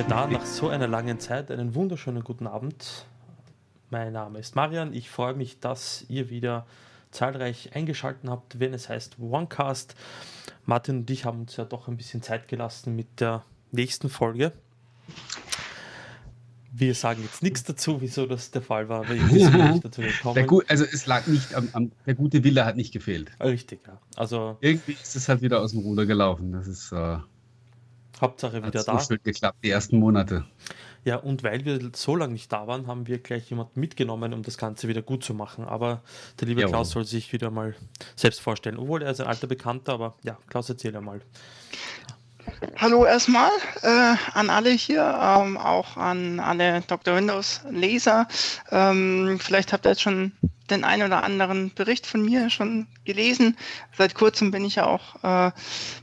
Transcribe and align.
Woche 0.00 0.08
da, 0.08 0.26
nach 0.26 0.46
so 0.46 0.68
einer 0.68 0.86
langen 0.86 1.20
Zeit. 1.20 1.50
Einen 1.50 1.74
wunderschönen 1.74 2.24
guten 2.24 2.46
Abend. 2.46 3.04
Mein 3.90 4.14
Name 4.14 4.38
ist 4.38 4.56
Marian. 4.56 4.94
Ich 4.94 5.10
freue 5.10 5.34
mich, 5.34 5.60
dass 5.60 6.06
ihr 6.08 6.30
wieder 6.30 6.66
zahlreich 7.10 7.74
eingeschaltet 7.74 8.30
habt, 8.30 8.58
wenn 8.60 8.72
es 8.72 8.88
heißt 8.88 9.18
OneCast. 9.18 9.94
Martin 10.64 11.00
und 11.00 11.10
ich 11.10 11.26
haben 11.26 11.40
uns 11.40 11.56
ja 11.56 11.66
doch 11.66 11.86
ein 11.86 11.98
bisschen 11.98 12.22
Zeit 12.22 12.48
gelassen 12.48 12.96
mit 12.96 13.20
der 13.20 13.44
nächsten 13.72 14.08
Folge. 14.08 14.52
Wir 16.72 16.94
sagen 16.94 17.22
jetzt 17.22 17.42
nichts 17.42 17.64
dazu, 17.64 18.00
wieso 18.00 18.24
das 18.24 18.50
der 18.52 18.62
Fall 18.62 18.88
war, 18.88 19.04
sind 19.06 19.28
wir 19.30 19.72
nicht 19.72 19.84
dazu 19.84 20.00
gekommen. 20.00 20.46
Gut, 20.46 20.64
also 20.68 20.84
es 20.84 21.04
lag 21.04 21.26
nicht 21.26 21.54
am, 21.54 21.68
am, 21.72 21.92
der 22.06 22.14
gute 22.14 22.42
Wille 22.42 22.64
hat 22.64 22.76
nicht 22.76 22.92
gefehlt. 22.92 23.32
Richtig, 23.38 23.80
ja. 23.86 24.00
Also 24.16 24.56
irgendwie 24.62 24.92
ist 24.92 25.14
es 25.14 25.28
halt 25.28 25.42
wieder 25.42 25.60
aus 25.60 25.72
dem 25.72 25.80
Ruder 25.80 26.06
gelaufen. 26.06 26.52
Das 26.52 26.66
ist 26.68 26.90
äh, 26.92 27.18
Hauptsache 28.20 28.64
wieder 28.64 28.82
da. 28.82 28.98
So 28.98 29.14
geklappt, 29.22 29.58
die 29.62 29.70
ersten 29.70 29.98
Monate. 29.98 30.44
Ja, 31.04 31.16
und 31.16 31.42
weil 31.42 31.64
wir 31.64 31.90
so 31.94 32.14
lange 32.14 32.34
nicht 32.34 32.52
da 32.52 32.66
waren, 32.66 32.86
haben 32.86 33.06
wir 33.06 33.18
gleich 33.18 33.48
jemanden 33.48 33.80
mitgenommen, 33.80 34.34
um 34.34 34.42
das 34.42 34.58
Ganze 34.58 34.86
wieder 34.88 35.02
gut 35.02 35.24
zu 35.24 35.32
machen. 35.32 35.64
Aber 35.64 36.02
der 36.38 36.48
liebe 36.48 36.60
Jawohl. 36.60 36.72
Klaus 36.72 36.90
soll 36.90 37.04
sich 37.04 37.32
wieder 37.32 37.50
mal 37.50 37.74
selbst 38.16 38.40
vorstellen. 38.40 38.76
Obwohl 38.76 39.02
er 39.02 39.10
ist 39.10 39.20
ein 39.20 39.26
alter 39.26 39.46
Bekannter, 39.46 39.94
aber 39.94 40.14
ja, 40.22 40.36
Klaus, 40.48 40.68
erzähl 40.68 40.92
ja 40.92 41.00
mal. 41.00 41.22
Hallo 42.76 43.04
erstmal 43.04 43.50
äh, 43.82 44.16
an 44.34 44.50
alle 44.50 44.70
hier, 44.70 45.02
ähm, 45.02 45.56
auch 45.56 45.96
an 45.96 46.40
alle 46.40 46.82
Dr. 46.82 47.16
Windows 47.16 47.60
Leser. 47.70 48.26
Ähm, 48.70 49.38
vielleicht 49.40 49.72
habt 49.72 49.86
ihr 49.86 49.90
jetzt 49.90 50.02
schon 50.02 50.32
den 50.70 50.84
einen 50.84 51.04
oder 51.04 51.22
anderen 51.22 51.72
Bericht 51.74 52.06
von 52.06 52.24
mir 52.24 52.50
schon 52.50 52.86
gelesen. 53.04 53.56
Seit 53.96 54.14
kurzem 54.14 54.50
bin 54.50 54.64
ich 54.64 54.76
ja 54.76 54.86
auch 54.86 55.22
äh, 55.22 55.52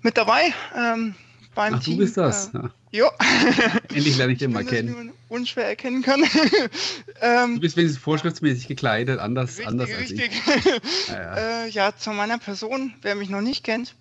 mit 0.02 0.18
dabei. 0.18 0.54
Ähm, 0.76 1.16
beim 1.58 1.74
Ach, 1.74 1.84
Team. 1.84 1.98
Du 1.98 2.06
bist 2.06 2.16
das. 2.16 2.54
Äh, 2.54 2.70
ja. 2.92 3.12
Endlich 3.90 4.16
lerne 4.16 4.34
ich 4.34 4.40
den 4.40 4.54
mal 4.54 4.64
kennen. 4.64 5.12
Unschwer 5.28 5.66
erkennen 5.66 6.04
kann. 6.04 6.24
ähm, 7.22 7.56
du 7.56 7.62
bist 7.62 7.76
wenigstens 7.76 8.02
vorschriftsmäßig 8.02 8.68
gekleidet, 8.68 9.20
anders, 9.20 9.58
richtig, 9.58 9.68
anders 9.68 9.90
als 9.90 10.00
richtig. 10.00 10.32
ich. 10.32 11.08
ja, 11.10 11.16
ja. 11.16 11.36
Äh, 11.66 11.70
ja, 11.70 11.98
zu 11.98 12.12
meiner 12.12 12.38
Person, 12.38 12.94
wer 13.02 13.16
mich 13.16 13.30
noch 13.30 13.42
nicht 13.42 13.64
kennt. 13.64 13.96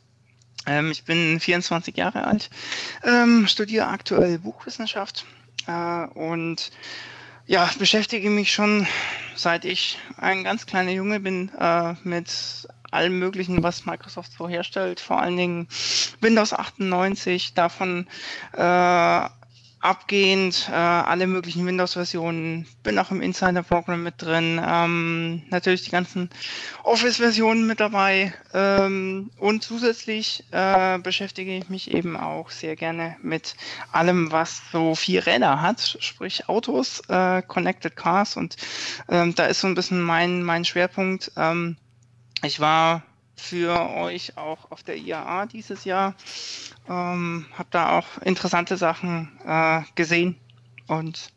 Ähm, 0.66 0.90
ich 0.90 1.04
bin 1.04 1.40
24 1.40 1.96
Jahre 1.96 2.24
alt, 2.26 2.50
ähm, 3.02 3.46
studiere 3.48 3.86
aktuell 3.86 4.38
Buchwissenschaft 4.38 5.24
äh, 5.66 6.06
und 6.06 6.70
ja, 7.46 7.70
beschäftige 7.78 8.28
mich 8.28 8.52
schon 8.52 8.86
seit 9.36 9.64
ich 9.64 9.98
ein 10.16 10.44
ganz 10.44 10.66
kleiner 10.66 10.90
Junge 10.90 11.20
bin 11.20 11.50
äh, 11.58 11.94
mit 12.02 12.68
allem 12.90 13.18
Möglichen, 13.18 13.62
was 13.62 13.86
Microsoft 13.86 14.32
so 14.32 14.48
herstellt, 14.48 15.00
vor 15.00 15.20
allen 15.20 15.36
Dingen 15.36 15.68
Windows 16.20 16.52
98, 16.52 17.54
davon 17.54 18.06
äh, 18.52 19.28
abgehend 19.86 20.68
äh, 20.68 20.74
alle 20.74 21.28
möglichen 21.28 21.64
Windows-Versionen, 21.64 22.66
bin 22.82 22.98
auch 22.98 23.12
im 23.12 23.20
Insider-Programm 23.22 24.02
mit 24.02 24.20
drin, 24.20 24.60
ähm, 24.66 25.42
natürlich 25.50 25.84
die 25.84 25.90
ganzen 25.90 26.28
Office-Versionen 26.82 27.66
mit 27.66 27.78
dabei 27.78 28.34
ähm, 28.52 29.30
und 29.38 29.62
zusätzlich 29.62 30.44
äh, 30.50 30.98
beschäftige 30.98 31.56
ich 31.56 31.68
mich 31.68 31.92
eben 31.92 32.16
auch 32.16 32.50
sehr 32.50 32.74
gerne 32.74 33.16
mit 33.22 33.54
allem, 33.92 34.32
was 34.32 34.60
so 34.72 34.96
vier 34.96 35.24
Räder 35.24 35.60
hat, 35.62 35.98
sprich 36.00 36.48
Autos, 36.48 37.00
äh, 37.08 37.42
Connected 37.42 37.94
Cars 37.94 38.36
und 38.36 38.56
ähm, 39.08 39.36
da 39.36 39.46
ist 39.46 39.60
so 39.60 39.68
ein 39.68 39.74
bisschen 39.76 40.02
mein, 40.02 40.42
mein 40.42 40.64
Schwerpunkt. 40.64 41.30
Ähm, 41.36 41.76
ich 42.42 42.60
war 42.60 43.02
für 43.36 43.90
euch 43.96 44.36
auch 44.36 44.70
auf 44.70 44.82
der 44.82 44.96
IAA 44.96 45.46
dieses 45.46 45.84
Jahr. 45.84 46.14
Ähm, 46.88 47.46
habe 47.52 47.68
da 47.70 47.98
auch 47.98 48.22
interessante 48.22 48.76
Sachen 48.76 49.30
äh, 49.46 49.82
gesehen 49.94 50.36
und 50.86 51.32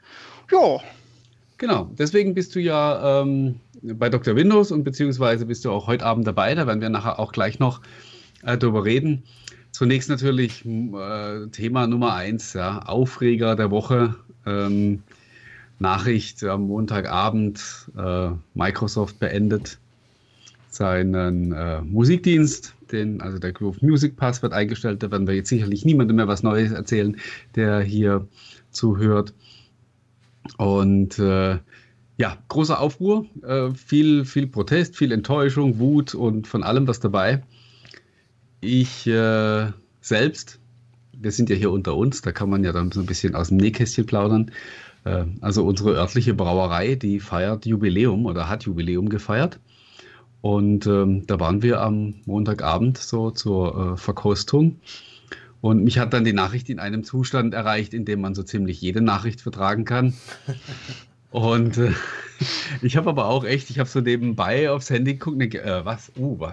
ja. 0.51 0.79
Genau, 1.57 1.89
deswegen 1.97 2.33
bist 2.33 2.55
du 2.55 2.59
ja 2.59 3.21
ähm, 3.21 3.59
bei 3.81 4.09
Dr. 4.09 4.35
Windows 4.35 4.71
und 4.71 4.83
beziehungsweise 4.83 5.45
bist 5.45 5.65
du 5.65 5.71
auch 5.71 5.87
heute 5.87 6.05
Abend 6.05 6.25
dabei. 6.25 6.55
Da 6.55 6.67
werden 6.67 6.81
wir 6.81 6.89
nachher 6.89 7.19
auch 7.19 7.33
gleich 7.33 7.59
noch 7.59 7.81
äh, 8.43 8.57
drüber 8.57 8.85
reden. 8.85 9.23
Zunächst 9.71 10.09
natürlich 10.09 10.65
äh, 10.65 11.47
Thema 11.47 11.85
Nummer 11.87 12.13
eins, 12.13 12.53
ja, 12.53 12.79
Aufreger 12.79 13.55
der 13.55 13.71
Woche. 13.71 14.15
Ähm, 14.45 15.03
Nachricht 15.79 16.43
am 16.43 16.67
Montagabend, 16.67 17.89
äh, 17.97 18.29
Microsoft 18.53 19.19
beendet 19.19 19.79
seinen 20.69 21.51
äh, 21.51 21.81
Musikdienst, 21.81 22.75
den, 22.91 23.21
also 23.21 23.39
der 23.39 23.51
Groove 23.51 23.81
Music 23.81 24.15
Pass 24.15 24.41
wird 24.41 24.53
eingestellt. 24.53 25.03
Da 25.03 25.11
werden 25.11 25.27
wir 25.27 25.35
jetzt 25.35 25.49
sicherlich 25.49 25.85
niemandem 25.85 26.17
mehr 26.17 26.27
was 26.27 26.43
Neues 26.43 26.71
erzählen, 26.71 27.17
der 27.55 27.81
hier 27.81 28.27
zuhört. 28.71 29.33
Und 30.57 31.19
äh, 31.19 31.57
ja, 32.17 32.37
großer 32.49 32.79
Aufruhr, 32.79 33.25
äh, 33.43 33.71
viel, 33.71 34.25
viel 34.25 34.47
Protest, 34.47 34.95
viel 34.97 35.11
Enttäuschung, 35.11 35.79
Wut 35.79 36.13
und 36.13 36.47
von 36.47 36.63
allem 36.63 36.87
was 36.87 36.99
dabei. 36.99 37.43
Ich 38.61 39.07
äh, 39.07 39.67
selbst, 40.01 40.59
wir 41.13 41.31
sind 41.31 41.49
ja 41.49 41.55
hier 41.55 41.71
unter 41.71 41.95
uns, 41.95 42.21
da 42.21 42.31
kann 42.31 42.49
man 42.49 42.63
ja 42.63 42.73
dann 42.73 42.91
so 42.91 42.99
ein 42.99 43.05
bisschen 43.05 43.35
aus 43.35 43.49
dem 43.49 43.57
Nähkästchen 43.57 44.05
plaudern. 44.05 44.51
Äh, 45.05 45.25
also 45.41 45.65
unsere 45.65 45.93
örtliche 45.93 46.33
Brauerei, 46.33 46.95
die 46.95 47.19
feiert 47.19 47.65
Jubiläum 47.65 48.25
oder 48.25 48.49
hat 48.49 48.63
Jubiläum 48.63 49.09
gefeiert. 49.09 49.59
Und 50.41 50.87
ähm, 50.87 51.27
da 51.27 51.39
waren 51.39 51.61
wir 51.61 51.81
am 51.81 52.15
Montagabend 52.25 52.97
so 52.97 53.31
zur 53.31 53.93
äh, 53.93 53.97
Verkostung. 53.97 54.79
Und 55.61 55.83
mich 55.83 55.99
hat 55.99 56.13
dann 56.13 56.23
die 56.23 56.33
Nachricht 56.33 56.69
in 56.69 56.79
einem 56.79 57.03
Zustand 57.03 57.53
erreicht, 57.53 57.93
in 57.93 58.05
dem 58.05 58.21
man 58.21 58.33
so 58.33 58.43
ziemlich 58.43 58.79
jede 58.79 59.01
Nachricht 59.01 59.41
vertragen 59.41 59.83
kann. 59.83 60.13
Und 61.31 61.77
äh, 61.77 61.91
ich 62.81 62.97
habe 62.97 63.09
aber 63.09 63.25
auch 63.25 63.43
echt, 63.43 63.69
ich 63.69 63.79
habe 63.79 63.89
so 63.89 63.99
nebenbei 63.99 64.71
aufs 64.71 64.89
Handy 64.89 65.13
geguckt 65.13 65.39
denke, 65.41 65.61
äh, 65.61 65.85
was? 65.85 66.11
Uh, 66.17 66.47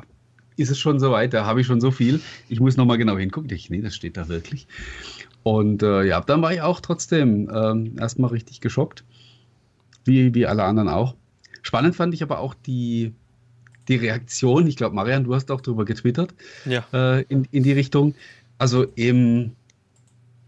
ist 0.56 0.70
es 0.70 0.78
schon 0.78 0.98
so 0.98 1.12
weit? 1.12 1.34
Da 1.34 1.44
habe 1.44 1.60
ich 1.60 1.66
schon 1.66 1.80
so 1.80 1.90
viel. 1.90 2.20
Ich 2.48 2.60
muss 2.60 2.76
nochmal 2.76 2.98
genau 2.98 3.16
hingucken. 3.16 3.50
Ich, 3.50 3.70
nee, 3.70 3.80
das 3.80 3.94
steht 3.94 4.16
da 4.16 4.28
wirklich. 4.28 4.66
Und 5.42 5.82
äh, 5.82 6.02
ja, 6.04 6.20
dann 6.20 6.42
war 6.42 6.52
ich 6.52 6.60
auch 6.60 6.80
trotzdem 6.80 7.48
äh, 7.48 8.00
erstmal 8.00 8.30
richtig 8.30 8.60
geschockt. 8.60 9.04
Wie, 10.04 10.34
wie 10.34 10.46
alle 10.46 10.64
anderen 10.64 10.88
auch. 10.88 11.14
Spannend 11.62 11.96
fand 11.96 12.14
ich 12.14 12.22
aber 12.22 12.38
auch 12.38 12.54
die, 12.54 13.12
die 13.88 13.96
Reaktion, 13.96 14.66
ich 14.66 14.76
glaube, 14.76 14.94
Marian, 14.94 15.24
du 15.24 15.34
hast 15.34 15.50
auch 15.50 15.60
darüber 15.60 15.84
getwittert, 15.84 16.34
ja. 16.64 16.84
äh, 16.92 17.22
in, 17.28 17.46
in 17.50 17.62
die 17.62 17.72
Richtung. 17.72 18.14
Also 18.58 18.86
eben, 18.96 19.56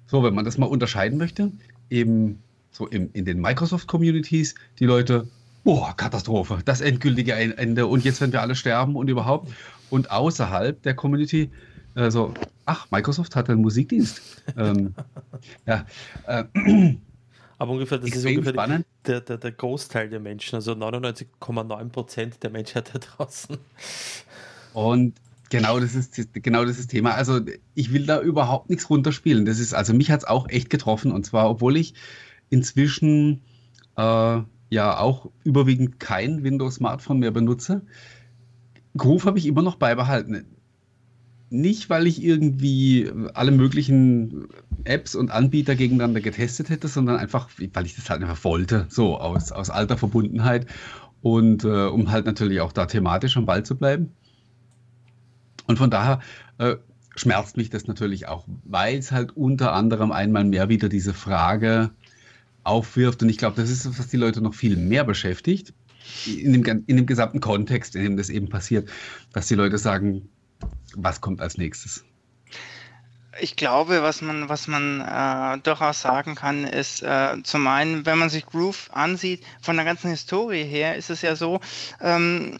so, 0.06 0.22
wenn 0.22 0.34
man 0.34 0.44
das 0.44 0.58
mal 0.58 0.66
unterscheiden 0.66 1.18
möchte, 1.18 1.52
eben 1.90 2.38
so 2.70 2.86
im, 2.86 3.10
in 3.12 3.24
den 3.24 3.40
Microsoft-Communities, 3.40 4.54
die 4.78 4.84
Leute, 4.86 5.28
boah, 5.64 5.94
Katastrophe, 5.96 6.58
das 6.64 6.80
endgültige 6.80 7.34
Ende 7.34 7.86
und 7.86 8.04
jetzt 8.04 8.20
werden 8.20 8.32
wir 8.32 8.40
alle 8.40 8.54
sterben 8.54 8.96
und 8.96 9.08
überhaupt. 9.08 9.52
Und 9.90 10.10
außerhalb 10.10 10.82
der 10.82 10.94
Community, 10.94 11.50
äh, 11.94 12.10
so, 12.10 12.34
ach, 12.66 12.86
Microsoft 12.90 13.36
hat 13.36 13.50
einen 13.50 13.62
Musikdienst. 13.62 14.22
ähm, 14.56 14.94
ja, 15.66 15.86
äh, 16.26 16.44
aber 17.58 17.72
ungefähr, 17.72 17.98
das 17.98 18.08
Extrem 18.08 18.40
ist 18.40 18.48
ungefähr 18.48 18.84
der, 19.04 19.20
der, 19.20 19.36
der 19.36 19.52
Großteil 19.52 20.08
der 20.08 20.20
Menschen, 20.20 20.54
also 20.56 20.72
99,9 20.72 21.88
Prozent 21.88 22.42
der 22.42 22.50
Menschheit 22.50 22.90
da 22.92 22.98
draußen. 23.16 23.58
Und 24.74 25.14
genau 25.50 25.80
das 25.80 25.94
ist 25.94 26.32
genau 26.34 26.64
das 26.64 26.78
ist 26.78 26.88
Thema. 26.88 27.14
Also 27.14 27.40
ich 27.74 27.92
will 27.92 28.06
da 28.06 28.20
überhaupt 28.20 28.70
nichts 28.70 28.88
runterspielen. 28.88 29.44
Das 29.44 29.58
ist, 29.58 29.74
also 29.74 29.92
mich 29.92 30.10
hat 30.10 30.20
es 30.20 30.26
auch 30.26 30.48
echt 30.48 30.70
getroffen. 30.70 31.10
Und 31.10 31.26
zwar, 31.26 31.50
obwohl 31.50 31.76
ich 31.76 31.94
inzwischen 32.48 33.42
äh, 33.96 34.40
ja 34.70 34.98
auch 34.98 35.30
überwiegend 35.42 35.98
kein 35.98 36.44
Windows-Smartphone 36.44 37.18
mehr 37.18 37.32
benutze. 37.32 37.82
Groove 38.96 39.24
habe 39.26 39.38
ich 39.38 39.46
immer 39.46 39.62
noch 39.62 39.76
beibehalten 39.76 40.57
nicht, 41.50 41.88
weil 41.88 42.06
ich 42.06 42.22
irgendwie 42.22 43.10
alle 43.34 43.50
möglichen 43.50 44.48
Apps 44.84 45.14
und 45.14 45.30
Anbieter 45.30 45.74
gegeneinander 45.74 46.20
getestet 46.20 46.68
hätte, 46.68 46.88
sondern 46.88 47.16
einfach, 47.16 47.48
weil 47.72 47.86
ich 47.86 47.96
das 47.96 48.10
halt 48.10 48.22
einfach 48.22 48.44
wollte, 48.44 48.86
so 48.88 49.18
aus, 49.18 49.52
aus 49.52 49.70
alter 49.70 49.96
Verbundenheit. 49.96 50.66
Und 51.20 51.64
äh, 51.64 51.86
um 51.86 52.10
halt 52.10 52.26
natürlich 52.26 52.60
auch 52.60 52.72
da 52.72 52.86
thematisch 52.86 53.36
am 53.36 53.46
Ball 53.46 53.64
zu 53.64 53.76
bleiben. 53.76 54.12
Und 55.66 55.78
von 55.78 55.90
daher 55.90 56.20
äh, 56.58 56.76
schmerzt 57.16 57.56
mich 57.56 57.70
das 57.70 57.86
natürlich 57.86 58.28
auch, 58.28 58.46
weil 58.64 58.98
es 58.98 59.10
halt 59.10 59.36
unter 59.36 59.72
anderem 59.72 60.12
einmal 60.12 60.44
mehr 60.44 60.68
wieder 60.68 60.88
diese 60.88 61.14
Frage 61.14 61.90
aufwirft. 62.62 63.22
Und 63.22 63.28
ich 63.28 63.38
glaube, 63.38 63.60
das 63.60 63.70
ist, 63.70 63.98
was 63.98 64.08
die 64.08 64.16
Leute 64.16 64.40
noch 64.40 64.54
viel 64.54 64.76
mehr 64.76 65.04
beschäftigt, 65.04 65.72
in 66.26 66.52
dem, 66.52 66.84
in 66.86 66.96
dem 66.96 67.06
gesamten 67.06 67.40
Kontext, 67.40 67.96
in 67.96 68.02
dem 68.02 68.16
das 68.16 68.30
eben 68.30 68.48
passiert, 68.48 68.88
dass 69.32 69.48
die 69.48 69.54
Leute 69.54 69.78
sagen, 69.78 70.28
was 70.94 71.20
kommt 71.20 71.40
als 71.40 71.58
nächstes? 71.58 72.04
Ich 73.40 73.54
glaube, 73.54 74.02
was 74.02 74.20
man, 74.20 74.48
was 74.48 74.66
man 74.66 75.00
äh, 75.00 75.58
durchaus 75.62 76.00
sagen 76.00 76.34
kann, 76.34 76.64
ist 76.64 77.02
äh, 77.02 77.36
zum 77.44 77.66
einen, 77.68 78.04
wenn 78.04 78.18
man 78.18 78.30
sich 78.30 78.46
Groove 78.46 78.90
ansieht, 78.92 79.44
von 79.60 79.76
der 79.76 79.84
ganzen 79.84 80.10
Historie 80.10 80.64
her, 80.64 80.96
ist 80.96 81.08
es 81.10 81.22
ja 81.22 81.36
so, 81.36 81.60
ähm, 82.00 82.58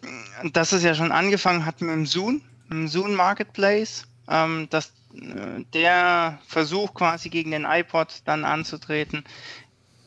dass 0.53 0.71
es 0.71 0.83
ja 0.83 0.95
schon 0.95 1.11
angefangen 1.11 1.65
hat 1.65 1.81
mit 1.81 1.89
dem 1.89 2.05
Zoom, 2.05 2.41
dem 2.69 2.87
Zoom 2.87 3.13
Marketplace, 3.15 4.03
ähm, 4.29 4.67
dass 4.69 4.93
äh, 5.13 5.65
der 5.73 6.39
Versuch 6.47 6.93
quasi 6.93 7.29
gegen 7.29 7.51
den 7.51 7.65
iPod 7.65 8.21
dann 8.23 8.45
anzutreten 8.45 9.25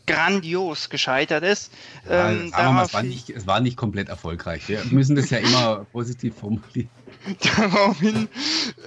grandios 0.06 0.90
gescheitert 0.90 1.44
ist. 1.44 1.72
Ja, 2.08 2.30
ähm, 2.30 2.50
mal, 2.50 2.84
es, 2.84 2.94
war 2.94 3.02
nicht, 3.02 3.30
es 3.30 3.46
war 3.46 3.60
nicht 3.60 3.76
komplett 3.76 4.08
erfolgreich. 4.08 4.68
Wir 4.68 4.84
müssen 4.90 5.16
das 5.16 5.30
ja 5.30 5.38
immer 5.38 5.86
positiv 5.92 6.36
formulieren. 6.36 6.90
Daraufhin 7.56 8.28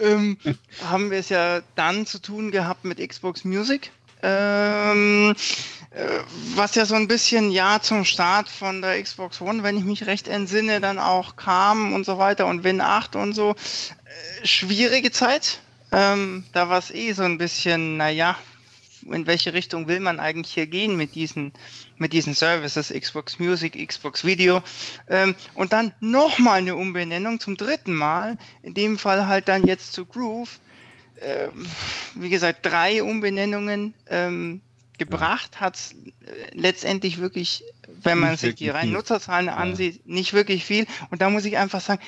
ähm, 0.02 0.38
haben 0.84 1.12
wir 1.12 1.20
es 1.20 1.30
ja 1.30 1.62
dann 1.76 2.06
zu 2.06 2.20
tun 2.20 2.52
gehabt 2.52 2.84
mit 2.84 2.98
Xbox 2.98 3.46
Music. 3.46 3.92
Ähm, 4.22 5.36
äh, 5.92 6.20
was 6.56 6.76
ja 6.76 6.86
so 6.86 6.96
ein 6.96 7.08
bisschen 7.08 7.52
ja 7.52 7.80
zum 7.82 8.04
Start 8.04 8.50
von 8.50 8.82
der 8.82 9.02
Xbox 9.02 9.40
One, 9.40 9.64
wenn 9.64 9.78
ich 9.78 9.84
mich 9.84 10.08
recht 10.08 10.28
entsinne, 10.28 10.82
dann 10.82 11.00
auch 11.00 11.36
kam 11.36 11.94
und 11.94 12.06
so 12.06 12.18
weiter 12.18 12.48
und 12.48 12.64
Win 12.64 12.82
8 12.82 13.16
und 13.16 13.34
so. 13.34 13.52
Äh, 13.52 14.46
schwierige 14.46 15.12
Zeit. 15.12 15.60
Ähm, 15.92 16.44
da 16.52 16.68
war 16.68 16.80
es 16.80 16.92
eh 16.92 17.14
so 17.14 17.24
ein 17.24 17.38
bisschen, 17.38 17.98
naja, 17.98 18.36
in 19.12 19.28
welche 19.28 19.54
Richtung 19.54 19.88
will 19.88 20.00
man 20.00 20.20
eigentlich 20.20 20.54
hier 20.54 20.68
gehen 20.68 20.98
mit 20.98 21.16
diesen, 21.16 21.54
mit 21.98 22.14
diesen 22.14 22.34
Services, 22.34 22.90
Xbox 22.90 23.40
Music, 23.40 23.88
Xbox 23.88 24.26
Video. 24.26 24.62
Ähm, 25.10 25.36
und 25.54 25.74
dann 25.74 25.94
nochmal 26.00 26.60
eine 26.60 26.76
Umbenennung 26.76 27.40
zum 27.40 27.58
dritten 27.58 27.94
Mal, 27.94 28.38
in 28.64 28.74
dem 28.74 28.98
Fall 28.98 29.28
halt 29.28 29.48
dann 29.48 29.66
jetzt 29.66 29.94
zu 29.94 30.06
Groove. 30.06 30.60
Ähm, 31.22 31.66
wie 32.16 32.30
gesagt, 32.30 32.66
drei 32.66 33.02
Umbenennungen 33.02 33.94
ähm, 34.10 34.62
gebracht 34.98 35.60
hat 35.60 35.76
es 35.76 35.92
äh, 35.92 35.96
letztendlich 36.54 37.20
wirklich, 37.20 37.64
wenn 37.88 38.20
man 38.20 38.38
sich 38.38 38.56
die 38.56 38.70
reinen 38.70 38.94
Nutzerzahlen 38.94 39.50
ansieht, 39.50 40.06
nicht 40.08 40.34
wirklich 40.34 40.66
viel. 40.66 40.88
Und 41.12 41.22
da 41.22 41.30
muss 41.30 41.46
ich 41.46 41.58
einfach 41.58 41.82
sagen, 41.82 42.02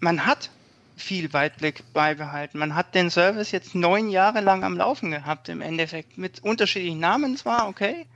man 0.00 0.26
hat 0.26 0.50
viel 0.98 1.32
Weitblick 1.32 1.84
beibehalten. 1.92 2.58
Man 2.58 2.74
hat 2.74 2.94
den 2.94 3.10
Service 3.10 3.50
jetzt 3.52 3.74
neun 3.74 4.10
Jahre 4.10 4.40
lang 4.40 4.64
am 4.64 4.76
Laufen 4.76 5.10
gehabt, 5.10 5.48
im 5.48 5.60
Endeffekt, 5.60 6.18
mit 6.18 6.42
unterschiedlichen 6.42 7.00
Namen 7.00 7.36
zwar, 7.36 7.68
okay, 7.68 8.06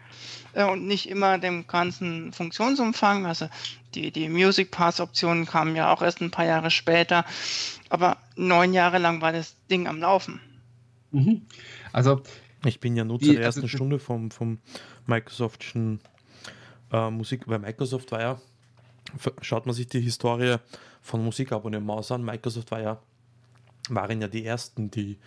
äh, 0.53 0.65
und 0.65 0.87
nicht 0.87 1.09
immer 1.09 1.39
dem 1.39 1.67
ganzen 1.67 2.33
Funktionsumfang. 2.33 3.27
Also 3.27 3.49
die, 3.95 4.11
die 4.11 4.29
Music 4.29 4.71
Pass 4.71 5.01
Optionen 5.01 5.47
kamen 5.47 5.77
ja 5.77 5.93
auch 5.93 6.03
erst 6.03 6.21
ein 6.21 6.31
paar 6.31 6.45
Jahre 6.45 6.71
später, 6.71 7.25
aber 7.89 8.19
neun 8.37 8.73
Jahre 8.73 8.99
lang 8.99 9.21
war 9.21 9.33
das 9.33 9.55
Ding 9.71 9.87
am 9.87 10.01
Laufen. 10.01 10.41
Mhm. 11.11 11.43
Also 11.93 12.23
ich 12.65 12.81
bin 12.81 12.97
ja 12.97 13.05
Nutzer 13.05 13.27
die, 13.27 13.37
der 13.37 13.45
ersten 13.45 13.63
also, 13.63 13.77
Stunde 13.77 13.99
vom, 13.99 14.31
vom 14.31 14.59
Microsoftschen 15.07 16.01
äh, 16.93 17.11
Musik, 17.11 17.43
weil 17.47 17.59
Microsoft 17.59 18.13
war 18.13 18.21
ja, 18.21 18.41
schaut 19.41 19.67
man 19.67 19.75
sich 19.75 19.87
die 19.87 20.01
Historie 20.01 20.57
von 21.01 21.25
Musikabonnements 21.25 22.13
an, 22.13 22.25
Microsoft 22.25 22.71
war 22.71 22.81
ja, 22.81 22.99
waren 23.89 24.21
ja 24.21 24.29
die 24.29 24.45
ersten, 24.45 24.91
die 24.91 25.19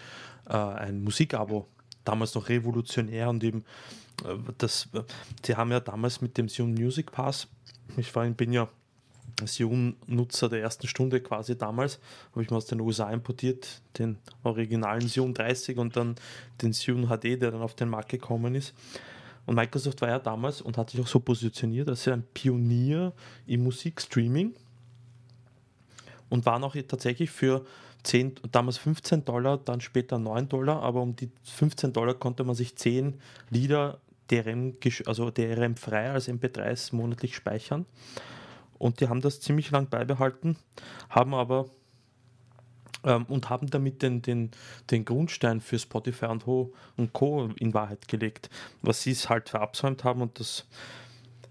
äh, 0.48 0.54
ein 0.54 1.04
Musikabo, 1.04 1.68
damals 2.04 2.36
noch 2.36 2.50
revolutionär 2.50 3.30
und 3.30 3.44
eben 3.44 3.66
äh, 4.24 4.36
das, 4.58 4.90
sie 5.46 5.56
haben 5.56 5.72
ja 5.72 5.80
damals 5.80 6.22
mit 6.22 6.38
dem 6.38 6.48
Zune 6.48 6.80
Music 6.80 7.12
Pass, 7.12 7.48
ich 7.98 8.16
war, 8.16 8.26
bin 8.30 8.54
ja 8.54 8.70
Xeon-Nutzer 9.44 10.50
der 10.50 10.62
ersten 10.62 10.88
Stunde 10.88 11.20
quasi 11.20 11.58
damals, 11.58 12.00
habe 12.32 12.44
ich 12.44 12.50
mal 12.50 12.58
aus 12.58 12.68
den 12.68 12.80
USA 12.80 13.12
importiert, 13.12 13.82
den 13.98 14.18
originalen 14.44 15.08
Xeon 15.08 15.34
30 15.34 15.78
und 15.78 15.98
dann 15.98 16.16
den 16.62 16.72
Xeon 16.72 17.08
HD, 17.08 17.42
der 17.42 17.52
dann 17.52 17.62
auf 17.62 17.76
den 17.76 17.90
Markt 17.90 18.10
gekommen 18.10 18.56
ist. 18.56 18.74
Und 19.46 19.56
Microsoft 19.56 20.02
war 20.02 20.10
ja 20.10 20.20
damals 20.20 20.62
und 20.62 20.78
hat 20.78 20.90
sich 20.90 21.00
auch 21.02 21.08
so 21.08 21.20
positioniert 21.20 21.88
als 21.88 22.08
ein 22.08 22.24
Pionier 22.34 23.14
im 23.46 23.64
Musikstreaming 23.64 24.54
und 26.30 26.46
waren 26.46 26.64
auch 26.64 26.76
tatsächlich 26.88 27.30
für 27.30 27.66
10, 28.04 28.36
damals 28.52 28.78
15 28.78 29.26
Dollar, 29.26 29.58
dann 29.58 29.82
später 29.82 30.18
9 30.18 30.50
Dollar, 30.50 30.82
aber 30.82 31.02
um 31.02 31.16
die 31.16 31.30
15 31.44 31.94
Dollar 31.94 32.14
konnte 32.14 32.44
man 32.44 32.56
sich 32.56 32.76
10 32.76 33.20
Lieder 33.50 34.00
DRM, 34.32 34.76
also 35.06 35.30
DRM 35.30 35.76
frei 35.76 36.12
als 36.12 36.28
MP3s 36.28 36.96
monatlich 36.96 37.36
speichern. 37.36 37.86
Und 38.78 39.00
die 39.00 39.08
haben 39.08 39.22
das 39.22 39.40
ziemlich 39.40 39.72
lang 39.72 39.90
beibehalten, 39.90 40.58
haben 41.10 41.34
aber 41.34 41.68
ähm, 43.06 43.26
und 43.26 43.50
haben 43.50 43.70
damit 43.70 44.02
den, 44.02 44.22
den, 44.22 44.52
den 44.92 45.06
Grundstein 45.06 45.62
für 45.62 45.80
Spotify 45.80 46.26
und, 46.26 46.46
Ho 46.46 46.74
und 46.98 47.14
Co. 47.14 47.50
in 47.58 47.74
Wahrheit 47.74 48.08
gelegt. 48.08 48.50
Was 48.82 49.04
sie 49.04 49.12
es 49.12 49.30
halt 49.30 49.50
verabsäumt 49.50 50.04
haben 50.04 50.22
und 50.22 50.40
das, 50.40 50.66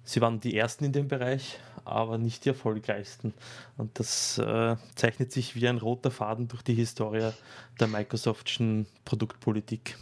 sie 0.03 0.21
waren 0.21 0.41
die 0.41 0.57
ersten 0.57 0.85
in 0.85 0.93
dem 0.93 1.09
Bereich, 1.09 1.59
aber 1.85 2.19
nicht 2.19 2.45
die 2.45 2.51
erfolgreichsten. 2.51 3.35
Und 3.77 3.99
das 3.99 4.39
äh, 4.39 4.77
zeichnet 4.95 5.33
sich 5.33 5.55
wie 5.55 5.69
ein 5.69 5.79
roter 5.79 6.11
Faden 6.11 6.49
durch 6.49 6.63
die 6.63 6.75
Historie 6.75 7.31
der 7.79 7.89
Microsoftschen 7.89 8.87
Produktpolitik. 9.05 9.97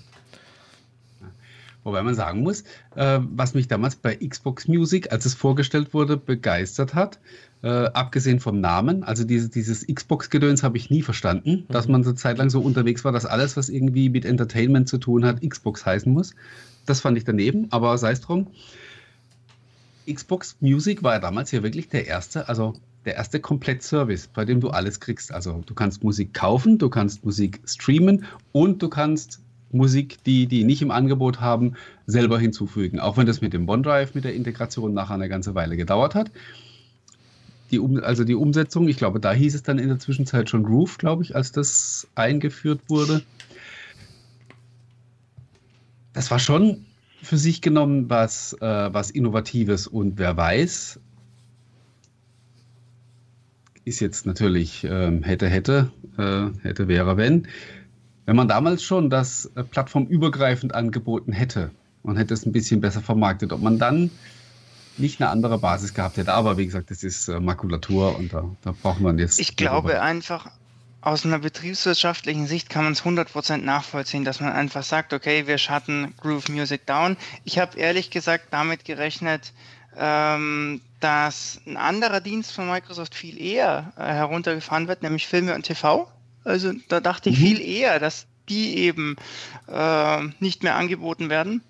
Wobei 1.85 2.03
man 2.03 2.15
sagen 2.15 2.43
muss, 2.43 2.63
äh, 2.95 3.19
was 3.21 3.55
mich 3.55 3.67
damals 3.67 3.97
bei 3.97 4.15
Xbox 4.15 4.69
Music, 4.69 5.11
als 5.11 5.27
es 5.27 5.35
vorgestellt 5.35 5.93
wurde, 5.93 6.17
begeistert 6.17 6.95
hat, 6.95 7.19
äh, 7.63 7.69
abgesehen 7.69 8.41
vom 8.41 8.61
Namen, 8.61 9.05
also 9.05 9.25
diese, 9.25 9.49
dieses 9.49 9.87
Xbox-Gedöns 9.87 10.63
habe 10.63 10.77
ich 10.77 10.91
nie 10.91 11.03
verstanden, 11.03 11.51
mhm. 11.51 11.73
dass 11.73 11.89
man 11.89 12.03
so 12.03 12.13
Zeit 12.13 12.39
lang 12.39 12.51
so 12.51 12.61
unterwegs 12.61 13.05
war, 13.05 13.13
dass 13.13 13.25
alles, 13.25 13.57
was 13.57 13.69
irgendwie 13.69 14.09
mit 14.09 14.25
Entertainment 14.25 14.89
zu 14.89 14.99
tun 14.99 15.25
hat, 15.25 15.41
Xbox 15.49 15.87
heißen 15.87 16.13
muss. 16.13 16.35
Das 16.87 17.01
fand 17.01 17.17
ich 17.17 17.25
daneben, 17.25 17.69
aber 17.71 17.97
sei 17.99 18.13
es 18.13 18.21
drum. 18.21 18.49
Xbox 20.13 20.57
Music 20.61 21.05
war 21.05 21.15
ja 21.15 21.19
damals 21.21 21.51
hier 21.51 21.63
wirklich 21.63 21.89
der 21.89 22.09
erste, 22.09 22.49
also 22.49 22.75
der 23.05 23.15
erste 23.15 23.39
Komplettservice, 23.39 24.29
bei 24.29 24.45
dem 24.45 24.61
du 24.61 24.71
alles 24.71 24.99
kriegst. 24.99 25.33
Also 25.33 25.63
du 25.65 25.75
kannst 25.75 26.03
Musik 26.03 26.35
kaufen, 26.35 26.79
du 26.79 26.89
kannst 26.89 27.25
Musik 27.25 27.61
streamen 27.65 28.25
und 28.51 28.83
du 28.83 28.89
kannst 28.89 29.41
Musik, 29.71 30.23
die 30.25 30.47
die 30.47 30.65
nicht 30.65 30.83
im 30.83 30.91
Angebot 30.91 31.41
haben, 31.41 31.75
selber 32.07 32.39
hinzufügen. 32.39 33.01
Auch 33.01 33.17
wenn 33.17 33.27
das 33.27 33.41
mit 33.41 33.53
dem 33.53 33.69
OneDrive, 33.69 34.15
mit 34.15 34.25
der 34.25 34.35
Integration 34.35 34.93
nachher 34.93 35.15
eine 35.15 35.29
ganze 35.29 35.55
Weile 35.55 35.77
gedauert 35.77 36.15
hat. 36.15 36.31
Die 37.73 37.79
um, 37.79 38.03
also 38.03 38.25
die 38.25 38.35
Umsetzung, 38.35 38.87
ich 38.89 38.99
glaube, 38.99 39.19
da 39.19 39.33
hieß 39.33 39.55
es 39.55 39.63
dann 39.63 39.79
in 39.79 39.89
der 39.89 39.99
Zwischenzeit 39.99 40.51
schon 40.51 40.63
Groove, 40.63 40.99
glaube 40.99 41.23
ich, 41.23 41.35
als 41.35 41.53
das 41.53 42.07
eingeführt 42.15 42.83
wurde. 42.89 43.23
Das 46.13 46.31
war 46.31 46.39
schon 46.39 46.85
für 47.23 47.39
sich 47.39 47.63
genommen 47.63 48.11
was, 48.11 48.53
äh, 48.61 48.93
was 48.93 49.11
Innovatives 49.11 49.87
und 49.87 50.19
wer 50.19 50.37
weiß, 50.37 51.01
ist 53.85 54.01
jetzt 54.01 54.27
natürlich 54.27 54.85
äh, 54.85 55.21
hätte, 55.23 55.49
hätte, 55.49 55.91
äh, 56.19 56.49
hätte, 56.63 56.89
wäre, 56.89 57.17
wenn. 57.17 57.49
Wenn 58.27 58.37
man 58.37 58.49
damals 58.49 58.83
schon 58.83 59.11
das 59.11 59.47
äh, 59.57 59.65
plattformübergreifend 59.65 60.75
angeboten 60.75 61.33
hätte 61.33 61.71
und 62.03 62.17
hätte 62.17 62.35
es 62.35 62.47
ein 62.47 62.53
bisschen 62.53 62.81
besser 62.81 63.01
vermarktet, 63.01 63.53
ob 63.53 63.61
man 63.61 63.79
dann 63.79 64.11
nicht 64.99 65.21
eine 65.21 65.31
andere 65.31 65.59
Basis 65.59 65.95
gehabt 65.95 66.17
hätte. 66.17 66.33
Aber 66.33 66.57
wie 66.59 66.67
gesagt, 66.67 66.91
das 66.91 67.03
ist 67.03 67.29
äh, 67.29 67.41
Makulatur 67.41 68.17
und 68.19 68.33
da, 68.33 68.45
da 68.63 68.73
braucht 68.73 69.01
man 69.01 69.19
jetzt. 69.19 69.39
Ich 69.41 69.57
glaube 69.57 69.89
darüber. 69.89 70.03
einfach, 70.03 70.51
aus 71.03 71.27
einer 71.27 71.41
betriebswirtschaftlichen 71.41 72.47
Sicht 72.47 72.71
kann 72.71 72.85
man 72.85 72.93
es 72.93 73.03
100% 73.03 73.59
nachvollziehen, 73.59 74.25
dass 74.25 74.41
man 74.41 74.53
einfach 74.53 74.85
sagt, 74.85 75.13
okay, 75.13 75.47
wir 75.49 75.59
schatten 75.59 76.15
Groove 76.21 76.49
Music 76.49 76.87
down. 76.87 77.17
Ich 77.45 77.59
habe 77.59 77.77
ehrlich 77.77 78.11
gesagt 78.11 78.47
damit 78.51 78.85
gerechnet, 78.85 79.53
ähm, 79.97 80.81
dass 81.01 81.61
ein 81.67 81.77
anderer 81.77 82.21
Dienst 82.21 82.53
von 82.53 82.69
Microsoft 82.69 83.15
viel 83.15 83.41
eher 83.41 83.93
äh, 83.97 84.05
heruntergefahren 84.05 84.87
wird, 84.87 85.03
nämlich 85.03 85.27
Filme 85.27 85.55
und 85.55 85.65
TV. 85.65 86.09
Also 86.45 86.73
da 86.89 87.01
dachte 87.01 87.31
ich 87.31 87.39
mhm. 87.39 87.43
viel 87.43 87.61
eher, 87.61 87.99
dass 87.99 88.27
die 88.49 88.79
eben 88.79 89.17
äh, 89.69 90.23
nicht 90.39 90.63
mehr 90.63 90.77
angeboten 90.77 91.31
werden. 91.31 91.63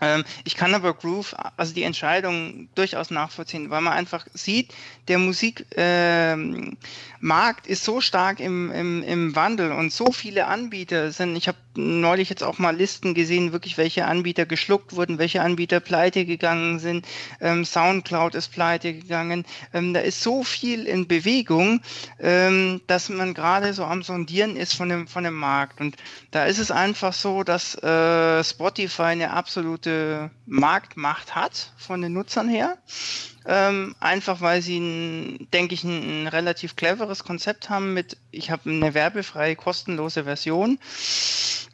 Ähm, 0.00 0.24
ich 0.44 0.56
kann 0.56 0.74
aber 0.74 0.94
Groove, 0.94 1.34
also 1.56 1.74
die 1.74 1.82
Entscheidung 1.82 2.68
durchaus 2.74 3.10
nachvollziehen, 3.10 3.70
weil 3.70 3.80
man 3.80 3.92
einfach 3.94 4.26
sieht, 4.34 4.74
der 5.08 5.18
Musikmarkt 5.18 5.66
ähm, 5.76 6.76
äh, 7.22 7.72
ist 7.72 7.84
so 7.84 8.00
stark 8.00 8.40
im, 8.40 8.70
im, 8.72 9.02
im 9.02 9.34
Wandel 9.36 9.72
und 9.72 9.92
so 9.92 10.12
viele 10.12 10.46
Anbieter 10.46 11.12
sind, 11.12 11.36
ich 11.36 11.48
habe 11.48 11.58
neulich 11.76 12.28
jetzt 12.30 12.42
auch 12.42 12.58
mal 12.58 12.76
Listen 12.76 13.14
gesehen, 13.14 13.52
wirklich 13.52 13.78
welche 13.78 14.06
Anbieter 14.06 14.46
geschluckt 14.46 14.94
wurden, 14.94 15.18
welche 15.18 15.42
Anbieter 15.42 15.80
pleite 15.80 16.24
gegangen 16.24 16.78
sind, 16.78 17.06
ähm, 17.40 17.64
Soundcloud 17.64 18.34
ist 18.34 18.52
pleite 18.52 18.94
gegangen, 18.94 19.44
ähm, 19.72 19.94
da 19.94 20.00
ist 20.00 20.22
so 20.22 20.44
viel 20.44 20.86
in 20.86 21.06
Bewegung, 21.06 21.80
ähm, 22.18 22.80
dass 22.86 23.08
man 23.08 23.34
gerade 23.34 23.72
so 23.72 23.84
am 23.84 24.02
Sondieren 24.02 24.56
ist 24.56 24.74
von 24.74 24.88
dem, 24.88 25.06
von 25.08 25.24
dem 25.24 25.34
Markt. 25.34 25.80
Und 25.80 25.96
da 26.30 26.44
ist 26.44 26.58
es 26.58 26.70
einfach 26.70 27.12
so, 27.12 27.42
dass 27.42 27.74
äh, 27.82 28.42
Spotify 28.42 29.02
eine 29.02 29.32
absolute 29.32 30.30
Marktmacht 30.46 31.34
hat 31.34 31.72
von 31.76 32.02
den 32.02 32.12
Nutzern 32.12 32.48
her 32.48 32.76
ähm, 33.46 33.94
einfach 34.00 34.40
weil 34.40 34.60
sie, 34.60 34.78
ein, 34.78 35.48
denke 35.52 35.74
ich, 35.74 35.84
ein, 35.84 36.24
ein, 36.24 36.26
relativ 36.26 36.74
cleveres 36.74 37.22
Konzept 37.22 37.70
haben 37.70 37.94
mit, 37.94 38.16
ich 38.30 38.50
habe 38.50 38.68
eine 38.68 38.94
werbefreie, 38.94 39.54
kostenlose 39.54 40.24
Version, 40.24 40.78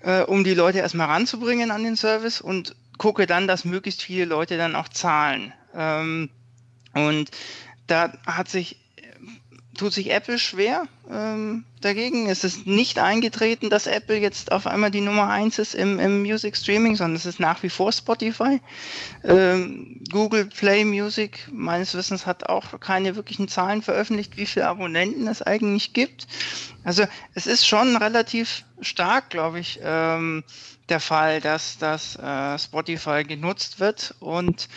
äh, 0.03 0.23
um 0.23 0.45
die 0.45 0.55
Leute 0.55 0.79
erstmal 0.79 1.09
ranzubringen 1.09 1.71
an 1.71 1.83
den 1.83 1.97
Service 1.97 2.41
und 2.41 2.77
gucke 2.99 3.27
dann, 3.27 3.47
dass 3.47 3.65
möglichst 3.65 4.03
viele 4.03 4.27
Leute 4.27 4.59
dann 4.59 4.77
auch 4.77 4.89
zahlen. 4.89 5.53
Ähm, 5.75 6.29
und 6.93 7.31
da 7.87 8.13
hat 8.27 8.49
sich, 8.49 8.77
tut 9.77 9.93
sich 9.93 10.11
Apple 10.11 10.39
schwer, 10.39 10.87
ähm, 11.11 11.65
dagegen. 11.81 12.29
Es 12.29 12.45
ist 12.45 12.67
nicht 12.67 12.99
eingetreten, 12.99 13.71
dass 13.71 13.87
Apple 13.87 14.19
jetzt 14.19 14.53
auf 14.53 14.67
einmal 14.67 14.91
die 14.91 15.01
Nummer 15.01 15.29
eins 15.29 15.59
ist 15.59 15.75
im, 15.75 15.99
im 15.99 16.23
Music 16.23 16.57
Streaming, 16.57 16.97
sondern 16.97 17.17
es 17.17 17.27
ist 17.27 17.41
nach 17.41 17.63
wie 17.63 17.69
vor 17.71 17.93
Spotify. 17.93 18.61
Ähm, 19.25 20.01
Google 20.11 20.47
Play 20.47 20.85
Music, 20.85 21.49
meines 21.51 21.95
Wissens, 21.95 22.27
hat 22.27 22.49
auch 22.49 22.79
keine 22.81 23.17
wirklichen 23.17 23.49
Zahlen 23.49 23.83
veröffentlicht, 23.83 24.37
wie 24.37 24.47
viele 24.47 24.69
Abonnenten 24.69 25.27
es 25.27 25.43
eigentlich 25.43 25.93
gibt. 25.93 26.27
Also 26.85 27.05
es 27.35 27.47
ist 27.47 27.67
schon 27.67 27.97
relativ 27.97 28.65
stark, 28.81 29.31
glaube 29.31 29.61
ich, 29.61 29.81
ähm, 29.83 30.45
der 30.89 31.01
Fall, 31.01 31.41
dass 31.41 31.79
das 31.79 32.17
äh, 32.17 32.59
Spotify 32.59 33.25
genutzt 33.25 33.81
wird. 33.81 34.15
Und 34.21 34.69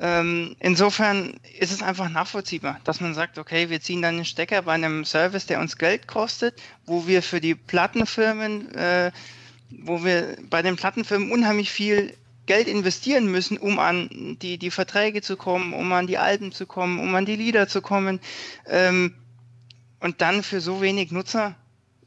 ähm, 0.00 0.56
insofern 0.60 1.38
ist 1.58 1.72
es 1.72 1.82
einfach 1.82 2.08
nachvollziehbar, 2.08 2.80
dass 2.84 3.00
man 3.00 3.14
sagt, 3.14 3.38
okay, 3.38 3.70
wir 3.70 3.80
ziehen 3.80 4.02
dann 4.02 4.16
den 4.16 4.24
Stecker 4.24 4.62
bei 4.62 4.72
einem 4.72 5.04
Service, 5.04 5.46
der 5.46 5.60
uns 5.60 5.76
Geld 5.76 6.06
kostet, 6.06 6.60
wo 6.86 7.06
wir 7.06 7.22
für 7.22 7.40
die 7.40 7.54
Plattenfirmen, 7.54 8.74
äh, 8.74 9.12
wo 9.70 10.04
wir 10.04 10.36
bei 10.48 10.62
den 10.62 10.76
Plattenfirmen 10.76 11.30
unheimlich 11.30 11.70
viel 11.70 12.14
Geld 12.46 12.66
investieren 12.66 13.30
müssen, 13.30 13.58
um 13.58 13.78
an 13.78 14.38
die, 14.40 14.56
die 14.56 14.70
Verträge 14.70 15.20
zu 15.20 15.36
kommen, 15.36 15.74
um 15.74 15.92
an 15.92 16.06
die 16.06 16.16
Alben 16.16 16.50
zu 16.50 16.66
kommen, 16.66 16.98
um 16.98 17.14
an 17.14 17.26
die 17.26 17.36
Lieder 17.36 17.68
zu 17.68 17.82
kommen. 17.82 18.20
Ähm, 18.66 19.14
und 20.00 20.20
dann 20.22 20.42
für 20.42 20.60
so 20.60 20.80
wenig 20.80 21.10
Nutzer 21.10 21.56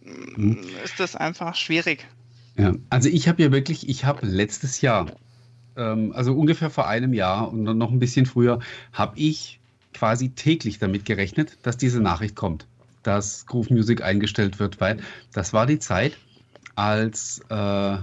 mhm. 0.02 0.58
ist 0.84 1.00
das 1.00 1.16
einfach 1.16 1.56
schwierig. 1.56 2.08
Ja, 2.58 2.74
also 2.90 3.10
ich 3.10 3.28
habe 3.28 3.42
ja 3.42 3.52
wirklich, 3.52 3.88
ich 3.90 4.06
habe 4.06 4.26
letztes 4.26 4.82
Jahr, 4.82 5.12
ähm, 5.76 6.12
also 6.14 6.34
ungefähr 6.34 6.70
vor 6.70 6.88
einem 6.88 7.14
Jahr 7.14 7.52
und 7.52 7.64
noch 7.64 7.92
ein 7.92 8.00
bisschen 8.00 8.26
früher, 8.26 8.60
habe 8.94 9.18
ich 9.18 9.60
quasi 9.94 10.30
täglich 10.30 10.80
damit 10.80 11.06
gerechnet, 11.06 11.58
dass 11.64 11.78
diese 11.78 12.02
Nachricht 12.02 12.36
kommt, 12.36 12.68
dass 13.04 13.46
Groove 13.46 13.70
Music 13.70 14.02
eingestellt 14.02 14.60
wird, 14.60 14.80
weil 14.82 14.98
das 15.34 15.54
war 15.54 15.66
die 15.66 15.80
Zeit, 15.80 16.18
als 16.76 17.42
äh, 17.50 17.98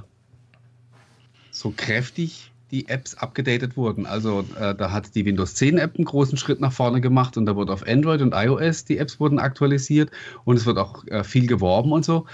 so 1.51 1.73
kräftig 1.77 2.53
die 2.71 2.89
Apps 2.89 3.15
abgedatet 3.15 3.77
wurden. 3.77 4.07
Also 4.07 4.45
äh, 4.59 4.75
da 4.75 4.93
hat 4.93 5.15
die 5.15 5.25
Windows 5.25 5.55
10 5.55 5.79
App 5.79 5.97
einen 5.97 6.05
großen 6.05 6.37
Schritt 6.37 6.61
nach 6.61 6.73
vorne 6.73 7.01
gemacht 7.01 7.37
und 7.37 7.47
da 7.47 7.57
wurde 7.57 7.73
auf 7.73 7.87
Android 7.87 8.21
und 8.21 8.35
iOS 8.35 8.85
die 8.85 8.99
Apps 8.99 9.19
wurden 9.19 9.39
aktualisiert 9.39 10.11
und 10.45 10.57
es 10.57 10.67
wird 10.67 10.79
auch 10.79 11.07
äh, 11.07 11.25
viel 11.25 11.47
geworben 11.47 11.93
und 11.93 12.05
so. 12.05 12.27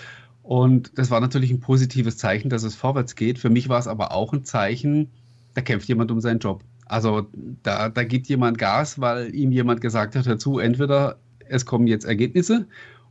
Und 0.45 0.99
das 0.99 1.11
war 1.11 1.21
natürlich 1.21 1.51
ein 1.51 1.61
positives 1.61 2.19
Zeichen, 2.19 2.51
dass 2.51 2.65
es 2.65 2.75
vorwärts 2.75 3.17
geht. 3.17 3.39
Für 3.39 3.49
mich 3.49 3.71
war 3.71 3.79
es 3.79 3.87
aber 3.89 4.13
auch 4.13 4.35
ein 4.35 4.45
Zeichen, 4.45 5.09
da 5.55 5.63
kämpft 5.63 5.89
jemand 5.89 6.11
um 6.11 6.21
seinen 6.21 6.39
Job. 6.39 6.63
Also 6.85 7.27
da, 7.63 7.89
da 7.89 8.05
gibt 8.05 8.27
jemand 8.27 8.59
Gas, 8.59 9.01
weil 9.01 9.35
ihm 9.35 9.53
jemand 9.53 9.81
gesagt 9.81 10.15
hat, 10.15 10.27
hör 10.27 10.39
zu, 10.39 10.59
entweder 10.59 11.17
es 11.49 11.65
kommen 11.65 11.87
jetzt 11.87 12.05
Ergebnisse 12.05 12.67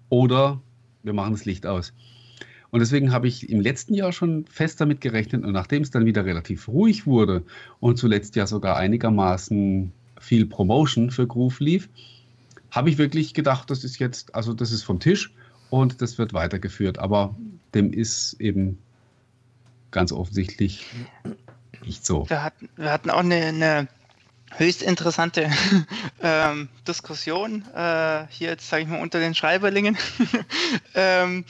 oder 0.09 0.61
wir 1.01 1.13
machen 1.13 1.33
das 1.33 1.45
Licht 1.45 1.65
aus. 1.65 1.93
Und 2.69 2.81
deswegen 2.81 3.11
habe 3.11 3.27
ich 3.27 3.49
im 3.49 3.61
letzten 3.61 3.95
Jahr 3.95 4.11
schon 4.11 4.45
fest 4.45 4.79
damit 4.79 5.01
gerechnet 5.01 5.43
und 5.43 5.53
nachdem 5.53 5.81
es 5.81 5.89
dann 5.89 6.05
wieder 6.05 6.25
relativ 6.25 6.67
ruhig 6.67 7.07
wurde 7.07 7.41
und 7.79 7.97
zuletzt 7.97 8.35
ja 8.35 8.45
sogar 8.45 8.77
einigermaßen 8.77 9.91
viel 10.19 10.45
Promotion 10.45 11.09
für 11.09 11.25
Groove 11.25 11.59
lief, 11.61 11.89
habe 12.69 12.91
ich 12.91 12.99
wirklich 12.99 13.33
gedacht, 13.33 13.71
das 13.71 13.83
ist 13.83 13.97
jetzt, 13.97 14.35
also 14.35 14.53
das 14.53 14.71
ist 14.71 14.83
vom 14.83 14.99
Tisch 14.99 15.33
und 15.74 16.03
das 16.03 16.20
wird 16.20 16.34
weitergeführt. 16.34 17.00
Aber 17.00 17.36
dem 17.74 17.94
ist 17.94 18.34
eben 18.39 18.77
ganz 19.89 20.12
offensichtlich 20.12 20.86
nicht 21.84 22.06
so. 22.06 22.30
Wir 22.30 22.44
hatten, 22.44 22.70
wir 22.75 22.92
hatten 22.92 23.10
auch 23.10 23.22
eine, 23.22 23.38
eine 23.38 23.88
höchst 24.51 24.84
interessante 24.84 25.50
ähm, 26.22 26.70
Diskussion 26.88 27.65
äh, 27.74 28.27
hier 28.30 28.50
jetzt, 28.50 28.70
sage 28.70 28.84
ich 28.84 28.88
mal, 28.88 29.01
unter 29.01 29.20
den 29.20 29.34
Schreiberlingen, 29.34 29.98
ähm, 30.94 31.44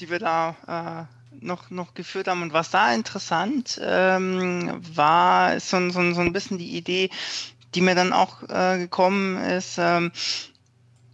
die 0.00 0.10
wir 0.10 0.18
da 0.18 1.06
äh, 1.30 1.44
noch, 1.46 1.70
noch 1.70 1.94
geführt 1.94 2.26
haben. 2.26 2.42
Und 2.42 2.52
was 2.52 2.72
da 2.72 2.92
interessant 2.92 3.80
ähm, 3.80 4.80
war, 4.96 5.54
ist 5.54 5.70
so, 5.70 5.90
so, 5.90 6.12
so 6.12 6.20
ein 6.20 6.32
bisschen 6.32 6.58
die 6.58 6.76
Idee, 6.76 7.08
die 7.76 7.82
mir 7.82 7.94
dann 7.94 8.12
auch 8.12 8.42
äh, 8.48 8.78
gekommen 8.78 9.36
ist, 9.36 9.78
ähm, 9.78 10.10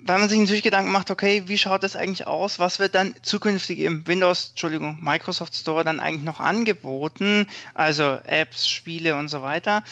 weil 0.07 0.19
man 0.19 0.29
sich 0.29 0.39
natürlich 0.39 0.63
Gedanken 0.63 0.93
macht, 0.93 1.11
okay, 1.11 1.45
wie 1.47 1.59
schaut 1.59 1.83
das 1.83 1.97
eigentlich 1.97 2.27
aus? 2.27 2.59
Was 2.59 2.79
wird 2.79 2.95
dann 2.95 3.15
zukünftig 3.23 3.81
im 3.81 4.07
Windows, 4.07 4.51
Entschuldigung, 4.51 4.99
Microsoft 5.01 5.55
Store 5.55 5.85
dann 5.85 6.01
eigentlich 6.01 6.25
noch 6.25 6.41
angeboten? 6.41 7.47
Also 7.75 8.19
Apps, 8.25 8.69
Spiele 8.69 9.17
und 9.17 9.29
so 9.29 9.43
weiter. 9.43 9.83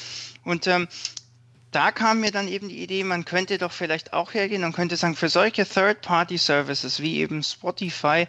Und 0.44 0.66
ähm, 0.66 0.88
da 1.74 1.90
kam 1.90 2.20
mir 2.20 2.30
dann 2.30 2.46
eben 2.48 2.68
die 2.68 2.82
Idee, 2.82 3.02
man 3.04 3.24
könnte 3.24 3.58
doch 3.58 3.72
vielleicht 3.72 4.12
auch 4.12 4.32
hergehen 4.32 4.64
und 4.64 4.74
könnte 4.74 4.96
sagen, 4.96 5.16
für 5.16 5.28
solche 5.28 5.66
Third-Party-Services 5.66 7.00
wie 7.00 7.18
eben 7.18 7.42
Spotify, 7.42 8.28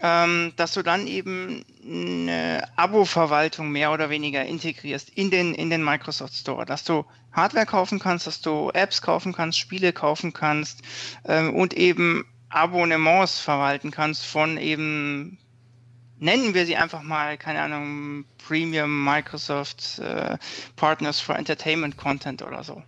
ähm, 0.00 0.52
dass 0.56 0.74
du 0.74 0.82
dann 0.82 1.06
eben 1.06 1.64
eine 1.84 2.62
Abo-Verwaltung 2.76 3.70
mehr 3.70 3.92
oder 3.92 4.10
weniger 4.10 4.44
integrierst 4.44 5.10
in 5.10 5.30
den, 5.30 5.54
in 5.54 5.70
den 5.70 5.84
Microsoft 5.84 6.34
Store, 6.34 6.64
dass 6.64 6.84
du 6.84 7.04
Hardware 7.32 7.66
kaufen 7.66 7.98
kannst, 7.98 8.26
dass 8.26 8.40
du 8.40 8.70
Apps 8.72 9.02
kaufen 9.02 9.32
kannst, 9.32 9.58
Spiele 9.58 9.92
kaufen 9.92 10.32
kannst 10.32 10.82
ähm, 11.24 11.54
und 11.54 11.74
eben 11.74 12.24
Abonnements 12.48 13.40
verwalten 13.40 13.90
kannst 13.90 14.24
von 14.24 14.56
eben, 14.56 15.38
nennen 16.20 16.54
wir 16.54 16.66
sie 16.66 16.76
einfach 16.76 17.02
mal, 17.02 17.36
keine 17.36 17.60
Ahnung, 17.60 18.24
Premium 18.46 19.04
Microsoft 19.04 19.98
äh, 19.98 20.36
Partners 20.76 21.20
for 21.20 21.36
Entertainment 21.36 21.96
Content 21.96 22.42
oder 22.42 22.64
so. 22.64 22.82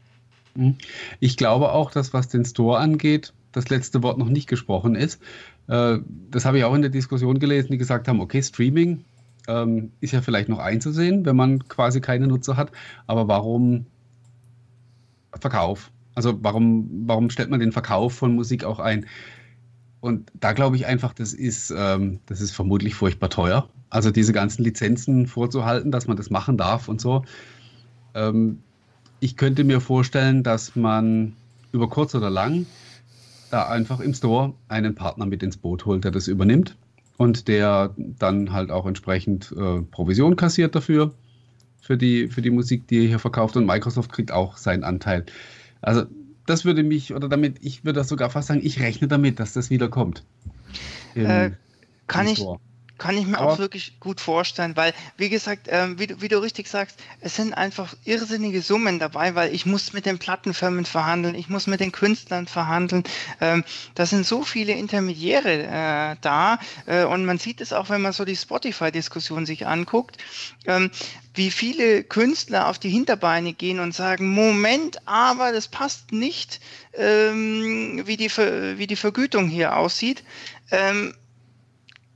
Mhm. 0.55 0.77
Ich 1.21 1.37
glaube 1.37 1.73
auch, 1.73 1.91
dass 1.91 2.13
was 2.13 2.29
den 2.29 2.45
Store 2.45 2.79
angeht, 2.79 3.33
das 3.53 3.69
letzte 3.69 4.03
Wort 4.03 4.19
noch 4.19 4.29
nicht 4.29 4.49
gesprochen 4.49 4.95
ist. 4.95 5.21
Äh, 5.69 5.99
das 6.31 6.45
habe 6.45 6.59
ich 6.59 6.65
auch 6.65 6.75
in 6.75 6.83
der 6.83 6.91
Diskussion 6.91 7.39
gelesen, 7.39 7.73
die 7.73 7.79
gesagt 7.79 8.09
haben, 8.09 8.21
okay, 8.21 8.43
Streaming 8.43 9.05
ähm, 9.49 9.93
ist 10.01 10.13
ja 10.13 10.23
vielleicht 10.23 10.49
noch 10.49 10.59
einzusehen, 10.59 11.25
wenn 11.25 11.37
man 11.37 11.69
quasi 11.69 12.01
keine 12.01 12.27
Nutzer 12.27 12.57
hat, 12.57 12.71
aber 13.07 13.29
warum 13.29 13.87
Verkauf? 15.39 15.91
Also 16.15 16.39
warum, 16.43 16.89
warum 17.07 17.31
stellt 17.31 17.51
man 17.51 17.61
den 17.61 17.73
Verkauf 17.73 18.15
von 18.15 18.35
Musik 18.35 18.65
auch 18.65 18.81
ein? 18.81 19.07
Und 20.01 20.31
da 20.35 20.53
glaube 20.53 20.77
ich 20.77 20.87
einfach, 20.87 21.13
das 21.13 21.33
ist, 21.33 21.73
ähm, 21.77 22.21
das 22.27 22.41
ist 22.41 22.53
vermutlich 22.53 22.95
furchtbar 22.95 23.29
teuer. 23.29 23.69
Also 23.91 24.11
diese 24.11 24.33
ganzen 24.33 24.65
Lizenzen 24.65 25.27
vorzuhalten, 25.27 25.91
dass 25.91 26.07
man 26.07 26.17
das 26.17 26.31
machen 26.31 26.57
darf 26.57 26.89
und 26.89 27.01
so. 27.01 27.25
Ähm, 28.15 28.61
ich 29.21 29.37
könnte 29.37 29.65
mir 29.65 29.81
vorstellen, 29.81 30.43
dass 30.43 30.75
man 30.75 31.35
über 31.73 31.89
kurz 31.89 32.15
oder 32.15 32.31
lang 32.31 32.67
da 33.51 33.69
einfach 33.69 34.01
im 34.01 34.15
Store 34.15 34.55
einen 34.69 34.95
Partner 34.95 35.27
mit 35.27 35.43
ins 35.43 35.57
Boot 35.57 35.85
holt, 35.85 36.05
der 36.05 36.11
das 36.11 36.29
übernimmt 36.29 36.77
und 37.19 37.49
der 37.49 37.95
dann 37.97 38.53
halt 38.53 38.71
auch 38.71 38.87
entsprechend 38.87 39.53
äh, 39.53 39.83
Provision 39.83 40.37
kassiert 40.37 40.75
dafür, 40.75 41.13
für 41.83 41.99
die, 41.99 42.29
für 42.29 42.41
die 42.41 42.51
Musik, 42.51 42.87
die 42.89 43.01
er 43.01 43.09
hier 43.09 43.19
verkauft 43.19 43.57
und 43.57 43.67
Microsoft 43.67 44.13
kriegt 44.13 44.33
auch 44.33 44.57
seinen 44.57 44.85
Anteil. 44.85 45.27
Also 45.83 46.05
das 46.51 46.65
würde 46.65 46.83
mich, 46.83 47.15
oder 47.15 47.29
damit, 47.29 47.59
ich 47.63 47.85
würde 47.85 48.01
das 48.01 48.09
sogar 48.09 48.29
fast 48.31 48.49
sagen, 48.49 48.61
ich 48.63 48.81
rechne 48.81 49.09
damit, 49.09 49.41
dass 49.41 49.53
das 49.53 49.71
wieder 49.71 49.89
kommt. 49.89 50.25
Äh, 51.15 51.53
kann 52.07 52.27
ich, 52.27 52.39
Store. 52.39 52.59
Kann 53.01 53.17
ich 53.17 53.27
mir 53.27 53.39
Aber 53.39 53.55
auch 53.55 53.59
wirklich 53.59 53.99
gut 53.99 54.21
vorstellen, 54.21 54.77
weil, 54.77 54.93
wie 55.17 55.31
gesagt, 55.31 55.69
ähm, 55.71 55.99
wie, 55.99 56.07
du, 56.07 56.21
wie, 56.21 56.29
du, 56.29 56.37
richtig 56.37 56.69
sagst, 56.69 56.99
es 57.23 57.35
sind 57.35 57.55
einfach 57.55 57.95
irrsinnige 58.05 58.61
Summen 58.61 58.99
dabei, 58.99 59.35
weil 59.35 59.55
ich 59.55 59.65
muss 59.65 59.95
mit 59.95 60.05
den 60.05 60.19
Plattenfirmen 60.19 60.85
verhandeln, 60.85 61.35
ich 61.35 61.49
muss 61.49 61.67
mit 61.67 61.81
den 61.81 61.93
Künstlern 61.93 62.47
verhandeln. 62.47 63.05
Ähm, 63.41 63.65
da 63.95 64.05
sind 64.05 64.27
so 64.27 64.43
viele 64.43 64.75
Intermediäre 64.75 65.63
äh, 65.63 66.17
da 66.21 66.59
äh, 66.85 67.05
und 67.05 67.25
man 67.25 67.39
sieht 67.39 67.63
es 67.63 67.73
auch, 67.73 67.89
wenn 67.89 68.03
man 68.03 68.13
so 68.13 68.27
die 68.27 68.37
Spotify-Diskussion 68.37 69.47
sich 69.47 69.67
anguckt, 69.67 70.19
ähm, 70.67 70.91
wie 71.33 71.51
viele 71.51 72.05
Künstler 72.05 72.69
auf 72.69 72.79
die 72.79 72.91
Hinterbeine 72.91 73.55
gehen 73.55 73.81
und 73.81 73.95
sagen, 73.95 74.29
Moment, 74.29 74.99
aber 75.07 75.53
das 75.53 75.69
passt 75.69 76.13
nicht, 76.13 76.61
ähm, 76.93 78.03
wie, 78.05 78.19
die, 78.19 78.29
wie 78.29 78.87
die 78.87 78.97
Vergütung 78.97 79.49
hier 79.49 79.75
aussieht. 79.79 80.23
Ähm, 80.71 81.15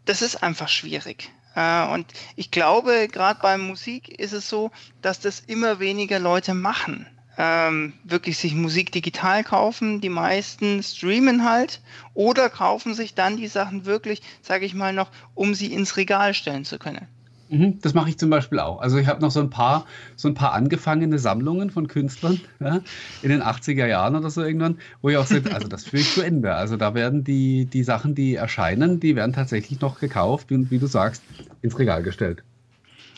das 0.04 0.22
ist 0.22 0.42
einfach 0.42 0.68
schwierig. 0.68 1.30
Äh, 1.54 1.88
und 1.88 2.06
ich 2.36 2.50
glaube, 2.50 3.08
gerade 3.08 3.40
bei 3.40 3.56
Musik 3.58 4.08
ist 4.08 4.32
es 4.32 4.48
so, 4.48 4.70
dass 5.02 5.20
das 5.20 5.40
immer 5.40 5.78
weniger 5.80 6.18
Leute 6.18 6.54
machen. 6.54 7.06
Ähm, 7.36 7.94
wirklich 8.04 8.38
sich 8.38 8.54
Musik 8.54 8.92
digital 8.92 9.42
kaufen. 9.42 10.00
Die 10.00 10.08
meisten 10.08 10.82
streamen 10.82 11.44
halt 11.44 11.80
oder 12.14 12.48
kaufen 12.48 12.94
sich 12.94 13.14
dann 13.14 13.36
die 13.36 13.48
Sachen 13.48 13.86
wirklich, 13.86 14.22
sage 14.40 14.66
ich 14.66 14.74
mal 14.74 14.92
noch, 14.92 15.10
um 15.34 15.54
sie 15.54 15.72
ins 15.72 15.96
Regal 15.96 16.34
stellen 16.34 16.64
zu 16.64 16.78
können. 16.78 17.08
Mhm, 17.48 17.78
das 17.80 17.92
mache 17.94 18.08
ich 18.08 18.18
zum 18.18 18.30
Beispiel 18.30 18.58
auch. 18.58 18.80
Also 18.80 18.96
ich 18.98 19.06
habe 19.06 19.20
noch 19.20 19.30
so 19.30 19.40
ein 19.40 19.50
paar, 19.50 19.86
so 20.16 20.28
ein 20.28 20.34
paar 20.34 20.52
angefangene 20.54 21.18
Sammlungen 21.18 21.70
von 21.70 21.88
Künstlern 21.88 22.46
ja, 22.58 22.82
in 23.20 23.28
den 23.28 23.42
80er 23.42 23.86
Jahren 23.86 24.16
oder 24.16 24.30
so 24.30 24.42
irgendwann, 24.42 24.78
wo 25.02 25.10
ich 25.10 25.16
auch 25.18 25.26
sage, 25.26 25.52
also 25.52 25.68
das 25.68 25.84
führe 25.84 26.02
ich 26.02 26.12
zu 26.12 26.22
Ende. 26.22 26.54
Also 26.54 26.76
da 26.78 26.94
werden 26.94 27.22
die, 27.22 27.66
die 27.68 27.82
Sachen, 27.84 28.14
die 28.14 28.34
erscheinen, 28.34 28.98
die 28.98 29.14
werden 29.14 29.32
tatsächlich 29.34 29.80
noch 29.80 30.00
gekauft 30.00 30.52
und 30.52 30.70
wie 30.70 30.78
du 30.78 30.86
sagst, 30.86 31.26
ins 31.60 31.78
Regal 31.78 32.02
gestellt. 32.02 32.44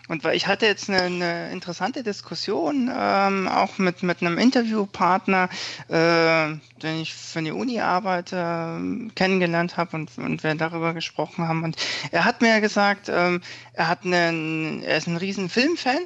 Und 0.08 0.22
weil 0.22 0.36
ich 0.36 0.46
hatte 0.46 0.66
jetzt 0.66 0.88
eine, 0.88 1.02
eine 1.02 1.50
interessante 1.50 2.02
Diskussion, 2.02 2.90
ähm, 2.94 3.48
auch 3.48 3.78
mit, 3.78 4.02
mit 4.02 4.20
einem 4.20 4.38
Interviewpartner, 4.38 5.48
äh, 5.88 6.54
den 6.82 7.00
ich 7.00 7.14
für 7.14 7.42
die 7.42 7.50
Uni 7.50 7.80
arbeite, 7.80 8.36
äh, 8.36 9.08
kennengelernt 9.14 9.76
habe 9.76 9.96
und, 9.96 10.16
und 10.18 10.44
wir 10.44 10.54
darüber 10.54 10.94
gesprochen 10.94 11.48
haben. 11.48 11.64
Und 11.64 11.76
er 12.12 12.24
hat 12.24 12.40
mir 12.40 12.60
gesagt, 12.60 13.08
ähm, 13.08 13.40
er 13.72 13.88
hat 13.88 14.04
einen, 14.04 14.82
er 14.82 14.96
ist 14.96 15.08
ein 15.08 15.16
riesen 15.16 15.48
Filmfan, 15.48 15.98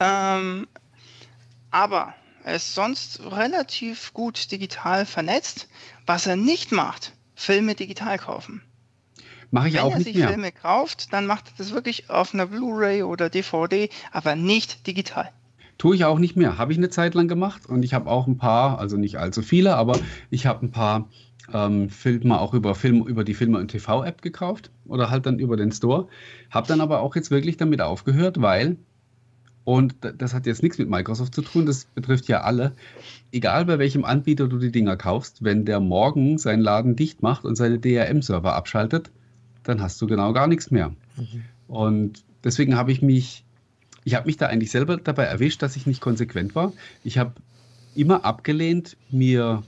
ähm, 0.00 0.68
aber 1.70 2.14
er 2.44 2.56
ist 2.56 2.74
sonst 2.74 3.20
relativ 3.20 4.12
gut 4.12 4.52
digital 4.52 5.06
vernetzt. 5.06 5.68
Was 6.06 6.26
er 6.26 6.36
nicht 6.36 6.70
macht, 6.70 7.14
Filme 7.34 7.74
digital 7.74 8.18
kaufen. 8.18 8.62
Mache 9.54 9.68
ich 9.68 9.74
Wenn 9.74 9.82
auch 9.82 9.92
er 9.92 9.98
nicht 9.98 10.06
sich 10.06 10.16
mehr. 10.16 10.30
Filme 10.30 10.50
kauft, 10.50 11.12
dann 11.12 11.28
macht 11.28 11.46
er 11.46 11.52
das 11.58 11.72
wirklich 11.72 12.10
auf 12.10 12.34
einer 12.34 12.46
Blu-ray 12.46 13.04
oder 13.04 13.30
DVD, 13.30 13.88
aber 14.10 14.34
nicht 14.34 14.84
digital. 14.88 15.30
Tue 15.78 15.94
ich 15.94 16.04
auch 16.04 16.18
nicht 16.18 16.34
mehr. 16.34 16.58
Habe 16.58 16.72
ich 16.72 16.78
eine 16.78 16.88
Zeit 16.88 17.14
lang 17.14 17.28
gemacht 17.28 17.66
und 17.66 17.84
ich 17.84 17.94
habe 17.94 18.10
auch 18.10 18.26
ein 18.26 18.36
paar, 18.36 18.80
also 18.80 18.96
nicht 18.96 19.20
allzu 19.20 19.42
viele, 19.42 19.76
aber 19.76 19.96
ich 20.28 20.46
habe 20.46 20.66
ein 20.66 20.72
paar 20.72 21.08
ähm, 21.52 21.88
Filme 21.88 22.40
auch 22.40 22.52
über 22.52 22.74
Film, 22.74 23.06
über 23.06 23.22
die 23.22 23.34
Filme 23.34 23.58
und 23.58 23.68
TV-App 23.68 24.22
gekauft 24.22 24.72
oder 24.86 25.08
halt 25.08 25.24
dann 25.24 25.38
über 25.38 25.56
den 25.56 25.70
Store. 25.70 26.08
Habe 26.50 26.66
dann 26.66 26.80
aber 26.80 26.98
auch 27.00 27.14
jetzt 27.14 27.30
wirklich 27.30 27.56
damit 27.56 27.80
aufgehört, 27.80 28.42
weil, 28.42 28.76
und 29.62 29.94
das 30.00 30.34
hat 30.34 30.46
jetzt 30.46 30.64
nichts 30.64 30.78
mit 30.78 30.90
Microsoft 30.90 31.32
zu 31.32 31.42
tun, 31.42 31.64
das 31.64 31.84
betrifft 31.84 32.26
ja 32.26 32.40
alle, 32.40 32.72
egal 33.30 33.66
bei 33.66 33.78
welchem 33.78 34.04
Anbieter 34.04 34.48
du 34.48 34.58
die 34.58 34.72
Dinger 34.72 34.96
kaufst, 34.96 35.44
wenn 35.44 35.64
der 35.64 35.78
morgen 35.78 36.38
seinen 36.38 36.60
Laden 36.60 36.96
dicht 36.96 37.22
macht 37.22 37.44
und 37.44 37.54
seine 37.54 37.78
DRM-Server 37.78 38.52
abschaltet, 38.52 39.12
dann 39.64 39.80
hast 39.82 40.00
du 40.00 40.06
genau 40.06 40.32
gar 40.32 40.46
nichts 40.46 40.70
mehr. 40.70 40.92
Und 41.68 42.24
deswegen 42.44 42.76
habe 42.76 42.92
ich 42.92 43.02
mich, 43.02 43.44
ich 44.04 44.14
habe 44.14 44.26
mich 44.26 44.36
da 44.36 44.46
eigentlich 44.46 44.70
selber 44.70 44.96
dabei 44.98 45.24
erwischt, 45.24 45.62
dass 45.62 45.76
ich 45.76 45.86
nicht 45.86 46.00
konsequent 46.00 46.54
war. 46.54 46.72
Ich 47.02 47.18
habe 47.18 47.32
immer 47.94 48.24
abgelehnt, 48.24 48.96
mir 49.10 49.62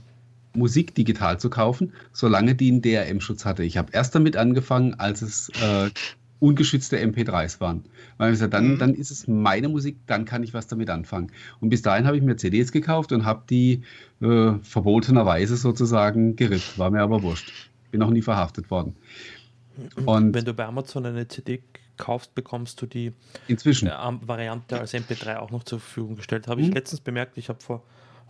Musik 0.54 0.94
digital 0.94 1.38
zu 1.38 1.50
kaufen, 1.50 1.92
solange 2.12 2.54
die 2.54 2.70
einen 2.70 2.82
DRM-Schutz 2.82 3.44
hatte. 3.44 3.62
Ich 3.62 3.76
habe 3.76 3.90
erst 3.92 4.14
damit 4.14 4.36
angefangen, 4.36 4.94
als 4.94 5.20
es 5.22 5.50
äh, 5.62 5.90
ungeschützte 6.40 6.98
MP3s 6.98 7.60
waren. 7.60 7.84
Weil 8.18 8.30
ich 8.30 8.34
gesagt, 8.34 8.54
dann, 8.54 8.72
Mhm. 8.74 8.78
dann 8.78 8.94
ist 8.94 9.10
es 9.10 9.26
meine 9.28 9.68
Musik, 9.68 9.96
dann 10.06 10.24
kann 10.24 10.42
ich 10.42 10.54
was 10.54 10.66
damit 10.66 10.90
anfangen. 10.90 11.30
Und 11.60 11.68
bis 11.70 11.82
dahin 11.82 12.06
habe 12.06 12.16
ich 12.16 12.22
mir 12.22 12.36
CDs 12.36 12.72
gekauft 12.72 13.12
und 13.12 13.24
habe 13.24 13.42
die 13.48 13.82
äh, 14.20 14.52
verbotenerweise 14.62 15.56
sozusagen 15.56 16.36
gerippt. 16.36 16.78
War 16.78 16.90
mir 16.90 17.00
aber 17.02 17.22
wurscht. 17.22 17.52
Bin 17.90 18.00
noch 18.00 18.10
nie 18.10 18.22
verhaftet 18.22 18.70
worden. 18.70 18.96
Und 20.04 20.34
Wenn 20.34 20.44
du 20.44 20.54
bei 20.54 20.64
Amazon 20.66 21.06
eine 21.06 21.26
CD 21.28 21.62
kaufst, 21.96 22.34
bekommst 22.34 22.80
du 22.82 22.86
die 22.86 23.12
inzwischen. 23.48 23.88
äh, 23.88 23.92
Variante 24.22 24.78
als 24.78 24.92
MP3 24.94 25.36
auch 25.38 25.50
noch 25.50 25.64
zur 25.64 25.80
Verfügung 25.80 26.16
gestellt. 26.16 26.46
Habe 26.48 26.60
ich 26.60 26.68
Mhm. 26.68 26.74
letztens 26.74 27.00
bemerkt, 27.00 27.38
ich 27.38 27.48
habe 27.48 27.60
vor 27.62 27.82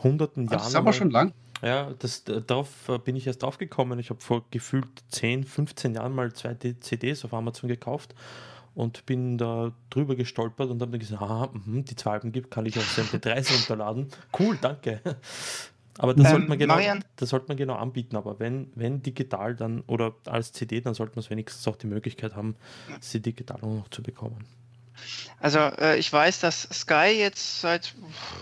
hunderten 0.02 0.44
Jahren. 0.44 0.52
Das 0.58 0.68
aber 0.74 0.78
einmal- 0.78 0.92
schon 0.92 1.10
lang. 1.10 1.32
Ja, 1.62 1.90
das, 1.98 2.22
darauf 2.24 2.88
äh, 2.88 2.98
bin 2.98 3.16
ich 3.16 3.26
erst 3.26 3.42
drauf 3.42 3.56
gekommen. 3.58 3.98
Ich 3.98 4.10
habe 4.10 4.20
vor 4.20 4.44
gefühlt 4.50 4.86
10, 5.08 5.42
15 5.44 5.94
Jahren 5.94 6.14
mal 6.14 6.32
zwei 6.34 6.54
CDs 6.54 7.24
auf 7.24 7.32
Amazon 7.32 7.68
gekauft 7.68 8.14
und 8.74 9.06
bin 9.06 9.38
da 9.38 9.72
drüber 9.88 10.16
gestolpert 10.16 10.68
und 10.70 10.82
habe 10.82 10.90
dann 10.92 11.00
gesagt, 11.00 11.22
aha, 11.22 11.48
mhm, 11.64 11.84
die 11.86 11.96
zwei 11.96 12.12
Alben 12.12 12.30
gibt, 12.30 12.50
kann 12.50 12.66
ich 12.66 12.76
auf 12.76 12.84
MP3s 12.98 13.52
runterladen. 13.54 14.08
Cool, 14.38 14.58
danke. 14.60 15.00
Aber 15.98 16.14
das, 16.14 16.26
Ähm, 16.26 16.30
sollte 16.32 16.48
man 16.48 16.58
genau, 16.58 16.74
Marian? 16.74 17.04
das 17.16 17.30
sollte 17.30 17.48
man 17.48 17.56
genau 17.56 17.74
anbieten. 17.74 18.16
Aber 18.16 18.38
wenn, 18.38 18.70
wenn 18.74 19.02
digital 19.02 19.54
dann 19.54 19.80
oder 19.86 20.14
als 20.26 20.52
CD, 20.52 20.80
dann 20.80 20.94
sollte 20.94 21.14
man 21.16 21.20
es 21.24 21.30
wenigstens 21.30 21.66
auch 21.68 21.76
die 21.76 21.86
Möglichkeit 21.86 22.34
haben, 22.36 22.56
sie 23.00 23.20
digital 23.20 23.58
auch 23.62 23.74
noch 23.80 23.88
zu 23.90 24.02
bekommen. 24.02 24.44
Also 25.40 25.58
äh, 25.58 25.98
ich 25.98 26.10
weiß, 26.10 26.40
dass 26.40 26.62
Sky 26.72 27.14
jetzt 27.18 27.60
seit, 27.60 27.94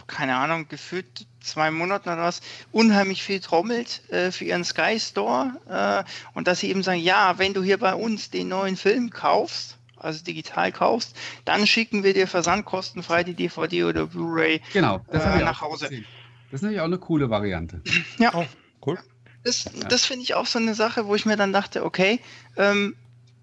keine 0.07 0.37
Ahnung, 0.37 0.69
gefühlt 0.69 1.27
zwei 1.41 1.71
Monaten 1.73 2.09
oder 2.09 2.23
was, 2.23 2.41
unheimlich 2.71 3.25
viel 3.25 3.41
trommelt 3.41 4.09
äh, 4.11 4.31
für 4.31 4.45
ihren 4.45 4.65
Sky 4.65 4.99
Store 5.01 5.53
äh, 5.69 6.05
und 6.35 6.47
dass 6.47 6.61
sie 6.61 6.71
eben 6.71 6.83
sagen, 6.85 7.01
ja, 7.01 7.39
wenn 7.39 7.55
du 7.55 7.63
hier 7.63 7.79
bei 7.79 7.95
uns 7.95 8.31
den 8.31 8.49
neuen 8.49 8.77
Film 8.77 9.11
kaufst, 9.11 9.79
also 9.97 10.23
digital 10.23 10.71
kaufst, 10.71 11.17
dann 11.45 11.67
schicken 11.67 12.05
wir 12.05 12.15
dir 12.15 12.29
versandkostenfrei 12.29 13.25
die 13.25 13.35
DVD 13.35 13.85
oder 13.85 14.07
Blu-ray. 14.07 14.61
Genau. 14.73 15.01
Das 15.11 15.25
Äh, 15.25 15.41
nach 15.45 15.61
Hause. 15.61 15.89
gesehen. 15.89 16.07
Das 16.55 16.61
ist 16.61 16.63
natürlich 16.67 16.83
auch 16.83 16.85
eine 16.85 16.99
coole 16.99 17.31
Variante. 17.31 17.83
Ja, 18.17 18.31
Oh, 18.33 18.47
cool. 18.87 18.97
das, 19.43 19.65
das 19.89 20.05
finde 20.05 20.23
ich 20.23 20.35
auch 20.35 20.47
so 20.47 20.61
eine 20.61 20.77
Sache, 20.77 21.09
wo 21.09 21.17
ich 21.17 21.27
mir 21.27 21.37
dann 21.37 21.53
dachte, 21.53 21.85
okay, 21.85 22.21
ähm, 22.57 22.95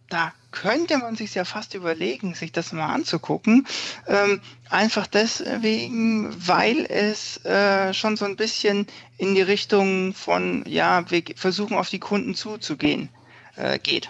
da 0.07 0.31
könnte 0.51 0.97
man 0.97 1.17
sich 1.17 1.35
ja 1.35 1.43
fast 1.43 1.73
überlegen, 1.73 2.35
sich 2.35 2.53
das 2.53 2.71
mal 2.71 2.87
anzugucken. 2.87 3.67
Ähm, 4.07 4.39
einfach 4.69 5.07
deswegen, 5.07 6.33
weil 6.47 6.85
es 6.85 7.43
äh, 7.43 7.93
schon 7.93 8.15
so 8.15 8.23
ein 8.23 8.37
bisschen 8.37 8.87
in 9.17 9.35
die 9.35 9.41
Richtung 9.41 10.13
von, 10.13 10.63
ja, 10.65 11.03
wir 11.11 11.21
versuchen 11.35 11.75
auf 11.75 11.89
die 11.89 11.99
Kunden 11.99 12.33
zuzugehen, 12.33 13.09
äh, 13.57 13.77
geht. 13.77 14.09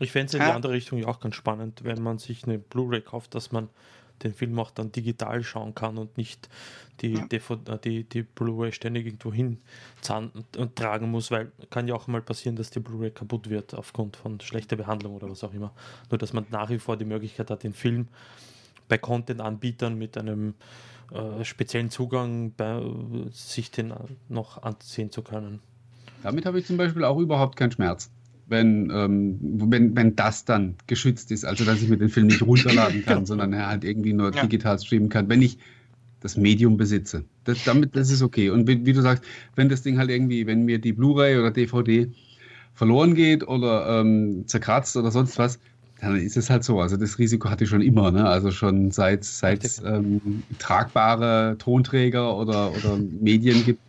Ich 0.00 0.10
fände 0.12 0.28
es 0.28 0.32
in 0.32 0.40
die 0.40 0.46
Ja. 0.48 0.54
andere 0.54 0.72
Richtung 0.72 0.98
ja 0.98 1.06
auch 1.08 1.20
ganz 1.20 1.34
spannend, 1.34 1.84
wenn 1.84 2.02
man 2.02 2.16
sich 2.16 2.44
eine 2.44 2.56
Blu-ray 2.58 3.02
kauft, 3.02 3.34
dass 3.34 3.52
man 3.52 3.68
den 4.22 4.34
Film 4.34 4.58
auch 4.58 4.70
dann 4.70 4.92
digital 4.92 5.42
schauen 5.42 5.74
kann 5.74 5.98
und 5.98 6.16
nicht 6.16 6.48
die, 7.00 7.14
Ja. 7.14 7.26
DVD, 7.26 7.72
äh, 7.72 7.78
die, 7.78 8.04
die 8.04 8.22
Blu-ray 8.22 8.72
ständig 8.72 9.06
irgendwo 9.06 9.32
hin 9.32 9.58
und, 10.08 10.56
und 10.56 10.76
tragen 10.76 11.10
muss, 11.10 11.30
weil 11.30 11.52
kann 11.70 11.88
ja 11.88 11.94
auch 11.94 12.06
mal 12.06 12.22
passieren, 12.22 12.56
dass 12.56 12.70
die 12.70 12.80
Blu-ray 12.80 13.10
kaputt 13.10 13.48
wird 13.48 13.74
aufgrund 13.74 14.16
von 14.16 14.40
schlechter 14.40 14.76
Behandlung 14.76 15.14
oder 15.14 15.30
was 15.30 15.44
auch 15.44 15.52
immer. 15.52 15.72
Nur, 16.10 16.18
dass 16.18 16.32
man 16.32 16.46
nach 16.50 16.70
wie 16.70 16.78
vor 16.78 16.96
die 16.96 17.04
Möglichkeit 17.04 17.50
hat, 17.50 17.62
den 17.62 17.74
Film 17.74 18.08
bei 18.88 18.98
Content-Anbietern 18.98 19.96
mit 19.96 20.16
einem 20.16 20.54
äh, 21.12 21.44
speziellen 21.44 21.90
Zugang 21.90 22.52
bei, 22.56 22.82
sich 23.30 23.70
den 23.70 23.92
noch 24.28 24.62
ansehen 24.62 25.10
zu 25.10 25.22
können. 25.22 25.60
Damit 26.22 26.46
habe 26.46 26.58
ich 26.58 26.66
zum 26.66 26.76
Beispiel 26.76 27.04
auch 27.04 27.18
überhaupt 27.18 27.56
keinen 27.56 27.70
Schmerz. 27.70 28.10
Wenn, 28.48 28.90
ähm, 28.92 29.38
wenn, 29.70 29.94
wenn 29.96 30.16
das 30.16 30.44
dann 30.44 30.76
geschützt 30.86 31.30
ist, 31.32 31.44
also 31.44 31.64
dass 31.64 31.82
ich 31.82 31.88
mir 31.88 31.98
den 31.98 32.08
Film 32.08 32.28
nicht 32.28 32.42
runterladen 32.42 33.02
kann, 33.06 33.26
sondern 33.26 33.52
er 33.52 33.66
halt 33.68 33.84
irgendwie 33.84 34.12
nur 34.14 34.34
Ja. 34.34 34.42
digital 34.42 34.78
streamen 34.78 35.08
kann, 35.10 35.28
wenn 35.28 35.42
ich 35.42 35.58
das 36.20 36.36
Medium 36.36 36.76
besitze. 36.76 37.24
Das, 37.44 37.62
damit, 37.62 37.94
das 37.96 38.10
ist 38.10 38.22
okay. 38.22 38.50
Und 38.50 38.66
wie, 38.68 38.84
wie 38.86 38.92
du 38.92 39.02
sagst, 39.02 39.24
wenn 39.54 39.68
das 39.68 39.82
Ding 39.82 39.98
halt 39.98 40.10
irgendwie, 40.10 40.46
wenn 40.46 40.64
mir 40.64 40.78
die 40.80 40.92
Blu-ray 40.92 41.38
oder 41.38 41.50
DVD 41.50 42.10
verloren 42.74 43.14
geht 43.14 43.46
oder 43.46 44.00
ähm, 44.00 44.44
zerkratzt 44.46 44.96
oder 44.96 45.10
sonst 45.10 45.38
was, 45.38 45.60
dann 46.00 46.16
ist 46.16 46.36
es 46.36 46.50
halt 46.50 46.64
so. 46.64 46.80
Also 46.80 46.96
das 46.96 47.18
Risiko 47.18 47.50
hatte 47.50 47.64
ich 47.64 47.70
schon 47.70 47.80
immer, 47.82 48.10
ne? 48.10 48.26
Also 48.28 48.50
schon 48.50 48.90
seit 48.90 49.24
es 49.24 49.80
ähm, 49.84 50.44
tragbare 50.58 51.56
Tonträger 51.58 52.36
oder, 52.36 52.74
oder 52.74 52.96
Medien 52.98 53.62
gibt, 53.64 53.82